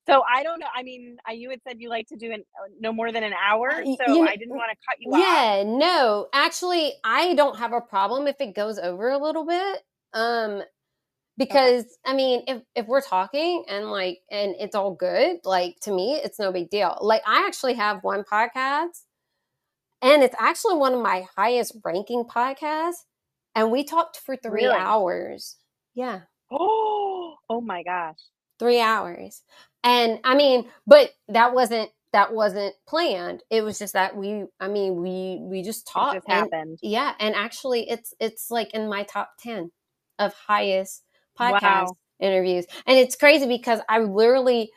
[0.10, 0.68] So I don't know.
[0.76, 3.24] I mean, I you had said you like to do an, uh, no more than
[3.24, 5.58] an hour, so you know, I didn't want to cut you yeah, off.
[5.58, 6.28] Yeah, no.
[6.34, 9.84] Actually, I don't have a problem if it goes over a little bit.
[10.14, 10.64] Um,
[11.38, 11.92] because okay.
[12.06, 16.16] I mean, if if we're talking and like and it's all good, like to me,
[16.16, 16.98] it's no big deal.
[17.02, 19.04] Like I actually have one podcast,
[20.02, 23.06] and it's actually one of my highest ranking podcasts,
[23.56, 24.76] and we talked for three really?
[24.76, 25.56] hours.
[25.96, 26.22] Yeah.
[26.52, 28.20] Oh, oh my gosh.
[28.60, 29.42] Three hours.
[29.84, 33.44] And I mean, but that wasn't that wasn't planned.
[33.50, 36.18] It was just that we I mean, we we just talked.
[36.18, 36.80] It just happened.
[36.82, 37.14] Yeah.
[37.20, 39.72] And actually it's it's like in my top ten
[40.20, 41.04] of highest
[41.40, 41.98] podcast wow.
[42.20, 42.66] interviews.
[42.86, 44.72] And it's crazy because I literally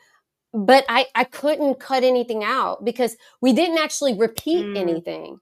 [0.53, 4.77] but I I couldn't cut anything out because we didn't actually repeat mm.
[4.77, 5.39] anything.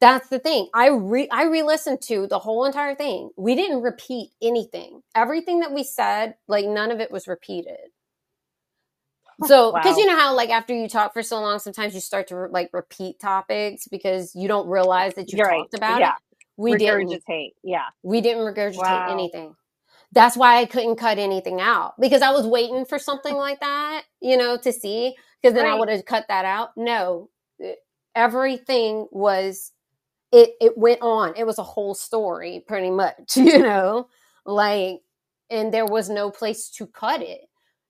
[0.00, 0.68] That's the thing.
[0.74, 3.30] I re I re-listened to the whole entire thing.
[3.36, 5.00] We didn't repeat anything.
[5.14, 7.78] Everything that we said, like none of it was repeated.
[9.46, 9.98] So, because wow.
[10.00, 12.70] you know how, like, after you talk for so long, sometimes you start to like
[12.72, 15.64] repeat topics because you don't realize that you talked right.
[15.74, 16.14] about yeah.
[16.14, 16.27] it
[16.58, 17.22] we regurgitate.
[17.26, 17.86] Didn't, yeah.
[18.02, 19.12] We didn't regurgitate wow.
[19.12, 19.54] anything.
[20.12, 24.02] That's why I couldn't cut anything out because I was waiting for something like that,
[24.20, 25.74] you know, to see because then right.
[25.74, 26.70] I would have cut that out.
[26.76, 27.30] No,
[28.14, 29.72] everything was
[30.32, 31.34] it it went on.
[31.36, 34.08] It was a whole story pretty much, you know,
[34.44, 35.00] like
[35.50, 37.42] and there was no place to cut it.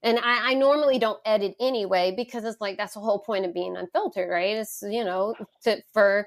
[0.04, 3.54] And I, I normally don't edit anyway because it's like that's the whole point of
[3.54, 4.56] being unfiltered, right?
[4.56, 5.34] It's you know
[5.64, 6.26] to for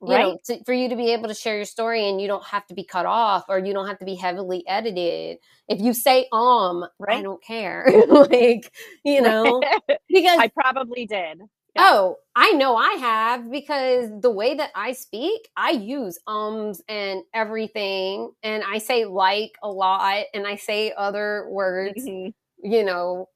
[0.00, 0.22] right.
[0.22, 2.66] know to, for you to be able to share your story and you don't have
[2.66, 5.38] to be cut off or you don't have to be heavily edited
[5.68, 7.18] if you say um right.
[7.18, 8.72] i don't care like
[9.04, 9.60] you know
[10.08, 11.40] because i probably did
[11.74, 11.90] yeah.
[11.90, 17.22] oh i know i have because the way that i speak i use ums and
[17.34, 22.30] everything and i say like a lot and i say other words mm-hmm.
[22.70, 23.28] you know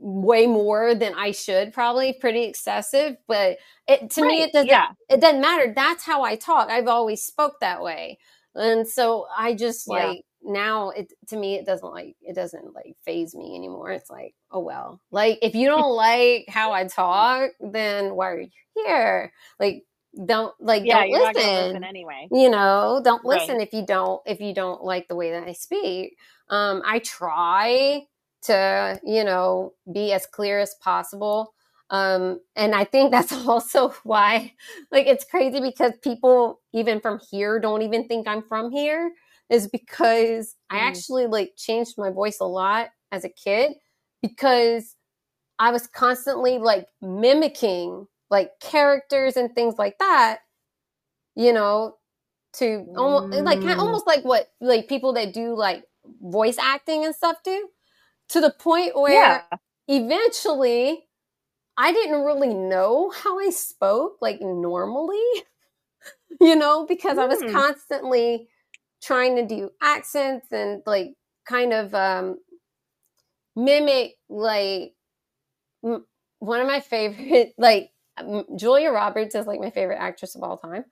[0.00, 4.28] way more than I should probably pretty excessive but it to right.
[4.28, 4.88] me it doesn't yeah.
[5.10, 8.18] it doesn't matter that's how I talk I've always spoke that way
[8.54, 10.06] and so I just yeah.
[10.06, 14.10] like now it to me it doesn't like it doesn't like phase me anymore it's
[14.10, 18.48] like oh well like if you don't like how I talk then why are you
[18.74, 19.84] here like
[20.26, 21.64] don't like yeah, don't listen.
[21.66, 21.84] listen.
[21.84, 23.66] anyway you know don't listen right.
[23.66, 26.16] if you don't if you don't like the way that I speak
[26.48, 28.02] um I try
[28.42, 31.54] to you know be as clear as possible
[31.90, 34.52] um, and i think that's also why
[34.90, 39.12] like it's crazy because people even from here don't even think i'm from here
[39.50, 40.76] is because mm.
[40.76, 43.72] i actually like changed my voice a lot as a kid
[44.22, 44.96] because
[45.58, 50.38] i was constantly like mimicking like characters and things like that,
[51.36, 51.96] you know,
[52.54, 53.78] to almost like Mm.
[53.78, 55.84] almost like what like people that do like
[56.22, 57.68] voice acting and stuff do
[58.32, 59.42] to the point where Yeah.
[59.88, 61.06] eventually
[61.78, 65.22] I didn't really know how I spoke like normally,
[66.40, 67.52] you know, because I was Mm.
[67.52, 68.48] constantly
[69.02, 71.14] trying to do accents and like
[71.46, 72.38] kind of um
[73.56, 74.94] mimic like
[75.84, 76.06] m-
[76.40, 77.90] one of my favorite like
[78.56, 80.84] Julia Roberts is like my favorite actress of all time.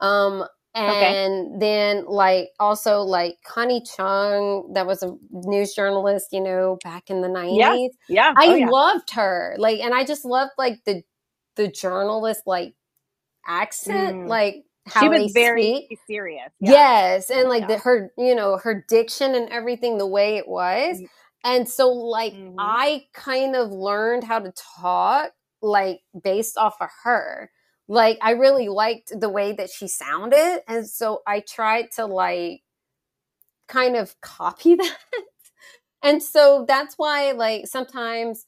[0.00, 0.44] Um
[0.74, 1.24] Okay.
[1.26, 7.10] and then like also like Connie Chung that was a news journalist, you know, back
[7.10, 7.90] in the 90s.
[8.08, 8.32] Yeah.
[8.38, 8.68] I oh, yeah.
[8.68, 9.54] loved her.
[9.58, 11.02] Like and I just loved like the
[11.56, 12.74] the journalist like
[13.46, 14.28] accent, Mm.
[14.28, 15.98] like how She was very speak.
[16.06, 16.50] serious.
[16.60, 16.70] Yeah.
[16.72, 17.66] Yes, and like Yeah.
[17.68, 21.08] the, her, you know, her diction and everything, the way it was, Mm.
[21.44, 22.54] and so like Mhm.
[22.58, 25.32] I kind of learned how to talk
[25.62, 27.50] like based off of her.
[27.88, 32.62] Like I really liked the way that she sounded, and so I tried to like
[33.68, 34.96] kind of copy that.
[36.02, 38.46] and so that's why like sometimes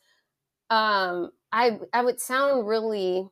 [0.71, 3.29] um I I would sound really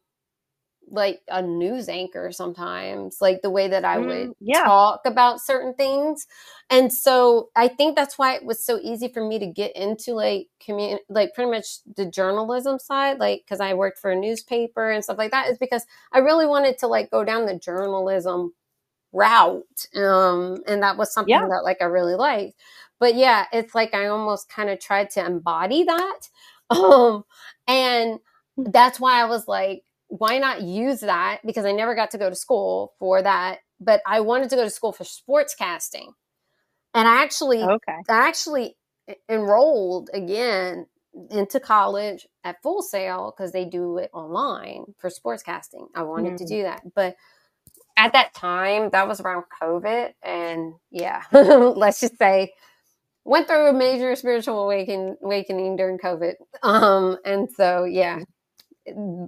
[0.93, 4.67] like a news anchor sometimes, like the way that I would Mm, yeah.
[4.67, 6.27] talk about certain things.
[6.71, 10.15] And so I think that's why it was so easy for me to get into
[10.15, 11.67] like commun like pretty much
[11.97, 15.59] the journalism side, like because I worked for a newspaper and stuff like that, is
[15.59, 18.53] because I really wanted to like go down the journalism
[19.13, 19.87] route.
[19.97, 21.49] Um, and that was something Yeah.
[21.49, 22.55] that like I really liked.
[23.01, 26.21] But yeah, it's like I almost kind of tried to embody that.
[26.71, 27.25] Um,
[27.69, 28.19] and
[28.57, 29.83] that's why I was like,
[30.19, 31.41] why not use that?
[31.45, 34.65] Because I never got to go to school for that, but I wanted to go
[34.65, 36.09] to school for sportscasting.
[36.95, 38.03] And I actually Okay.
[38.09, 38.77] I actually
[39.29, 40.87] enrolled again
[41.31, 45.89] into college at Full Sail because they do it online for sportscasting.
[45.95, 46.49] I wanted to Mm.
[46.49, 47.17] do that, but
[47.97, 52.53] at that time, that was around COVID, and yeah, let's just say
[53.25, 56.35] went through a major spiritual awakening, awakening during COVID.
[56.63, 58.21] Um, and so yeah,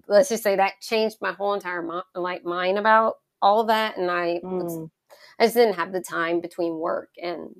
[0.08, 3.98] let's just say that changed my whole entire mi- like mind about all of that,
[3.98, 4.90] and I Mm.
[5.40, 7.50] I just didn't have the time between work and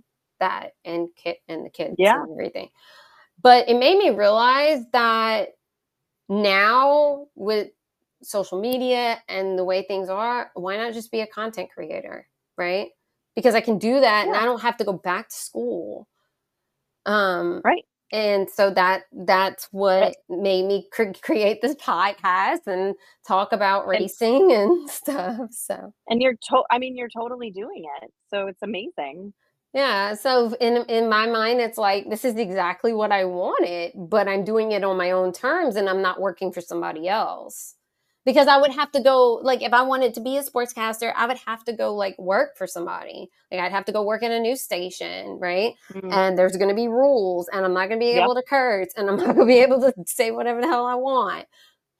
[0.40, 2.14] that and kid and the kids Yeah.
[2.14, 2.70] and everything.
[3.42, 5.50] But it made me realize that
[6.28, 7.70] now with
[8.22, 12.90] social media and the way things are, why not just be a content creator, right?
[13.36, 16.08] Because I can do that and I don't have to go back to school.
[17.06, 17.84] Um Right.
[18.14, 22.94] And so that that's what made me cre- create this podcast and
[23.26, 25.50] talk about racing and stuff.
[25.50, 28.10] So And you're to- I mean, you're totally doing it.
[28.32, 29.34] So it's amazing.
[29.72, 34.28] Yeah, so in in my mind it's like this is exactly what I wanted, but
[34.28, 37.74] I'm doing it on my own terms and I'm not working for somebody else.
[38.24, 41.26] Because I would have to go like if I wanted to be a sportscaster, I
[41.26, 43.30] would have to go like work for somebody.
[43.52, 45.74] Like I'd have to go work in a news station, right?
[45.92, 46.12] Mm.
[46.12, 48.24] And there's going to be rules and I'm not going to be Yep.
[48.24, 50.86] able to curse and I'm not going to be able to say whatever the hell
[50.86, 51.46] I want.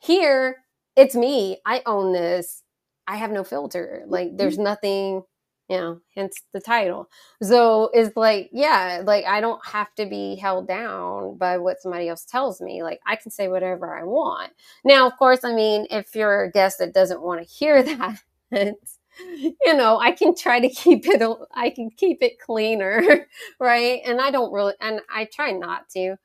[0.00, 0.58] Here,
[0.96, 1.58] it's me.
[1.66, 2.62] I own this.
[3.06, 4.04] I have no filter.
[4.06, 5.22] Like there's nothing
[5.68, 7.08] you know, hence the title.
[7.42, 12.08] So it's like, yeah, like I don't have to be held down by what somebody
[12.08, 12.82] else tells me.
[12.82, 14.52] Like I can say whatever I want.
[14.84, 18.20] Now, of course, I mean, if you're a guest that doesn't want to hear that,
[18.52, 21.22] you know, I can try to keep it,
[21.54, 23.26] I can keep it cleaner,
[23.60, 24.00] right?
[24.04, 26.16] And I don't really, and I try not to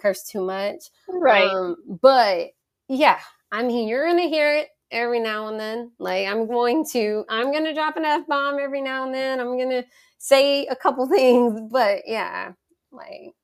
[0.00, 0.84] curse too much.
[1.08, 1.48] Right.
[1.48, 2.48] Um, but
[2.88, 3.18] yeah,
[3.52, 5.92] I mean, you're going to hear it every now and then.
[5.98, 9.40] Like I'm going to, I'm going to drop an F bomb every now and then.
[9.40, 9.84] I'm going to
[10.18, 12.52] say a couple things, but yeah,
[12.92, 13.34] like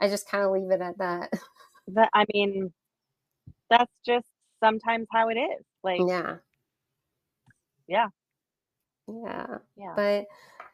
[0.00, 1.32] I just kind of leave it at that.
[1.88, 2.72] that I mean,
[3.70, 4.26] that's just
[4.62, 5.64] sometimes how it is.
[5.82, 6.36] Like, yeah.
[7.86, 8.08] Yeah.
[9.08, 9.58] Yeah.
[9.76, 9.92] yeah.
[9.96, 10.26] But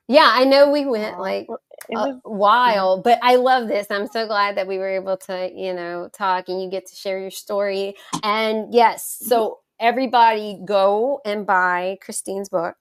[0.08, 3.86] yeah, I know we went like well, it a was while, but I love this.
[3.90, 6.96] I'm so glad that we were able to, you know, talk and you get to
[6.96, 7.96] share your story.
[8.22, 12.76] And yes, so everybody go and buy Christine's book.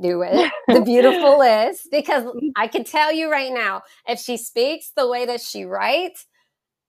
[0.00, 0.50] Do it.
[0.66, 1.88] The Beautiful List.
[1.90, 2.48] Because mm-hmm.
[2.56, 6.26] I can tell you right now, if she speaks the way that she writes,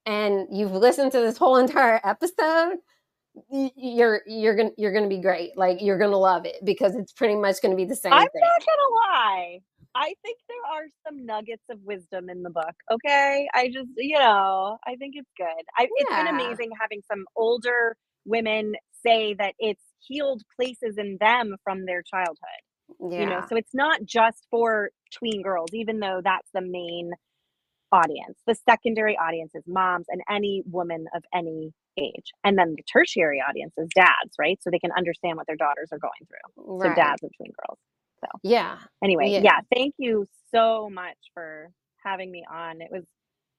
[0.05, 2.77] and you've listened to this whole entire episode,
[3.51, 5.57] you're you're gonna you're gonna be great.
[5.57, 8.41] Like you're gonna love it because it's pretty much gonna be the same I'm thing.
[8.41, 9.59] not gonna lie.
[9.95, 12.73] I think there are some nuggets of wisdom in the book.
[12.91, 15.65] Okay, I just you know I think it's good.
[15.77, 18.73] I, It's been amazing having some older women
[19.05, 22.37] say that it's healed places in them from their childhood.
[23.09, 23.19] Yeah.
[23.21, 27.11] You know, so it's not just for tween girls, even though that's the main
[27.91, 28.37] audience.
[28.45, 32.31] The secondary audience is moms and any woman of any age.
[32.43, 34.59] And then the tertiary audience is dads, right?
[34.61, 36.63] So they can understand what their daughters are going through.
[36.77, 36.89] Right.
[36.91, 37.79] So dads between girls.
[38.21, 38.77] So Yeah.
[39.03, 39.39] anyway, Yeah.
[39.43, 41.71] yeah, thank you so much for
[42.03, 42.81] having me on.
[42.81, 43.03] It was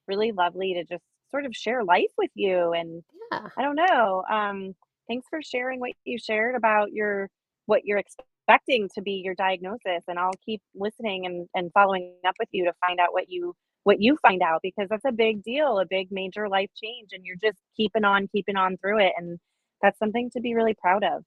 [0.07, 3.49] really lovely to just sort of share life with you and Yeah.
[3.57, 4.23] I don't know.
[4.29, 4.75] Um
[5.07, 7.29] thanks for sharing what you shared about your
[7.65, 12.35] what you're expecting to be your diagnosis and I'll keep listening and and following up
[12.39, 15.43] with you to find out what you what you find out because that's a big
[15.43, 19.13] deal, a big major life change and you're just keeping on keeping on through it
[19.17, 19.39] and
[19.81, 21.23] that's something to be really proud of.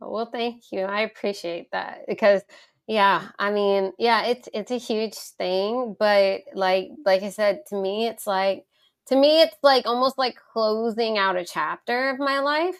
[0.00, 0.80] Well, thank you.
[0.80, 2.42] I appreciate that because
[2.86, 7.80] yeah, I mean, yeah, it's it's a huge thing, but like like I said, to
[7.80, 8.64] me it's like
[9.08, 12.76] to me it's like almost like closing out a chapter of my life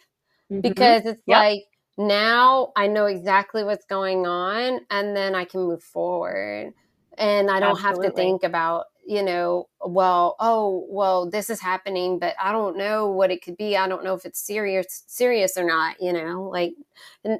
[0.51, 0.63] Mhm.
[0.63, 1.45] because it's Yep.
[1.45, 1.65] like
[1.99, 6.73] now I know exactly what's going on and then I can move forward
[7.19, 12.19] and I don't have to think about, you know, well, oh, well, this is happening,
[12.19, 13.77] but I don't know what it could be.
[13.77, 16.75] I don't know if it's serious serious or not, you know, like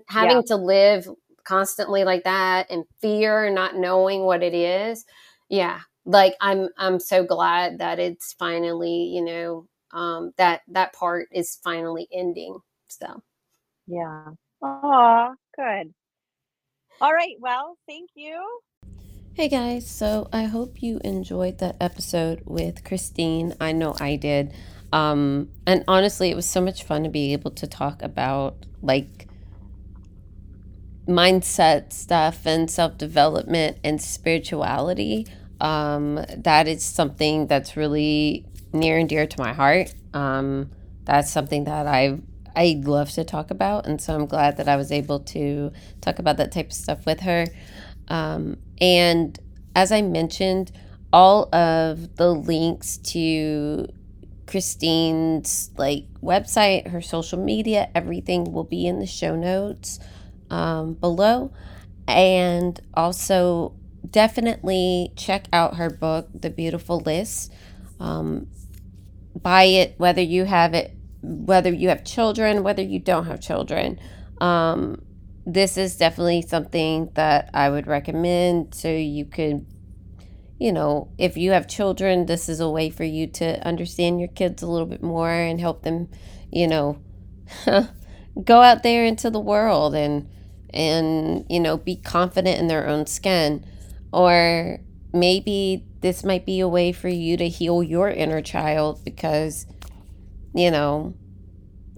[0.09, 0.47] having Yeah.
[0.47, 1.09] to live
[1.45, 5.05] constantly like that and fear and not knowing what it is.
[5.49, 5.81] Yeah.
[6.07, 11.59] Like I'm I'm so glad that it's finally, you know, um that that part is
[11.65, 12.57] finally ending.
[12.87, 13.23] So
[13.89, 14.27] Yeah.
[14.63, 15.93] Aw, good.
[17.01, 17.35] All right.
[17.41, 18.61] Well, thank you.
[19.35, 23.55] Hey guys, so I hope you enjoyed that episode with Christine.
[23.61, 24.55] I know I did.
[24.93, 29.27] Um, and honestly, it was so much fun to be able to talk about like
[31.09, 35.27] mindset stuff and self development and spirituality.
[35.61, 39.95] Um, that is something that's really near and dear to my heart.
[40.13, 40.71] Um,
[41.05, 42.19] that's something that I
[42.55, 46.19] I love to talk about, and so I'm glad that I was able to talk
[46.19, 47.47] about that type of stuff with her.
[48.09, 49.39] Um, and
[49.75, 50.73] as I mentioned,
[51.13, 53.89] all of the links to
[54.47, 59.99] Christine's like website, her social media, everything will be in the show notes
[60.51, 61.53] um, below.
[62.09, 63.75] And also,
[64.11, 67.53] definitely check out her book, The Beautiful List.
[67.99, 68.49] Um,
[69.35, 73.99] buy it whether you have it, whether you have children, whether you don't have children.
[74.41, 75.03] Um,
[75.45, 79.65] this is definitely something that I would recommend so you could,
[80.59, 84.29] you know, if you have children, this is a way for you to understand your
[84.29, 86.09] kids a little bit more and help them,
[86.51, 86.99] you know,
[88.45, 90.29] go out there into the world and
[90.71, 93.65] and you know be confident in their own skin
[94.17, 94.81] or
[95.13, 99.67] maybe this might be a way for you to heal your inner child because
[100.55, 101.15] you know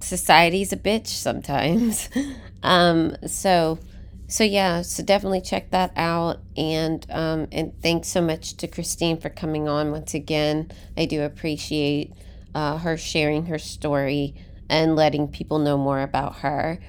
[0.01, 2.11] society's a bitch sometimes.
[2.61, 3.79] Um so
[4.27, 6.41] so yeah so definitely check that out.
[6.57, 10.73] And um and thanks so much to christine for coming on once again.
[10.97, 12.15] I do appreciate
[12.57, 14.35] uh, her sharing her story
[14.69, 16.81] and letting people know more about her.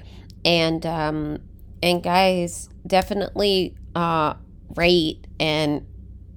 [0.44, 1.38] And um
[1.80, 4.34] and guys definitely uh
[4.76, 5.86] rate and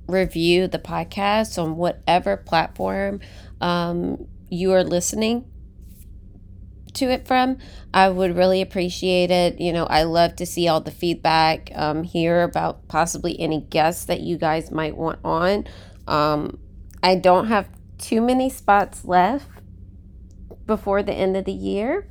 [0.08, 3.20] review the podcast on whatever platform
[3.62, 5.46] um you are listening
[6.94, 7.58] to it from.
[7.92, 9.60] I would really appreciate it.
[9.60, 14.06] You know i love to see all the feedback um hear about possibly any guests
[14.06, 15.66] that you guys might want on.
[16.08, 16.60] Um
[17.02, 19.48] i don't have too many spots left
[20.66, 22.08] before the end of the year.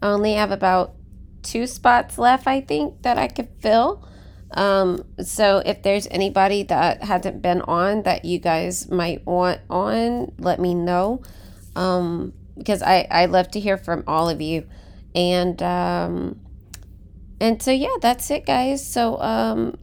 [0.00, 0.94] I only have about
[1.42, 4.08] two spots left i think that i could fill
[4.54, 10.32] um so if there's anybody that hasn't been on that you guys might want on
[10.38, 11.22] let me know
[11.76, 14.66] um because I I love to hear from all of you,
[15.14, 16.40] and um,
[17.40, 18.86] and so yeah, that's it, guys.
[18.86, 19.76] So um,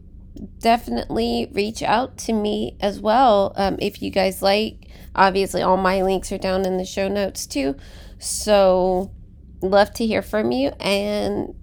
[0.58, 4.86] definitely reach out to me as well um, if you guys like.
[5.14, 7.76] Obviously, all my links are down in the show notes too.
[8.18, 9.10] So
[9.60, 11.54] love to hear from you, and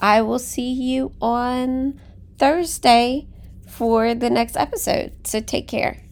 [0.00, 2.00] I will see you on
[2.38, 3.26] Thursday
[3.66, 5.12] for the next episode.
[5.26, 6.07] So take care.